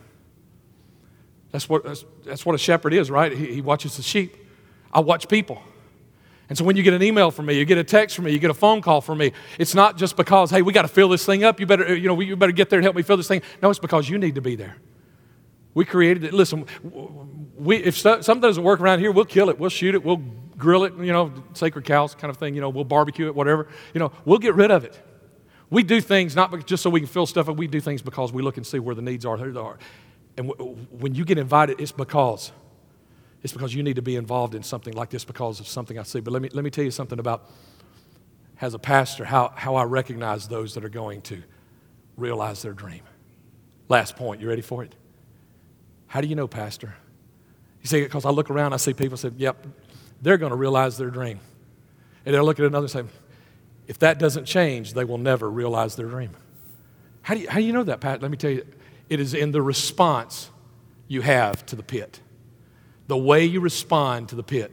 That's 1.57 1.71
what, 1.71 1.85
that's, 1.85 2.05
that's 2.23 2.45
what 2.45 2.55
a 2.55 2.59
shepherd 2.59 2.93
is, 2.93 3.11
right? 3.11 3.33
He, 3.33 3.55
he 3.55 3.61
watches 3.63 3.97
the 3.97 4.03
sheep. 4.03 4.37
I 4.93 5.01
watch 5.01 5.27
people. 5.27 5.63
And 6.51 6.59
so 6.59 6.67
when 6.67 6.77
you 6.77 6.83
get 6.83 6.93
an 6.93 7.03
email 7.03 7.31
from 7.31 7.47
me, 7.47 7.59
you 7.59 7.65
get 7.65 7.79
a 7.79 7.83
text 7.83 8.15
from 8.15 8.27
me, 8.27 8.33
you 8.33 8.39
get 8.39 8.51
a 8.51 8.55
phone 8.55 8.83
call 8.83 9.01
from 9.01 9.17
me, 9.17 9.33
it's 9.59 9.75
not 9.75 9.97
just 9.97 10.19
because, 10.19 10.51
hey, 10.51 10.61
we 10.61 10.75
got 10.75 10.83
to 10.83 10.89
fill 10.89 11.09
this 11.09 11.25
thing 11.25 11.45
up. 11.45 11.59
You 11.59 11.65
better, 11.65 11.97
you 11.97 12.09
know, 12.09 12.21
you 12.21 12.37
better 12.37 12.53
get 12.53 12.69
there 12.69 12.79
and 12.79 12.85
help 12.85 12.95
me 12.95 13.01
fill 13.01 13.17
this 13.17 13.27
thing. 13.27 13.41
No, 13.63 13.71
it's 13.71 13.79
because 13.79 14.07
you 14.07 14.19
need 14.19 14.35
to 14.35 14.43
be 14.43 14.55
there. 14.55 14.77
We 15.73 15.87
created 15.87 16.25
it. 16.25 16.35
Listen, 16.35 16.67
we, 17.57 17.77
if 17.79 17.97
something 17.97 18.41
doesn't 18.41 18.63
work 18.63 18.79
around 18.79 18.99
here, 18.99 19.11
we'll 19.11 19.25
kill 19.25 19.49
it. 19.49 19.59
We'll 19.59 19.71
shoot 19.71 19.95
it. 19.95 20.05
We'll 20.05 20.21
grill 20.59 20.85
it, 20.85 20.95
you 20.99 21.11
know, 21.11 21.33
sacred 21.55 21.87
cows 21.87 22.15
kind 22.15 22.31
of 22.31 22.37
thing. 22.37 22.55
You 22.55 22.61
know, 22.61 22.69
we'll 22.69 22.85
barbecue 22.85 23.29
it, 23.29 23.35
whatever. 23.35 23.67
You 23.95 24.01
know, 24.01 24.13
we'll 24.27 24.41
get 24.41 24.55
rid 24.55 24.71
of 24.71 24.85
it. 24.85 25.01
We 25.71 25.85
do 25.85 26.03
things 26.03 26.37
not 26.37 26.67
just 26.67 26.83
so 26.83 26.91
we 26.91 27.01
can 27.01 27.09
fill 27.09 27.25
stuff 27.25 27.49
up. 27.49 27.57
We 27.57 27.67
do 27.67 27.81
things 27.81 28.03
because 28.03 28.31
we 28.31 28.43
look 28.43 28.59
and 28.59 28.67
see 28.67 28.79
where 28.79 28.95
the 28.95 29.01
needs 29.01 29.25
are. 29.25 29.39
Who 29.39 29.53
they 29.53 29.61
are. 29.61 29.79
And 30.37 30.49
w- 30.49 30.77
when 30.91 31.15
you 31.15 31.25
get 31.25 31.39
invited, 31.39 31.81
it's 31.81 31.93
because 31.93 32.53
it's 33.43 33.53
because 33.53 33.75
you 33.75 33.83
need 33.85 33.97
to 33.97 34.03
be 34.03 34.17
involved 34.17 34.57
in 34.57 34.63
something 34.65 34.95
like 34.95 35.11
this 35.11 35.25
because 35.25 35.61
of 35.61 35.69
something 35.69 35.99
I 35.99 36.03
see. 36.03 36.21
But 36.21 36.33
let 36.33 36.43
me, 36.43 36.49
let 36.53 36.65
me 36.65 36.71
tell 36.71 36.85
you 36.85 36.91
something 36.91 37.19
about, 37.21 37.49
as 38.61 38.75
a 38.75 38.79
pastor, 38.79 39.25
how, 39.25 39.53
how 39.55 39.77
I 39.77 39.85
recognize 39.85 40.49
those 40.49 40.75
that 40.75 40.85
are 40.85 40.89
going 40.89 41.23
to 41.23 41.43
realize 42.17 42.63
their 42.63 42.73
dream. 42.73 43.03
Last 43.89 44.17
point, 44.17 44.41
you 44.41 44.49
ready 44.49 44.63
for 44.63 44.83
it? 44.83 44.95
How 46.09 46.21
do 46.21 46.27
you 46.27 46.35
know, 46.35 46.49
Pastor? 46.49 46.97
You 47.83 47.89
see, 47.89 48.03
because 48.03 48.25
I 48.25 48.31
look 48.31 48.51
around, 48.51 48.73
I 48.73 48.79
see 48.79 48.95
people 48.95 49.17
say, 49.17 49.31
yep, 49.37 49.65
they're 50.23 50.39
going 50.39 50.51
to 50.51 50.57
realize 50.57 50.97
their 50.99 51.11
dream. 51.11 51.39
And 52.25 52.35
they'll 52.35 52.45
look 52.45 52.59
at 52.59 52.67
another 52.67 52.87
and 52.87 52.91
say, 52.91 53.05
if 53.87 53.99
that 54.01 54.19
doesn't 54.19 54.47
change, 54.47 54.95
they 54.95 55.05
will 55.05 55.19
never 55.19 55.49
realize 55.49 55.95
their 55.95 56.09
dream. 56.09 56.31
How 57.23 57.35
do 57.35 57.41
you, 57.41 57.49
how 57.49 57.59
do 57.59 57.65
you 57.65 57.73
know 57.73 57.85
that, 57.85 58.01
Pat? 58.01 58.23
Let 58.23 58.31
me 58.31 58.37
tell 58.37 58.51
you. 58.51 58.67
It 59.09 59.21
is 59.21 59.35
in 59.35 59.53
the 59.53 59.63
response 59.63 60.51
you 61.09 61.21
have 61.21 61.65
to 61.67 61.77
the 61.77 61.83
pit, 61.83 62.21
the 63.07 63.17
way 63.17 63.45
you 63.45 63.61
respond 63.61 64.31
to 64.31 64.35
the 64.35 64.43
pit. 64.43 64.73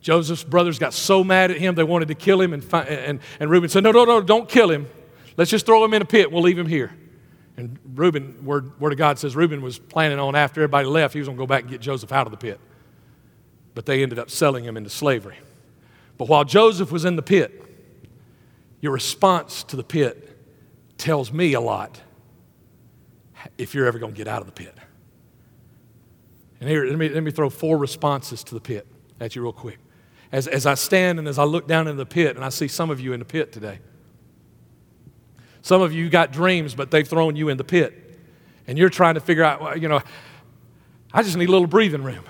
Joseph's 0.00 0.44
brothers 0.44 0.78
got 0.78 0.94
so 0.94 1.22
mad 1.22 1.50
at 1.50 1.58
him, 1.58 1.74
they 1.74 1.84
wanted 1.84 2.08
to 2.08 2.14
kill 2.14 2.40
him, 2.40 2.52
and, 2.52 2.64
and, 2.72 3.20
and 3.38 3.50
Reuben 3.50 3.68
said, 3.68 3.84
No, 3.84 3.92
no, 3.92 4.04
no, 4.04 4.20
don't 4.20 4.48
kill 4.48 4.70
him. 4.70 4.88
Let's 5.36 5.50
just 5.50 5.66
throw 5.66 5.84
him 5.84 5.94
in 5.94 6.02
a 6.02 6.06
pit. 6.06 6.32
We'll 6.32 6.42
leave 6.42 6.58
him 6.58 6.66
here. 6.66 6.92
And 7.56 7.78
Reuben, 7.94 8.44
word, 8.44 8.78
word 8.80 8.92
of 8.92 8.98
God 8.98 9.18
says, 9.18 9.36
Reuben 9.36 9.60
was 9.60 9.78
planning 9.78 10.18
on 10.18 10.34
after 10.34 10.62
everybody 10.62 10.86
left, 10.86 11.12
he 11.12 11.20
was 11.20 11.28
going 11.28 11.36
to 11.36 11.42
go 11.42 11.46
back 11.46 11.62
and 11.62 11.70
get 11.70 11.80
Joseph 11.80 12.12
out 12.12 12.26
of 12.26 12.30
the 12.30 12.38
pit. 12.38 12.58
But 13.74 13.86
they 13.86 14.02
ended 14.02 14.18
up 14.18 14.30
selling 14.30 14.64
him 14.64 14.76
into 14.76 14.90
slavery. 14.90 15.38
But 16.16 16.28
while 16.28 16.44
Joseph 16.44 16.90
was 16.90 17.04
in 17.04 17.16
the 17.16 17.22
pit, 17.22 17.62
your 18.80 18.92
response 18.92 19.62
to 19.64 19.76
the 19.76 19.84
pit 19.84 20.26
tells 20.96 21.32
me 21.32 21.52
a 21.52 21.60
lot 21.60 22.00
if 23.58 23.74
you're 23.74 23.86
ever 23.86 23.98
going 23.98 24.12
to 24.12 24.16
get 24.16 24.28
out 24.28 24.40
of 24.40 24.46
the 24.46 24.52
pit. 24.52 24.74
And 26.60 26.68
here, 26.68 26.84
let 26.84 26.98
me, 26.98 27.08
let 27.08 27.22
me 27.22 27.30
throw 27.30 27.48
four 27.48 27.78
responses 27.78 28.44
to 28.44 28.54
the 28.54 28.60
pit 28.60 28.86
at 29.18 29.34
you 29.34 29.42
real 29.42 29.52
quick. 29.52 29.78
As, 30.30 30.46
as 30.46 30.66
I 30.66 30.74
stand 30.74 31.18
and 31.18 31.26
as 31.26 31.38
I 31.38 31.44
look 31.44 31.66
down 31.66 31.88
into 31.88 31.96
the 31.96 32.06
pit, 32.06 32.36
and 32.36 32.44
I 32.44 32.50
see 32.50 32.68
some 32.68 32.90
of 32.90 33.00
you 33.00 33.12
in 33.12 33.18
the 33.18 33.24
pit 33.24 33.50
today. 33.52 33.80
Some 35.62 35.82
of 35.82 35.92
you 35.92 36.08
got 36.08 36.32
dreams, 36.32 36.74
but 36.74 36.90
they've 36.90 37.08
thrown 37.08 37.34
you 37.34 37.48
in 37.48 37.56
the 37.56 37.64
pit. 37.64 38.18
And 38.66 38.78
you're 38.78 38.90
trying 38.90 39.14
to 39.14 39.20
figure 39.20 39.42
out, 39.42 39.80
you 39.80 39.88
know, 39.88 40.00
I 41.12 41.22
just 41.22 41.36
need 41.36 41.48
a 41.48 41.52
little 41.52 41.66
breathing 41.66 42.02
room. 42.02 42.24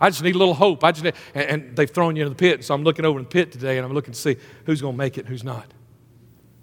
I 0.00 0.10
just 0.10 0.22
need 0.22 0.34
a 0.34 0.38
little 0.38 0.54
hope. 0.54 0.84
I 0.84 0.92
just 0.92 1.04
need, 1.04 1.14
and, 1.34 1.44
and 1.44 1.76
they've 1.76 1.90
thrown 1.90 2.16
you 2.16 2.22
in 2.22 2.28
the 2.28 2.34
pit. 2.36 2.64
So 2.64 2.74
I'm 2.74 2.84
looking 2.84 3.04
over 3.04 3.18
in 3.18 3.24
the 3.24 3.30
pit 3.30 3.50
today, 3.50 3.78
and 3.78 3.86
I'm 3.86 3.92
looking 3.92 4.12
to 4.12 4.18
see 4.18 4.36
who's 4.66 4.80
going 4.80 4.94
to 4.94 4.98
make 4.98 5.16
it 5.16 5.22
and 5.22 5.28
who's 5.28 5.44
not. 5.44 5.66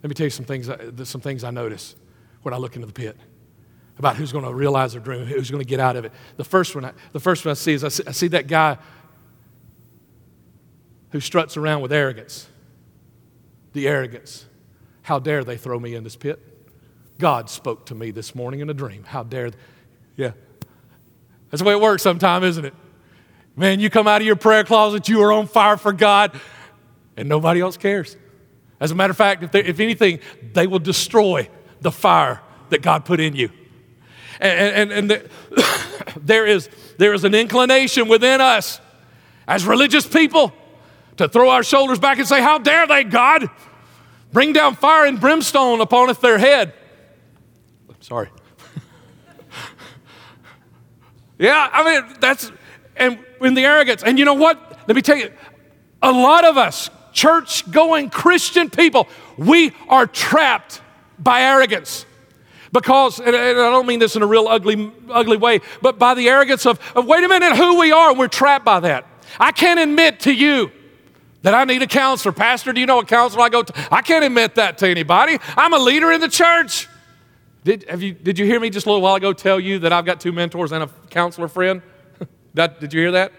Let 0.03 0.09
me 0.09 0.13
tell 0.13 0.25
you 0.25 0.31
some 0.31 0.45
things, 0.45 0.69
uh, 0.69 1.03
some 1.03 1.21
things 1.21 1.43
I 1.43 1.51
notice 1.51 1.95
when 2.43 2.53
I 2.53 2.57
look 2.57 2.75
into 2.75 2.87
the 2.87 2.93
pit 2.93 3.17
about 4.01 4.15
who's 4.15 4.31
going 4.31 4.45
to 4.45 4.53
realize 4.53 4.93
their 4.93 5.01
dream, 5.01 5.25
who's 5.25 5.51
going 5.51 5.61
to 5.63 5.67
get 5.67 5.79
out 5.79 5.95
of 5.95 6.05
it. 6.05 6.11
The 6.37 6.43
first 6.43 6.73
one, 6.73 6.85
I, 6.85 6.93
the 7.11 7.19
first 7.19 7.45
one 7.45 7.51
I 7.51 7.53
see 7.53 7.73
is 7.73 7.83
I 7.83 7.89
see, 7.89 8.03
I 8.07 8.11
see 8.11 8.27
that 8.29 8.47
guy 8.47 8.79
who 11.11 11.19
struts 11.19 11.55
around 11.55 11.81
with 11.81 11.93
arrogance. 11.93 12.47
The 13.73 13.87
arrogance. 13.87 14.47
How 15.03 15.19
dare 15.19 15.43
they 15.43 15.55
throw 15.55 15.79
me 15.79 15.93
in 15.93 16.03
this 16.03 16.15
pit? 16.15 16.39
God 17.19 17.47
spoke 17.47 17.85
to 17.87 17.95
me 17.95 18.09
this 18.09 18.33
morning 18.33 18.61
in 18.61 18.71
a 18.71 18.73
dream. 18.73 19.03
How 19.03 19.21
dare, 19.21 19.51
they? 19.51 19.57
yeah. 20.15 20.31
That's 21.51 21.61
the 21.61 21.67
way 21.67 21.73
it 21.73 21.81
works 21.81 22.01
sometimes, 22.01 22.45
isn't 22.45 22.65
it? 22.65 22.73
Man, 23.55 23.79
you 23.79 23.91
come 23.91 24.07
out 24.07 24.21
of 24.21 24.25
your 24.25 24.35
prayer 24.35 24.63
closet, 24.63 25.07
you 25.09 25.21
are 25.21 25.31
on 25.31 25.45
fire 25.45 25.77
for 25.77 25.93
God, 25.93 26.39
and 27.15 27.29
nobody 27.29 27.61
else 27.61 27.77
cares. 27.77 28.17
As 28.79 28.89
a 28.89 28.95
matter 28.95 29.11
of 29.11 29.17
fact, 29.17 29.43
if, 29.43 29.53
if 29.53 29.79
anything, 29.79 30.21
they 30.53 30.65
will 30.65 30.79
destroy 30.79 31.47
the 31.81 31.91
fire 31.91 32.41
that 32.69 32.81
God 32.81 33.05
put 33.05 33.19
in 33.19 33.35
you. 33.35 33.51
And, 34.41 34.91
and, 34.91 34.91
and 34.91 35.09
the, 35.09 35.29
there, 36.19 36.45
is, 36.47 36.69
there 36.97 37.13
is 37.13 37.23
an 37.23 37.35
inclination 37.35 38.07
within 38.07 38.41
us 38.41 38.81
as 39.47 39.65
religious 39.65 40.05
people 40.05 40.51
to 41.17 41.29
throw 41.29 41.49
our 41.49 41.63
shoulders 41.63 41.99
back 41.99 42.17
and 42.17 42.27
say, 42.27 42.41
How 42.41 42.57
dare 42.57 42.87
they, 42.87 43.03
God? 43.03 43.49
Bring 44.33 44.53
down 44.53 44.75
fire 44.75 45.05
and 45.05 45.19
brimstone 45.19 45.81
upon 45.81 46.13
their 46.21 46.37
head. 46.37 46.73
Sorry. 47.99 48.29
yeah, 51.37 51.69
I 51.71 51.83
mean, 51.83 52.15
that's, 52.19 52.51
and 52.95 53.19
in 53.41 53.53
the 53.53 53.65
arrogance. 53.65 54.03
And 54.03 54.17
you 54.17 54.25
know 54.25 54.33
what? 54.33 54.79
Let 54.87 54.95
me 54.95 55.01
tell 55.01 55.17
you, 55.17 55.31
a 56.01 56.11
lot 56.11 56.45
of 56.45 56.57
us, 56.57 56.89
church 57.11 57.69
going 57.69 58.09
Christian 58.09 58.69
people, 58.69 59.07
we 59.37 59.73
are 59.87 60.07
trapped 60.07 60.81
by 61.19 61.41
arrogance. 61.41 62.05
Because, 62.71 63.19
and 63.19 63.35
I 63.35 63.53
don't 63.53 63.85
mean 63.85 63.99
this 63.99 64.15
in 64.15 64.21
a 64.21 64.25
real 64.25 64.47
ugly, 64.47 64.91
ugly 65.09 65.37
way, 65.37 65.59
but 65.81 65.99
by 65.99 66.13
the 66.13 66.29
arrogance 66.29 66.65
of, 66.65 66.79
of 66.95 67.05
wait 67.05 67.23
a 67.23 67.27
minute, 67.27 67.57
who 67.57 67.77
we 67.77 67.91
are, 67.91 68.13
we're 68.13 68.29
trapped 68.29 68.63
by 68.63 68.79
that. 68.79 69.05
I 69.39 69.51
can't 69.51 69.79
admit 69.79 70.21
to 70.21 70.33
you 70.33 70.71
that 71.41 71.53
I 71.53 71.65
need 71.65 71.81
a 71.81 71.87
counselor. 71.87 72.31
Pastor, 72.31 72.71
do 72.71 72.79
you 72.79 72.85
know 72.85 72.99
a 72.99 73.05
counselor 73.05 73.43
I 73.43 73.49
go 73.49 73.63
to? 73.63 73.73
I 73.91 74.01
can't 74.01 74.23
admit 74.23 74.55
that 74.55 74.77
to 74.79 74.87
anybody. 74.87 75.37
I'm 75.57 75.73
a 75.73 75.79
leader 75.79 76.11
in 76.11 76.21
the 76.21 76.29
church. 76.29 76.87
Did, 77.63 77.85
have 77.89 78.01
you, 78.01 78.13
did 78.13 78.39
you 78.39 78.45
hear 78.45 78.59
me 78.59 78.69
just 78.69 78.85
a 78.85 78.89
little 78.89 79.01
while 79.01 79.15
ago 79.15 79.33
tell 79.33 79.59
you 79.59 79.79
that 79.79 79.93
I've 79.93 80.05
got 80.05 80.19
two 80.19 80.31
mentors 80.31 80.71
and 80.71 80.83
a 80.83 80.89
counselor 81.09 81.47
friend? 81.47 81.81
that, 82.53 82.79
did 82.79 82.93
you 82.93 83.01
hear 83.01 83.11
that? 83.11 83.33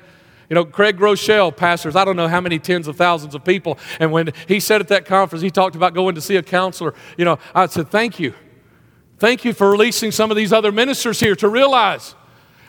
You 0.48 0.54
know, 0.54 0.64
Craig 0.64 0.98
Groeschel 0.98 1.56
pastors, 1.56 1.96
I 1.96 2.04
don't 2.04 2.16
know 2.16 2.28
how 2.28 2.40
many 2.40 2.58
tens 2.58 2.86
of 2.86 2.96
thousands 2.96 3.34
of 3.34 3.42
people. 3.44 3.78
And 3.98 4.12
when 4.12 4.32
he 4.46 4.60
said 4.60 4.80
at 4.80 4.88
that 4.88 5.06
conference, 5.06 5.42
he 5.42 5.50
talked 5.50 5.76
about 5.76 5.94
going 5.94 6.14
to 6.14 6.20
see 6.20 6.36
a 6.36 6.42
counselor. 6.42 6.94
You 7.16 7.24
know, 7.24 7.38
I 7.54 7.66
said, 7.66 7.90
thank 7.90 8.20
you. 8.20 8.34
Thank 9.22 9.44
you 9.44 9.52
for 9.52 9.70
releasing 9.70 10.10
some 10.10 10.32
of 10.32 10.36
these 10.36 10.52
other 10.52 10.72
ministers 10.72 11.20
here 11.20 11.36
to 11.36 11.48
realize. 11.48 12.16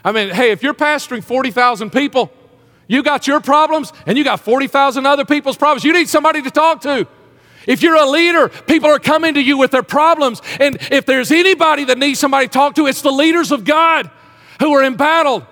I 0.05 0.11
mean, 0.11 0.29
hey, 0.29 0.51
if 0.51 0.61
you're 0.61 0.75
pastoring 0.75 1.23
40,000 1.23 1.89
people, 1.91 2.31
you 2.85 3.01
got 3.01 3.25
your 3.25 3.41
problems 3.41 3.91
and 4.05 4.19
you 4.19 4.23
got 4.23 4.39
40,000 4.39 5.03
other 5.07 5.25
people's 5.25 5.57
problems. 5.57 5.83
You 5.83 5.93
need 5.93 6.09
somebody 6.09 6.43
to 6.43 6.51
talk 6.51 6.81
to. 6.81 7.07
If 7.65 7.81
you're 7.81 7.95
a 7.95 8.05
leader, 8.05 8.49
people 8.49 8.87
are 8.87 8.99
coming 8.99 9.33
to 9.33 9.41
you 9.41 9.57
with 9.57 9.71
their 9.71 9.81
problems. 9.81 10.43
And 10.59 10.77
if 10.91 11.07
there's 11.07 11.31
anybody 11.31 11.85
that 11.85 11.97
needs 11.97 12.19
somebody 12.19 12.45
to 12.45 12.53
talk 12.53 12.75
to, 12.75 12.85
it's 12.85 13.01
the 13.01 13.11
leaders 13.11 13.51
of 13.51 13.65
God 13.65 14.11
who 14.59 14.75
are 14.75 14.83
embattled. 14.83 15.47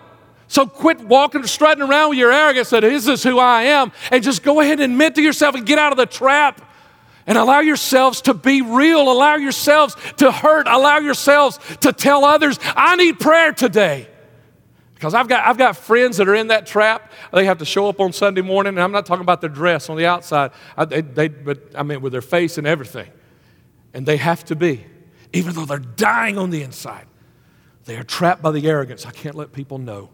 So 0.49 0.67
quit 0.67 0.99
walking, 0.99 1.47
strutting 1.47 1.83
around 1.83 2.11
with 2.11 2.19
your 2.19 2.31
arrogance 2.31 2.69
that 2.69 2.83
is 2.83 3.05
this 3.05 3.21
is 3.21 3.23
who 3.23 3.39
I 3.39 3.63
am, 3.63 3.91
and 4.11 4.23
just 4.23 4.43
go 4.43 4.59
ahead 4.59 4.79
and 4.79 4.93
admit 4.93 5.15
to 5.15 5.23
yourself 5.23 5.55
and 5.55 5.65
get 5.65 5.79
out 5.79 5.93
of 5.93 5.97
the 5.97 6.05
trap. 6.05 6.61
And 7.27 7.37
allow 7.37 7.59
yourselves 7.59 8.21
to 8.21 8.33
be 8.33 8.61
real. 8.61 9.11
Allow 9.11 9.35
yourselves 9.35 9.95
to 10.17 10.31
hurt. 10.31 10.67
Allow 10.67 10.99
yourselves 10.99 11.59
to 11.81 11.93
tell 11.93 12.25
others, 12.25 12.59
I 12.63 12.95
need 12.95 13.19
prayer 13.19 13.51
today. 13.51 14.07
Because 15.01 15.15
I've 15.15 15.27
got, 15.27 15.47
I've 15.47 15.57
got 15.57 15.75
friends 15.75 16.17
that 16.17 16.29
are 16.29 16.35
in 16.35 16.49
that 16.49 16.67
trap. 16.67 17.11
They 17.33 17.45
have 17.45 17.57
to 17.57 17.65
show 17.65 17.89
up 17.89 17.99
on 17.99 18.13
Sunday 18.13 18.41
morning, 18.41 18.75
and 18.75 18.83
I'm 18.83 18.91
not 18.91 19.07
talking 19.07 19.23
about 19.23 19.41
their 19.41 19.49
dress 19.49 19.89
on 19.89 19.97
the 19.97 20.05
outside, 20.05 20.51
I, 20.77 20.85
they, 20.85 21.01
they, 21.01 21.27
but 21.27 21.71
I 21.75 21.81
mean 21.81 22.01
with 22.01 22.11
their 22.11 22.21
face 22.21 22.59
and 22.59 22.67
everything. 22.67 23.09
And 23.95 24.05
they 24.05 24.17
have 24.17 24.45
to 24.45 24.55
be, 24.55 24.85
even 25.33 25.53
though 25.53 25.65
they're 25.65 25.79
dying 25.79 26.37
on 26.37 26.51
the 26.51 26.61
inside, 26.61 27.07
they 27.85 27.97
are 27.97 28.03
trapped 28.03 28.43
by 28.43 28.51
the 28.51 28.67
arrogance. 28.67 29.07
I 29.07 29.11
can't 29.11 29.33
let 29.33 29.51
people 29.53 29.79
know 29.79 30.11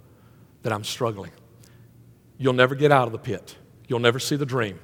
that 0.62 0.72
I'm 0.72 0.86
struggling. 0.86 1.32
You'll 2.38 2.54
never 2.54 2.74
get 2.74 2.90
out 2.90 3.08
of 3.08 3.12
the 3.12 3.20
pit, 3.20 3.58
you'll 3.90 4.00
never 4.00 4.20
see 4.20 4.38
the 4.38 4.46
dream 4.46 4.80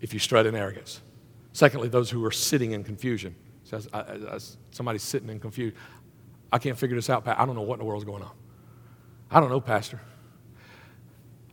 if 0.00 0.14
you 0.14 0.20
strut 0.20 0.46
in 0.46 0.54
arrogance. 0.54 1.02
Secondly, 1.52 1.88
those 1.88 2.10
who 2.10 2.24
are 2.24 2.30
sitting 2.30 2.72
in 2.72 2.84
confusion. 2.84 3.34
Says, 3.64 3.88
I, 3.92 4.00
I, 4.00 4.38
somebody's 4.70 5.02
sitting 5.02 5.28
in 5.28 5.38
confusion. 5.38 5.76
I 6.52 6.58
can't 6.58 6.78
figure 6.78 6.96
this 6.96 7.08
out. 7.08 7.26
I 7.26 7.44
don't 7.46 7.54
know 7.54 7.62
what 7.62 7.74
in 7.74 7.78
the 7.80 7.84
world's 7.84 8.04
going 8.04 8.22
on. 8.22 8.32
I 9.30 9.40
don't 9.40 9.48
know, 9.48 9.60
Pastor. 9.60 10.00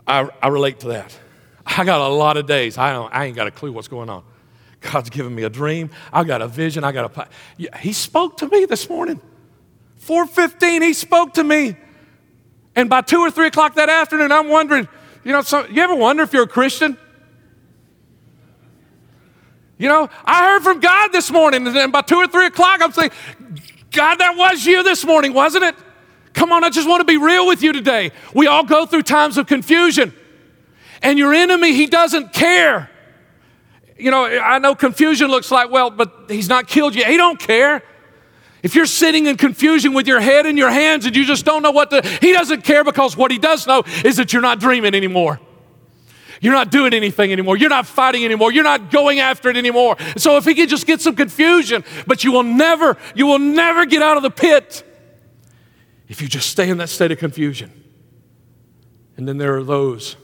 I, 0.06 0.28
I 0.42 0.48
relate 0.48 0.80
to 0.82 0.90
that. 0.90 1.18
I 1.66 1.86
got 1.86 2.02
a 2.02 2.08
lot 2.08 2.36
of 2.38 2.48
days. 2.48 2.78
I, 2.78 2.94
don't, 2.94 3.14
I 3.14 3.26
ain't 3.26 3.36
got 3.36 3.48
a 3.48 3.52
clue 3.52 3.72
what's 3.72 3.88
going 3.88 4.10
on. 4.10 4.24
God's 4.82 5.10
given 5.10 5.34
me 5.34 5.44
a 5.44 5.50
dream. 5.50 5.90
I 6.12 6.24
got 6.24 6.42
a 6.42 6.48
vision. 6.48 6.84
I 6.84 6.92
got 6.92 7.16
a. 7.16 7.78
He 7.78 7.94
spoke 7.94 8.38
to 8.38 8.48
me 8.48 8.66
this 8.66 8.90
morning. 8.90 9.22
4:15. 10.06 10.82
He 10.82 10.94
spoke 10.94 11.34
to 11.34 11.44
me, 11.44 11.76
and 12.76 12.90
by 12.90 13.02
two 13.02 13.20
or 13.20 13.30
three 13.30 13.48
o'clock 13.48 13.76
that 13.76 13.90
afternoon, 13.90 14.32
I'm 14.32 14.48
wondering. 14.48 14.88
You 15.26 15.34
know, 15.34 15.42
so, 15.42 15.68
you 15.68 15.82
ever 15.82 15.96
wonder 15.96 16.24
if 16.24 16.32
you're 16.32 16.44
a 16.44 16.48
Christian? 16.48 16.98
You 19.80 19.88
know, 19.88 20.10
I 20.26 20.44
heard 20.44 20.62
from 20.62 20.82
God 20.82 21.14
this 21.14 21.32
morning, 21.32 21.66
and 21.66 21.92
by 21.92 22.02
two 22.02 22.18
or 22.18 22.28
three 22.28 22.46
o'clock, 22.46 22.82
I'm 22.84 22.92
saying, 22.92 23.12
God, 23.92 24.16
that 24.16 24.36
was 24.36 24.66
you 24.66 24.84
this 24.84 25.06
morning, 25.06 25.34
wasn't 25.34 25.64
it? 25.64 25.76
Come 26.34 26.52
on, 26.52 26.66
I 26.66 26.70
just 26.70 26.88
want 26.88 27.00
to 27.00 27.06
be 27.06 27.18
real 27.18 27.48
with 27.48 27.64
you 27.64 27.72
today. 27.72 28.12
We 28.36 28.46
all 28.46 28.66
go 28.66 28.86
through 28.86 29.04
times 29.04 29.38
of 29.38 29.48
confusion. 29.48 30.14
And 31.02 31.18
your 31.18 31.34
enemy, 31.34 31.74
he 31.74 31.86
doesn't 31.86 32.34
care. 32.34 32.92
You 33.98 34.12
know, 34.12 34.26
I 34.26 34.60
know 34.60 34.76
confusion 34.76 35.30
looks 35.30 35.50
like, 35.50 35.72
well, 35.72 35.90
but 35.90 36.26
he's 36.28 36.50
not 36.50 36.68
killed 36.68 36.94
you. 36.94 37.06
He 37.06 37.16
don't 37.16 37.40
care. 37.40 37.82
If 38.62 38.76
you're 38.76 38.86
sitting 38.86 39.28
in 39.28 39.38
confusion 39.38 39.94
with 39.94 40.08
your 40.08 40.20
head 40.20 40.46
in 40.46 40.58
your 40.58 40.70
hands 40.70 41.06
and 41.06 41.16
you 41.16 41.26
just 41.26 41.46
don't 41.46 41.64
know 41.64 41.72
what 41.72 41.90
to, 41.92 42.02
he 42.22 42.34
doesn't 42.34 42.66
care 42.66 42.84
because 42.84 43.16
what 43.16 43.32
he 43.32 43.38
does 43.38 43.66
know 43.66 43.84
is 44.04 44.18
that 44.18 44.34
you're 44.34 44.42
not 44.42 44.60
dreaming 44.60 44.94
anymore. 44.94 45.40
You're 46.42 46.54
not 46.54 46.72
doing 46.72 46.94
anything 46.94 47.32
anymore. 47.32 47.58
You're 47.58 47.70
not 47.70 47.86
fighting 47.86 48.24
anymore. 48.24 48.52
You're 48.52 48.64
not 48.64 48.92
going 48.92 49.20
after 49.20 49.50
it 49.50 49.58
anymore. 49.58 49.98
So 50.18 50.38
if 50.38 50.46
he 50.46 50.56
can 50.56 50.68
just 50.68 50.88
get 50.88 51.02
some 51.02 51.16
confusion, 51.16 51.84
but 52.08 52.24
you 52.24 52.32
will 52.32 52.44
never, 52.44 52.98
you 53.14 53.26
will 53.26 53.40
never 53.40 53.86
get 53.86 54.02
out 54.02 54.18
of 54.18 54.24
the 54.24 54.32
pit 54.32 54.84
if 56.08 56.22
you 56.22 56.28
just 56.28 56.50
stay 56.50 56.70
in 56.70 56.78
that 56.78 56.90
state 56.90 57.12
of 57.12 57.20
confusion. 57.20 57.72
And 59.18 59.28
then 59.28 59.38
there 59.38 59.56
are 59.58 59.64
those 59.64 60.16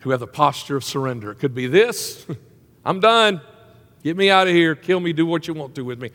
who 0.00 0.10
have 0.10 0.20
the 0.20 0.26
posture 0.26 0.76
of 0.76 0.84
surrender. 0.84 1.30
It 1.30 1.36
could 1.36 1.54
be 1.54 1.66
this 1.66 2.26
I'm 2.84 3.00
done. 3.00 3.40
Get 4.02 4.16
me 4.16 4.30
out 4.30 4.48
of 4.48 4.54
here. 4.54 4.74
Kill 4.74 4.98
me. 4.98 5.12
Do 5.12 5.24
what 5.24 5.46
you 5.46 5.54
want 5.54 5.76
to 5.76 5.82
with 5.82 6.00
me. 6.00 6.10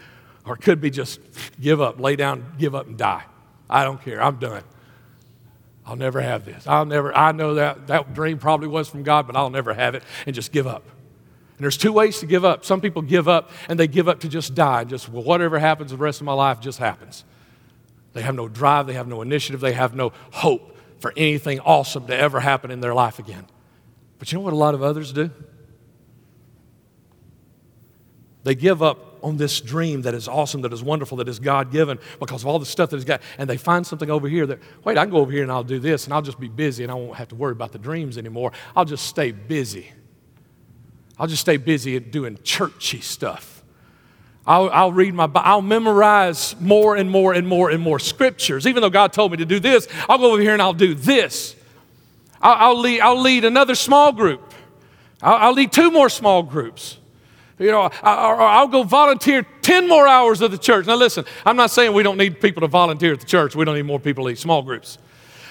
Or 0.46 0.56
it 0.56 0.62
could 0.62 0.82
be 0.82 0.89
just 0.89 1.20
give 1.60 1.80
up, 1.82 2.00
lay 2.00 2.15
down, 2.15 2.54
give 2.58 2.76
up, 2.76 2.88
and 2.88 2.98
die. 2.98 3.24
I 3.70 3.84
don't 3.84 4.02
care. 4.02 4.22
I'm 4.22 4.38
done. 4.38 4.63
I'll 5.88 5.95
never 5.95 6.19
have 6.19 6.43
this. 6.43 6.67
I'll 6.67 6.86
never, 6.86 7.15
I 7.15 7.32
know 7.32 7.54
that 7.54 7.88
that 7.88 8.13
dream 8.13 8.39
probably 8.39 8.67
was 8.67 8.89
from 8.89 9.04
God, 9.04 9.26
but 9.26 9.38
I'll 9.38 9.50
never 9.50 9.73
have 9.73 9.95
it 9.95 10.04
and 10.26 10.36
just 10.36 10.52
give 10.52 10.67
up. 10.67 10.84
And 10.84 11.63
there's 11.63 11.78
two 11.78 11.93
ways 11.93 12.19
to 12.19 12.26
give 12.26 12.43
up. 12.43 12.65
Some 12.65 12.82
people 12.82 13.02
give 13.02 13.30
up 13.30 13.50
and 13.69 13.80
they 13.80 13.88
give 13.88 14.10
up 14.10 14.19
to 14.19 14.28
just 14.28 14.54
die. 14.54 14.84
Just, 14.84 15.08
well, 15.08 15.23
whatever 15.23 15.58
happens 15.58 15.91
the 15.91 15.97
rest 15.97 16.19
of 16.19 16.26
my 16.26 16.34
life 16.34 16.60
just 16.60 16.78
happens. 16.78 17.23
They 18.12 18.21
have 18.21 18.36
no 18.36 18.50
drive, 18.50 18.86
they 18.86 18.93
have 18.93 19.08
no 19.08 19.21
initiative, 19.21 19.62
they 19.62 19.71
have 19.71 19.95
no 19.95 20.12
hope 20.34 20.76
for 21.00 21.13
anything 21.15 21.62
awesome 21.62 22.06
to 22.08 22.15
ever 22.15 22.41
happen 22.41 22.69
in 22.69 22.82
their 22.82 22.93
life 22.93 23.17
again. 23.17 23.45
But 24.19 24.32
you 24.32 24.39
know 24.39 24.43
what 24.43 24.54
a 24.54 24.58
lot 24.58 24.73
of 24.73 24.84
others 24.84 25.13
do? 25.13 25.32
They 28.43 28.56
give 28.56 28.84
up 28.84 29.07
on 29.23 29.38
this 29.38 29.62
dream 29.62 30.03
that 30.03 30.13
is 30.13 30.27
awesome, 30.27 30.62
that 30.62 30.73
is 30.73 30.84
wonderful, 30.84 31.17
that 31.17 31.27
is 31.27 31.39
God 31.39 31.71
given 31.71 31.99
because 32.19 32.43
of 32.43 32.47
all 32.47 32.60
the 32.60 32.65
stuff 32.65 32.89
that 32.89 32.97
He's 32.97 33.06
got. 33.06 33.21
And 33.38 33.49
they 33.49 33.58
find 33.58 33.86
something 33.86 34.10
over 34.10 34.27
here 34.27 34.45
that, 34.45 34.60
wait, 34.84 34.97
I 34.97 35.03
can 35.03 35.12
go 35.12 35.17
over 35.17 35.32
here 35.32 35.43
and 35.43 35.51
I'll 35.51 35.63
do 35.63 35.80
this 35.80 36.06
and 36.06 36.13
I'll 36.13 36.21
just 36.21 36.39
be 36.39 36.47
busy 36.47 36.84
and 36.84 36.91
I 36.91 36.95
won't 36.95 37.15
have 37.15 37.30
to 37.30 37.36
worry 37.36 37.51
about 37.51 37.71
the 37.71 37.80
dreams 37.80 38.17
anymore. 38.17 38.51
I'll 38.75 38.86
just 38.86 39.06
stay 39.06 39.32
busy. 39.32 39.91
I'll 41.17 41.27
just 41.27 41.41
stay 41.41 41.58
busy 41.58 41.99
doing 41.99 42.38
churchy 42.43 43.01
stuff. 43.01 43.58
I'll, 44.45 44.69
I'll, 44.69 44.93
read 44.93 45.13
my, 45.13 45.30
I'll 45.36 45.62
memorize 45.62 46.56
more 46.62 46.95
and 46.95 47.12
more 47.12 47.34
and 47.34 47.45
more 47.45 47.69
and 47.69 47.84
more 47.84 47.99
scriptures. 47.99 48.65
Even 48.65 48.82
though 48.82 48.89
God 48.89 49.12
told 49.12 49.32
me 49.32 49.38
to 49.38 49.45
do 49.45 49.60
this, 49.60 49.89
I'll 50.08 50.17
go 50.17 50.32
over 50.32 50.41
here 50.41 50.53
and 50.53 50.62
I'll 50.62 50.73
do 50.73 50.95
this. 50.95 51.56
I'll, 52.41 52.69
I'll 52.69 52.80
lead, 52.80 53.01
I'll 53.01 53.21
lead 53.21 53.43
another 53.43 53.75
small 53.75 54.13
group. 54.13 54.53
I'll, 55.21 55.36
I'll 55.36 55.53
lead 55.53 55.73
two 55.73 55.91
more 55.91 56.08
small 56.08 56.43
groups. 56.43 56.97
You 57.60 57.72
know, 57.72 57.89
I, 58.04 58.62
will 58.62 58.67
go 58.67 58.84
volunteer 58.84 59.46
10 59.63 59.88
more 59.88 60.08
hours 60.08 60.41
of 60.41 60.52
the 60.52 60.60
church. 60.60 60.86
Now, 60.86 60.96
listen, 60.96 61.26
I'm 61.43 61.56
not 61.56 61.72
saying 61.72 61.91
we 61.93 62.04
don't 62.04 62.17
need 62.17 62.39
people 62.39 62.62
to 62.62 62.67
volunteer 62.67 63.13
at 63.13 63.20
the 63.20 63.26
church. 63.26 63.56
We 63.56 63.65
don't 63.65 63.76
need 63.76 63.86
more 63.86 64.00
people 64.00 64.24
to 64.24 64.28
lead 64.28 64.38
small 64.38 64.62
groups. 64.62 65.00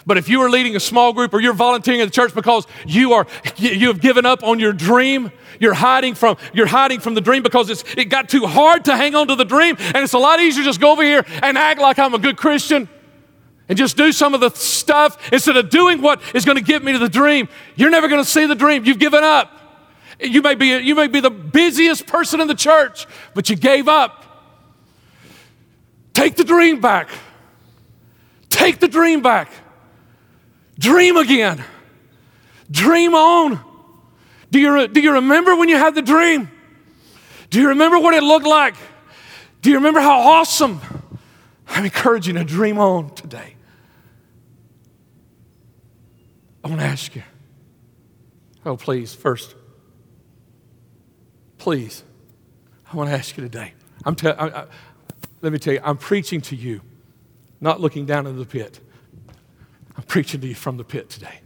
But 0.07 0.17
if 0.17 0.29
you 0.29 0.41
are 0.43 0.49
leading 0.49 0.77
a 0.77 0.81
small 0.81 1.13
group 1.13 1.35
or 1.35 1.41
you're 1.41 1.53
volunteering 1.53 2.01
at 2.01 2.05
the 2.05 2.13
church 2.13 2.33
because 2.33 2.65
you 2.87 3.15
are 3.15 3.27
you 3.57 3.89
have 3.89 4.01
given 4.01 4.25
up 4.25 4.45
on 4.45 4.61
your 4.61 4.73
dream, 4.73 5.33
you're 5.59 5.75
hiding 5.75 6.15
from 6.15 6.37
you're 6.55 6.67
hiding 6.67 7.01
from 7.01 7.15
the 7.15 7.21
dream 7.21 7.43
because 7.43 7.69
it's 7.71 7.83
it 7.97 8.05
got 8.05 8.29
too 8.29 8.47
hard 8.47 8.85
to 8.85 8.97
hang 8.97 9.17
on 9.17 9.27
to 9.27 9.35
the 9.35 9.45
dream, 9.45 9.77
and 9.79 9.97
it's 9.97 10.13
a 10.13 10.19
lot 10.19 10.39
easier 10.39 10.63
just 10.63 10.81
go 10.81 10.93
over 10.93 11.03
here 11.03 11.25
and 11.43 11.59
act 11.59 11.81
like 11.81 11.99
I'm 11.99 12.15
a 12.15 12.21
good 12.21 12.37
Christian 12.37 12.89
and 13.69 13.77
just 13.77 13.97
do 13.97 14.13
some 14.13 14.33
of 14.33 14.41
the 14.41 14.51
stuff 14.51 15.33
instead 15.33 15.57
of 15.57 15.71
doing 15.71 16.01
what 16.01 16.23
is 16.37 16.45
going 16.45 16.57
to 16.57 16.63
get 16.63 16.85
me 16.85 16.93
to 16.93 17.01
the 17.01 17.09
dream. 17.09 17.49
You're 17.75 17.91
never 17.91 18.07
going 18.07 18.23
to 18.23 18.31
see 18.31 18.47
the 18.47 18.55
dream. 18.55 18.85
You've 18.85 19.01
given 19.01 19.25
up. 19.25 19.56
You 20.19 20.43
may 20.43 20.55
be 20.55 20.69
you 20.79 20.95
may 20.95 21.09
be 21.09 21.21
the 21.21 21.31
busiest 21.31 22.07
person 22.07 22.41
in 22.41 22.49
the 22.49 22.55
church, 22.55 23.07
but 23.35 23.51
you 23.51 23.57
gave 23.57 23.89
up. 23.89 24.25
Take 26.15 26.37
the 26.37 26.45
dream 26.45 26.81
back. 26.81 27.11
Take 28.49 28.79
the 28.79 28.89
dream 28.89 29.21
back. 29.21 29.51
Dream 30.79 31.17
again. 31.17 31.63
Dream 32.71 33.15
on. 33.15 33.61
Do 34.51 34.59
you, 34.59 34.89
do 34.89 35.01
you 35.01 35.13
remember 35.13 35.55
when 35.57 35.69
you 35.69 35.77
had 35.77 35.95
the 35.95 36.03
dream? 36.03 36.51
Do 37.51 37.61
you 37.61 37.69
remember 37.69 37.99
what 37.99 38.15
it 38.15 38.23
looked 38.23 38.47
like? 38.47 38.75
Do 39.61 39.71
you 39.71 39.77
remember 39.77 40.01
how 40.01 40.19
awesome? 40.21 40.81
I'm 41.69 41.85
encouraging 41.85 42.37
you 42.37 42.45
to 42.45 42.49
dream 42.49 42.79
on 42.79 43.15
today. 43.15 43.57
I 46.65 46.69
want 46.69 46.81
to 46.81 46.87
ask 46.87 47.15
you. 47.15 47.23
Oh, 48.65 48.77
please, 48.77 49.15
first, 49.15 49.55
please, 51.67 52.05
I 52.93 52.97
want 52.97 53.11
to 53.11 53.17
ask 53.17 53.37
you 53.37 53.43
today. 53.43 53.73
I'm 54.05 54.15
te- 54.15 54.29
I, 54.29 54.47
I, 54.47 54.67
let 55.43 55.53
me 55.53 55.59
tell 55.59 55.75
you, 55.75 55.81
I'm 55.83 55.97
preaching 55.97 56.41
to 56.43 56.55
you, 56.55 56.81
not 57.61 57.81
looking 57.81 58.07
down 58.07 58.29
into 58.29 58.39
the 58.39 58.47
pit. 58.47 58.79
I'm 59.97 60.05
preaching 60.05 60.41
to 60.43 60.47
you 60.47 60.55
from 60.55 60.77
the 60.77 60.85
pit 60.85 61.11
today. 61.11 61.41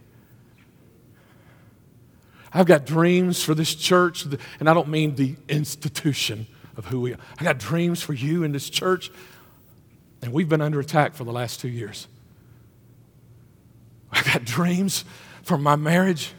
I've 2.52 2.66
got 2.66 2.84
dreams 2.84 3.42
for 3.42 3.54
this 3.54 3.74
church, 3.74 4.26
and 4.58 4.68
I 4.68 4.74
don't 4.74 4.88
mean 4.88 5.14
the 5.14 5.36
institution 5.48 6.46
of 6.76 6.84
who 6.84 7.00
we 7.00 7.14
are. 7.14 7.18
I 7.38 7.44
got 7.44 7.56
dreams 7.56 8.02
for 8.02 8.12
you 8.12 8.42
in 8.42 8.52
this 8.52 8.68
church, 8.68 9.10
and 10.20 10.34
we've 10.34 10.50
been 10.50 10.60
under 10.60 10.80
attack 10.80 11.14
for 11.14 11.24
the 11.24 11.32
last 11.32 11.60
two 11.60 11.68
years. 11.68 12.08
I've 14.12 14.26
got 14.26 14.44
dreams 14.44 15.06
for 15.44 15.56
my 15.56 15.76
marriage, 15.76 16.34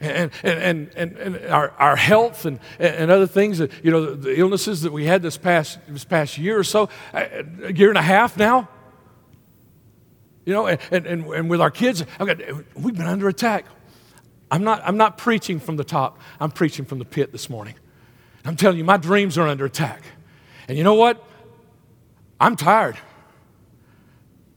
and, 0.00 0.30
and, 0.42 0.90
and, 0.94 1.16
and 1.16 1.46
our, 1.46 1.70
our 1.72 1.96
health 1.96 2.44
and, 2.44 2.60
and 2.78 3.10
other 3.10 3.26
things, 3.26 3.58
that, 3.58 3.72
you 3.82 3.90
know, 3.90 4.06
the, 4.06 4.16
the 4.16 4.38
illnesses 4.38 4.82
that 4.82 4.92
we 4.92 5.06
had 5.06 5.22
this 5.22 5.36
past, 5.36 5.78
this 5.88 6.04
past 6.04 6.38
year 6.38 6.58
or 6.58 6.64
so, 6.64 6.88
uh, 7.12 7.24
a 7.64 7.72
year 7.72 7.88
and 7.88 7.98
a 7.98 8.02
half 8.02 8.36
now. 8.36 8.68
You 10.44 10.54
know, 10.54 10.66
and, 10.66 11.06
and, 11.06 11.26
and 11.26 11.50
with 11.50 11.60
our 11.60 11.70
kids, 11.70 12.04
got, 12.18 12.38
we've 12.74 12.96
been 12.96 13.06
under 13.06 13.28
attack. 13.28 13.66
I'm 14.50 14.64
not, 14.64 14.80
I'm 14.84 14.96
not 14.96 15.18
preaching 15.18 15.60
from 15.60 15.76
the 15.76 15.84
top, 15.84 16.20
I'm 16.40 16.50
preaching 16.50 16.84
from 16.84 16.98
the 16.98 17.04
pit 17.04 17.32
this 17.32 17.50
morning. 17.50 17.74
I'm 18.44 18.56
telling 18.56 18.78
you, 18.78 18.84
my 18.84 18.96
dreams 18.96 19.36
are 19.36 19.46
under 19.46 19.66
attack. 19.66 20.02
And 20.68 20.78
you 20.78 20.84
know 20.84 20.94
what? 20.94 21.22
I'm 22.40 22.56
tired. 22.56 22.96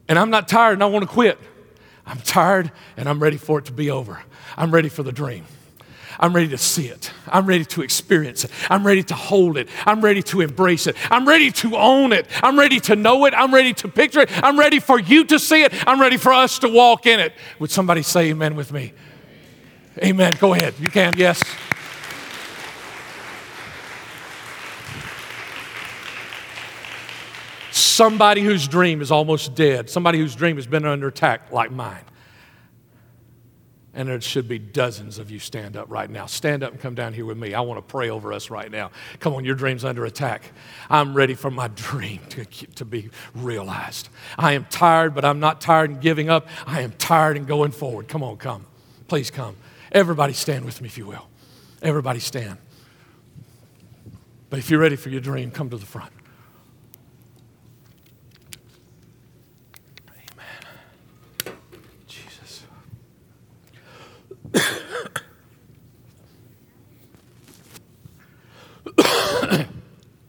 And 0.08 0.20
I'm 0.20 0.30
not 0.30 0.48
tired 0.48 0.74
and 0.74 0.84
I 0.84 0.86
want 0.86 1.04
to 1.04 1.10
quit. 1.10 1.40
I'm 2.12 2.20
tired 2.20 2.72
and 2.98 3.08
I'm 3.08 3.24
ready 3.24 3.38
for 3.38 3.60
it 3.60 3.66
to 3.66 3.72
be 3.72 3.90
over. 3.90 4.22
I'm 4.58 4.70
ready 4.70 4.90
for 4.90 5.02
the 5.02 5.14
dream. 5.14 5.46
I'm 6.20 6.36
ready 6.36 6.50
to 6.50 6.58
see 6.58 6.88
it. 6.88 7.10
I'm 7.26 7.46
ready 7.46 7.64
to 7.64 7.82
experience 7.82 8.44
it. 8.44 8.52
I'm 8.70 8.86
ready 8.86 9.02
to 9.04 9.16
hold 9.16 9.58
it. 9.58 9.70
I'm 9.86 10.02
ready 10.02 10.22
to 10.24 10.42
embrace 10.42 10.88
it. 10.88 10.98
I'm 11.10 11.26
ready 11.26 11.52
to 11.52 11.78
own 11.78 12.12
it. 12.12 12.28
I'm 12.44 12.60
ready 12.60 12.82
to 12.82 12.98
know 12.98 13.26
it. 13.28 13.34
I'm 13.34 13.54
ready 13.54 13.74
to 13.76 13.88
picture 13.88 14.20
it. 14.20 14.44
I'm 14.44 14.60
ready 14.60 14.82
for 14.82 15.00
you 15.00 15.24
to 15.24 15.40
see 15.40 15.64
it. 15.64 15.74
I'm 15.88 16.02
ready 16.02 16.18
for 16.18 16.34
us 16.34 16.60
to 16.60 16.68
walk 16.68 17.06
in 17.06 17.22
it. 17.22 17.34
Would 17.60 17.72
somebody 17.72 18.02
say 18.02 18.30
amen 18.32 18.56
with 18.56 18.74
me? 18.74 18.92
Amen. 20.04 20.36
Go 20.38 20.54
ahead. 20.54 20.74
You 20.82 20.90
can, 20.90 21.16
yes. 21.18 21.42
Somebody 27.82 28.42
whose 28.42 28.68
dream 28.68 29.02
is 29.02 29.12
almost 29.12 29.56
dead, 29.56 29.90
somebody 29.90 30.20
whose 30.20 30.36
dream 30.36 30.56
has 30.58 30.68
been 30.68 30.86
under 30.86 31.08
attack 31.08 31.52
like 31.52 31.72
mine. 31.72 32.04
And 33.94 34.08
there 34.08 34.22
should 34.22 34.48
be 34.48 34.58
dozens 34.58 35.18
of 35.18 35.30
you 35.32 35.40
stand 35.40 35.76
up 35.76 35.90
right 35.90 36.10
now. 36.10 36.26
Stand 36.26 36.64
up 36.64 36.72
and 36.72 36.80
come 36.80 36.96
down 36.96 37.14
here 37.14 37.26
with 37.26 37.38
me. 37.38 37.54
I 37.54 37.60
want 37.60 37.78
to 37.78 37.82
pray 37.82 38.10
over 38.10 38.32
us 38.32 38.50
right 38.50 38.72
now. 38.72 38.92
Come 39.20 39.34
on, 39.34 39.44
your 39.44 39.56
dream's 39.56 39.84
under 39.84 40.06
attack. 40.06 40.44
I'm 40.90 41.14
ready 41.14 41.34
for 41.34 41.52
my 41.52 41.68
dream 41.76 42.22
to, 42.30 42.46
to 42.46 42.86
be 42.86 43.10
realized. 43.36 44.08
I 44.38 44.54
am 44.54 44.66
tired, 44.70 45.14
but 45.14 45.26
I'm 45.26 45.42
not 45.42 45.60
tired 45.60 45.90
and 45.90 46.00
giving 46.00 46.30
up. 46.30 46.48
I 46.66 46.82
am 46.82 46.94
tired 46.94 47.36
and 47.36 47.46
going 47.46 47.72
forward. 47.72 48.08
Come 48.08 48.24
on, 48.24 48.38
come. 48.38 48.66
Please 49.10 49.30
come. 49.30 49.58
Everybody 49.92 50.34
stand 50.34 50.64
with 50.64 50.80
me, 50.82 50.88
if 50.88 50.98
you 50.98 51.06
will. 51.06 51.28
Everybody 51.82 52.20
stand. 52.20 52.60
But 54.50 54.60
if 54.60 54.70
you're 54.70 54.80
ready 54.80 54.96
for 54.96 55.10
your 55.10 55.22
dream, 55.22 55.52
come 55.52 55.70
to 55.70 55.78
the 55.78 55.86
front. 55.86 56.14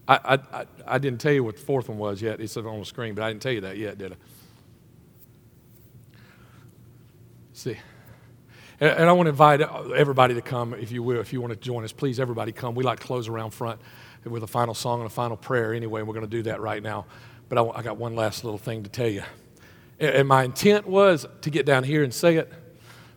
I, 0.09 0.37
I, 0.37 0.67
I 0.87 0.99
didn't 0.99 1.21
tell 1.21 1.33
you 1.33 1.45
what 1.45 1.57
the 1.57 1.63
fourth 1.63 1.89
one 1.89 1.99
was 1.99 2.21
yet. 2.21 2.41
It's 2.41 2.57
on 2.57 2.79
the 2.79 2.85
screen, 2.85 3.15
but 3.15 3.25
I 3.25 3.29
didn't 3.29 3.43
tell 3.43 3.53
you 3.53 3.63
that 3.63 3.77
yet, 3.77 3.99
did 3.99 4.13
I? 4.13 4.17
See. 7.53 7.79
And 8.81 9.09
I 9.09 9.13
want 9.13 9.27
to 9.27 9.31
invite 9.31 9.61
everybody 9.61 10.35
to 10.35 10.43
come, 10.43 10.75
if 10.75 10.91
you 10.91 11.05
will, 11.05 11.21
if 11.21 11.33
you 11.33 11.41
want 11.41 11.53
to 11.53 11.59
join 11.59 11.85
us, 11.85 11.93
please, 11.93 12.19
everybody 12.19 12.51
come. 12.51 12.75
We 12.75 12.83
like 12.83 12.99
to 12.99 13.07
close 13.07 13.29
around 13.29 13.53
front 13.53 13.81
with 14.25 14.43
a 14.43 14.49
final 14.49 14.75
song 14.75 15.01
and 15.01 15.07
a 15.07 15.11
final 15.11 15.37
prayer 15.37 15.73
anyway. 15.73 16.03
We're 16.03 16.15
going 16.15 16.27
to 16.27 16.31
do 16.31 16.43
that 16.45 16.61
right 16.61 16.83
now. 16.83 17.07
But 17.49 17.59
I, 17.59 17.79
I 17.79 17.83
got 17.83 17.97
one 17.97 18.17
last 18.17 18.43
little 18.43 18.59
thing 18.59 18.83
to 18.83 18.91
tell 18.91 19.09
you. 19.09 19.23
And 20.01 20.27
my 20.27 20.43
intent 20.43 20.89
was 20.89 21.27
to 21.43 21.51
get 21.51 21.65
down 21.65 21.85
here 21.85 22.03
and 22.03 22.13
say 22.13 22.37
it, 22.37 22.53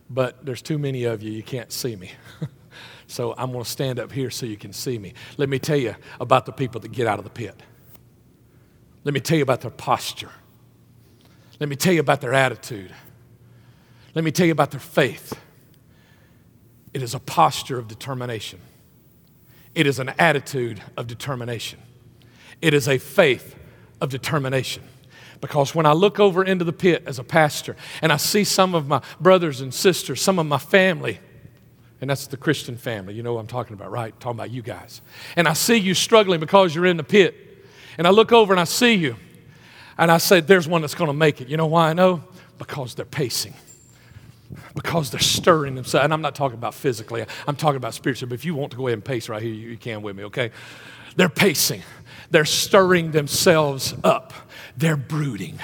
but 0.08 0.44
there's 0.44 0.62
too 0.62 0.78
many 0.78 1.04
of 1.04 1.22
you, 1.22 1.32
you 1.32 1.42
can't 1.42 1.72
see 1.72 1.96
me. 1.96 2.12
so 3.06 3.34
I'm 3.36 3.52
going 3.52 3.64
to 3.64 3.70
stand 3.70 3.98
up 3.98 4.12
here 4.12 4.30
so 4.30 4.46
you 4.46 4.56
can 4.56 4.72
see 4.72 4.98
me. 4.98 5.14
Let 5.36 5.48
me 5.48 5.58
tell 5.58 5.76
you 5.76 5.96
about 6.20 6.46
the 6.46 6.52
people 6.52 6.80
that 6.82 6.92
get 6.92 7.06
out 7.06 7.18
of 7.18 7.24
the 7.24 7.30
pit. 7.30 7.60
Let 9.04 9.14
me 9.14 9.20
tell 9.20 9.36
you 9.36 9.42
about 9.42 9.60
their 9.60 9.70
posture. 9.70 10.30
Let 11.60 11.68
me 11.68 11.76
tell 11.76 11.92
you 11.92 12.00
about 12.00 12.20
their 12.20 12.34
attitude. 12.34 12.92
Let 14.14 14.24
me 14.24 14.32
tell 14.32 14.46
you 14.46 14.52
about 14.52 14.70
their 14.70 14.80
faith. 14.80 15.38
It 16.92 17.02
is 17.02 17.14
a 17.14 17.20
posture 17.20 17.78
of 17.78 17.88
determination. 17.88 18.60
It 19.74 19.86
is 19.86 19.98
an 19.98 20.08
attitude 20.18 20.82
of 20.96 21.06
determination. 21.06 21.80
It 22.62 22.72
is 22.72 22.88
a 22.88 22.98
faith 22.98 23.54
of 24.00 24.08
determination. 24.08 24.82
Because 25.40 25.74
when 25.74 25.86
I 25.86 25.92
look 25.92 26.18
over 26.18 26.44
into 26.44 26.64
the 26.64 26.72
pit 26.72 27.02
as 27.06 27.18
a 27.18 27.24
pastor 27.24 27.76
and 28.02 28.12
I 28.12 28.16
see 28.16 28.44
some 28.44 28.74
of 28.74 28.88
my 28.88 29.02
brothers 29.20 29.60
and 29.60 29.72
sisters, 29.72 30.20
some 30.20 30.38
of 30.38 30.46
my 30.46 30.58
family, 30.58 31.20
and 32.00 32.10
that's 32.10 32.26
the 32.26 32.36
Christian 32.36 32.76
family, 32.76 33.14
you 33.14 33.22
know 33.22 33.34
what 33.34 33.40
I'm 33.40 33.46
talking 33.46 33.74
about, 33.74 33.90
right? 33.90 34.18
Talking 34.20 34.38
about 34.38 34.50
you 34.50 34.62
guys. 34.62 35.00
And 35.36 35.48
I 35.48 35.52
see 35.52 35.76
you 35.76 35.94
struggling 35.94 36.40
because 36.40 36.74
you're 36.74 36.86
in 36.86 36.96
the 36.96 37.04
pit. 37.04 37.34
And 37.98 38.06
I 38.06 38.10
look 38.10 38.32
over 38.32 38.52
and 38.52 38.60
I 38.60 38.64
see 38.64 38.92
you, 38.94 39.16
and 39.96 40.10
I 40.10 40.18
say, 40.18 40.40
There's 40.40 40.68
one 40.68 40.82
that's 40.82 40.94
going 40.94 41.08
to 41.08 41.14
make 41.14 41.40
it. 41.40 41.48
You 41.48 41.56
know 41.56 41.66
why 41.66 41.88
I 41.88 41.92
know? 41.94 42.22
Because 42.58 42.94
they're 42.94 43.06
pacing 43.06 43.54
because 44.74 45.10
they're 45.10 45.20
stirring 45.20 45.74
themselves. 45.74 46.04
And 46.04 46.12
I'm 46.12 46.22
not 46.22 46.34
talking 46.34 46.56
about 46.56 46.74
physically, 46.74 47.24
I'm 47.46 47.56
talking 47.56 47.76
about 47.76 47.94
spiritually. 47.94 48.28
But 48.28 48.34
if 48.34 48.44
you 48.44 48.54
want 48.54 48.70
to 48.72 48.76
go 48.76 48.86
ahead 48.86 48.94
and 48.94 49.04
pace 49.04 49.28
right 49.28 49.42
here, 49.42 49.52
you 49.52 49.76
can 49.76 50.02
with 50.02 50.16
me, 50.16 50.24
okay? 50.24 50.50
They're 51.16 51.28
pacing, 51.28 51.82
they're 52.30 52.44
stirring 52.44 53.10
themselves 53.10 53.94
up, 54.04 54.32
they're 54.76 54.96
brooding. 54.96 55.58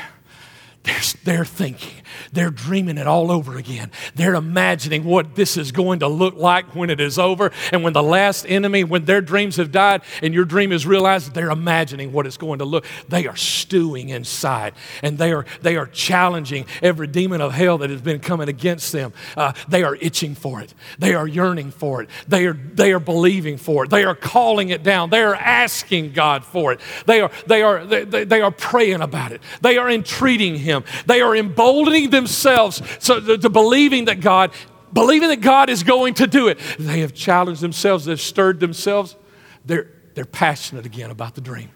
They're, 0.82 1.00
they're 1.22 1.44
thinking, 1.44 2.01
they're 2.32 2.50
dreaming 2.50 2.98
it 2.98 3.06
all 3.06 3.30
over 3.30 3.56
again. 3.56 3.90
They're 4.14 4.34
imagining 4.34 5.04
what 5.04 5.34
this 5.34 5.56
is 5.56 5.72
going 5.72 6.00
to 6.00 6.08
look 6.08 6.34
like 6.34 6.74
when 6.74 6.90
it 6.90 7.00
is 7.00 7.18
over. 7.18 7.52
And 7.72 7.82
when 7.82 7.92
the 7.92 8.02
last 8.02 8.46
enemy, 8.48 8.84
when 8.84 9.04
their 9.04 9.20
dreams 9.20 9.56
have 9.56 9.72
died 9.72 10.02
and 10.22 10.34
your 10.34 10.44
dream 10.44 10.72
is 10.72 10.86
realized, 10.86 11.34
they're 11.34 11.50
imagining 11.50 12.12
what 12.12 12.26
it's 12.26 12.36
going 12.36 12.58
to 12.58 12.64
look. 12.64 12.84
They 13.08 13.26
are 13.26 13.36
stewing 13.36 14.10
inside 14.10 14.74
and 15.02 15.18
they 15.18 15.32
are, 15.32 15.46
they 15.60 15.76
are 15.76 15.86
challenging 15.86 16.66
every 16.82 17.06
demon 17.06 17.40
of 17.40 17.52
hell 17.52 17.78
that 17.78 17.90
has 17.90 18.00
been 18.00 18.20
coming 18.20 18.48
against 18.48 18.92
them. 18.92 19.12
Uh, 19.36 19.52
they 19.68 19.82
are 19.82 19.96
itching 19.96 20.34
for 20.34 20.60
it, 20.60 20.74
they 20.98 21.14
are 21.14 21.26
yearning 21.26 21.70
for 21.70 22.02
it, 22.02 22.08
they 22.28 22.46
are, 22.46 22.54
they 22.54 22.92
are 22.92 23.00
believing 23.00 23.56
for 23.56 23.84
it, 23.84 23.90
they 23.90 24.04
are 24.04 24.14
calling 24.14 24.70
it 24.70 24.82
down, 24.82 25.10
they 25.10 25.22
are 25.22 25.34
asking 25.34 26.12
God 26.12 26.44
for 26.44 26.72
it, 26.72 26.80
they 27.06 27.20
are, 27.20 27.30
they 27.46 27.62
are, 27.62 27.84
they, 27.84 28.24
they 28.24 28.40
are 28.40 28.50
praying 28.50 29.00
about 29.00 29.32
it, 29.32 29.40
they 29.60 29.78
are 29.78 29.90
entreating 29.90 30.56
him. 30.56 30.84
They 31.06 31.20
are 31.20 31.36
emboldening 31.36 32.01
themselves 32.11 32.82
so, 32.98 33.20
to, 33.20 33.38
to 33.38 33.48
believing 33.48 34.07
that 34.07 34.20
God, 34.20 34.53
believing 34.92 35.28
that 35.28 35.40
God 35.40 35.70
is 35.70 35.82
going 35.82 36.14
to 36.14 36.26
do 36.26 36.48
it. 36.48 36.59
They 36.78 37.00
have 37.00 37.14
challenged 37.14 37.61
themselves, 37.61 38.05
they've 38.05 38.20
stirred 38.20 38.61
themselves. 38.61 39.16
They're, 39.64 39.90
they're 40.14 40.24
passionate 40.24 40.86
again 40.86 41.11
about 41.11 41.34
the 41.34 41.40
dream. 41.40 41.70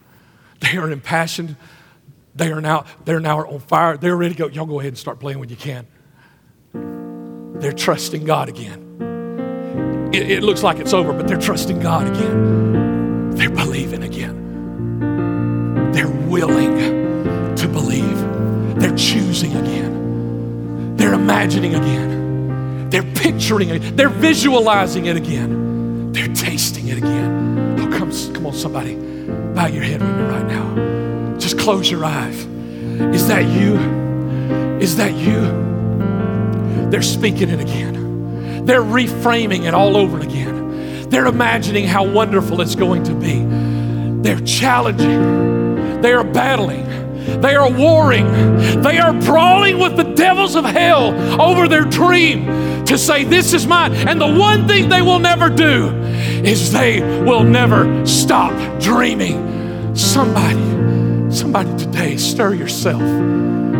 They 0.60 0.76
are 0.76 0.90
impassioned. 0.90 1.56
They 2.34 2.50
are 2.52 2.60
now, 2.60 2.84
they're 3.04 3.20
now 3.20 3.46
on 3.46 3.60
fire. 3.60 3.96
They're 3.96 4.16
ready 4.16 4.34
to 4.34 4.38
go. 4.38 4.48
Y'all 4.48 4.66
go 4.66 4.80
ahead 4.80 4.88
and 4.88 4.98
start 4.98 5.20
playing 5.20 5.38
when 5.38 5.48
you 5.48 5.56
can. 5.56 5.86
They're 7.60 7.72
trusting 7.72 8.24
God 8.24 8.48
again. 8.48 10.10
It, 10.12 10.30
it 10.30 10.42
looks 10.42 10.62
like 10.62 10.78
it's 10.78 10.92
over, 10.92 11.12
but 11.12 11.26
they're 11.26 11.38
trusting 11.38 11.80
God 11.80 12.08
again. 12.08 13.30
They're 13.30 13.50
believing 13.50 14.02
again. 14.02 15.92
They're 15.92 16.08
willing 16.08 16.76
to 17.56 17.68
believe. 17.68 18.18
They're 18.78 18.96
choosing 18.96 19.56
again. 19.56 20.05
They're 21.06 21.14
imagining 21.14 21.76
again. 21.76 22.90
They're 22.90 23.04
picturing 23.04 23.68
it. 23.68 23.96
They're 23.96 24.08
visualizing 24.08 25.06
it 25.06 25.16
again. 25.16 26.10
They're 26.10 26.34
tasting 26.34 26.88
it 26.88 26.98
again. 26.98 27.78
Oh, 27.78 27.96
come, 27.96 28.10
come 28.34 28.46
on, 28.46 28.52
somebody. 28.52 28.96
Bow 28.96 29.66
your 29.66 29.84
head 29.84 30.02
with 30.02 30.10
me 30.10 30.22
right 30.24 30.46
now. 30.48 31.38
Just 31.38 31.60
close 31.60 31.88
your 31.88 32.04
eyes. 32.04 32.44
Is 33.14 33.28
that 33.28 33.44
you? 33.44 33.76
Is 34.80 34.96
that 34.96 35.14
you? 35.14 36.90
They're 36.90 37.02
speaking 37.02 37.50
it 37.50 37.60
again. 37.60 38.64
They're 38.66 38.82
reframing 38.82 39.68
it 39.68 39.74
all 39.74 39.96
over 39.96 40.18
again. 40.18 41.08
They're 41.08 41.26
imagining 41.26 41.86
how 41.86 42.04
wonderful 42.04 42.60
it's 42.60 42.74
going 42.74 43.04
to 43.04 43.14
be. 43.14 43.44
They're 44.22 44.44
challenging. 44.44 46.00
They 46.00 46.12
are 46.12 46.24
battling. 46.24 46.84
They 47.26 47.54
are 47.54 47.70
warring. 47.70 48.26
They 48.82 48.98
are 48.98 49.12
brawling 49.12 49.78
with 49.78 49.96
the 49.96 50.04
devils 50.04 50.54
of 50.54 50.64
hell 50.64 51.12
over 51.40 51.68
their 51.68 51.84
dream 51.84 52.46
to 52.86 52.96
say, 52.96 53.24
This 53.24 53.52
is 53.52 53.66
mine. 53.66 53.92
And 53.92 54.20
the 54.20 54.32
one 54.32 54.66
thing 54.66 54.88
they 54.88 55.02
will 55.02 55.18
never 55.18 55.50
do 55.50 55.88
is 56.44 56.72
they 56.72 57.00
will 57.24 57.42
never 57.42 58.06
stop 58.06 58.52
dreaming. 58.80 59.94
Somebody, 59.94 61.32
somebody 61.34 61.76
today, 61.76 62.16
stir 62.16 62.54
yourself, 62.54 63.00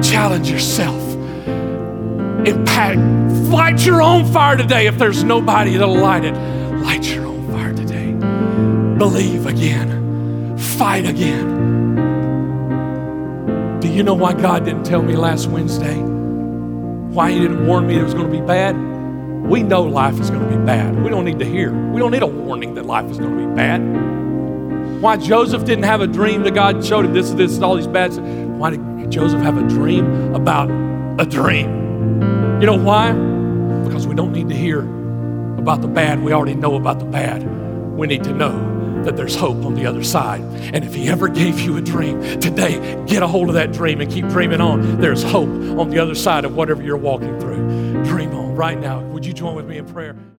challenge 0.03 0.51
yourself, 0.51 1.01
impact, 2.47 2.99
light 3.49 3.85
your 3.85 4.03
own 4.03 4.25
fire 4.33 4.57
today. 4.57 4.87
If 4.87 4.99
there's 4.99 5.23
nobody 5.23 5.77
that'll 5.77 5.97
light 5.97 6.25
it, 6.25 6.35
light 6.83 7.05
your 7.15 7.27
own 7.27 7.49
fire 7.53 7.75
today. 7.75 8.13
Believe 8.99 9.47
again, 9.47 10.57
fight 10.59 11.07
again 11.07 11.66
do 13.87 13.93
you 13.93 14.03
know 14.03 14.15
why 14.15 14.33
God 14.33 14.65
didn't 14.65 14.85
tell 14.85 15.03
me 15.03 15.15
last 15.15 15.47
Wednesday? 15.47 15.97
Why 15.97 17.31
He 17.31 17.39
didn't 17.39 17.67
warn 17.67 17.87
me 17.87 17.97
it 17.97 18.03
was 18.03 18.15
going 18.15 18.31
to 18.31 18.41
be 18.41 18.45
bad? 18.45 18.77
We 19.47 19.63
know 19.63 19.83
life 19.83 20.19
is 20.19 20.29
going 20.29 20.49
to 20.49 20.59
be 20.59 20.65
bad. 20.65 21.03
We 21.03 21.09
don't 21.09 21.25
need 21.25 21.39
to 21.39 21.45
hear. 21.45 21.73
We 21.93 22.01
don't 22.01 22.11
need 22.11 22.23
a 22.23 22.27
warning 22.27 22.75
that 22.75 22.85
life 22.85 23.09
is 23.11 23.19
going 23.19 23.37
to 23.37 23.47
be 23.47 23.55
bad. 23.55 23.79
Why 25.01 25.17
Joseph 25.17 25.65
didn't 25.65 25.85
have 25.85 26.01
a 26.01 26.07
dream 26.07 26.43
that 26.43 26.55
God 26.55 26.85
showed 26.85 27.05
him 27.05 27.13
this, 27.13 27.31
this, 27.31 27.55
and 27.57 27.65
all 27.65 27.77
these 27.77 27.87
bad. 27.87 28.13
Why 28.59 28.71
did 28.71 29.11
Joseph 29.11 29.41
have 29.43 29.57
a 29.57 29.69
dream 29.69 30.35
about 30.35 30.69
a 31.21 31.27
dream? 31.27 31.71
You 32.61 32.67
know 32.67 32.79
why? 32.79 33.13
Because 33.85 34.07
we 34.07 34.17
don't 34.17 34.33
need 34.33 34.49
to 34.49 34.57
hear 34.57 34.81
about 35.59 35.81
the 35.81 35.89
bad. 35.89 36.23
We 36.23 36.33
already 36.33 36.55
know 36.55 36.75
about 36.75 36.99
the 36.99 37.05
bad. 37.05 37.45
We 37.97 38.09
need 38.09 38.25
to 38.25 38.33
know 38.33 38.76
that 39.07 39.17
there's 39.17 39.35
hope 39.35 39.65
on 39.65 39.75
the 39.75 39.87
other 39.87 40.05
side. 40.05 40.41
And 40.75 40.85
if 40.85 40.95
He 40.95 41.09
ever 41.09 41.29
gave 41.29 41.61
you 41.61 41.77
a 41.77 41.81
dream 41.81 42.21
today, 42.41 43.03
get 43.07 43.23
a 43.23 43.27
hold 43.27 43.49
of 43.49 43.55
that 43.55 43.73
dream 43.73 44.01
and 44.01 44.11
keep 44.11 44.29
dreaming 44.29 44.61
on. 44.61 45.01
There's 45.01 45.23
hope 45.23 45.49
on 45.49 45.91
the 45.91 45.99
other 45.99 46.15
side 46.15 46.45
of 46.45 46.55
whatever 46.55 46.83
you're 46.83 46.97
walking 46.97 47.39
through. 47.41 48.05
Dream 48.05 48.35
on 48.35 48.55
right 48.55 48.79
now. 48.79 49.01
Would 49.01 49.25
you 49.25 49.33
join 49.33 49.55
with 49.55 49.67
me 49.67 49.79
in 49.79 49.87
prayer? 49.87 50.17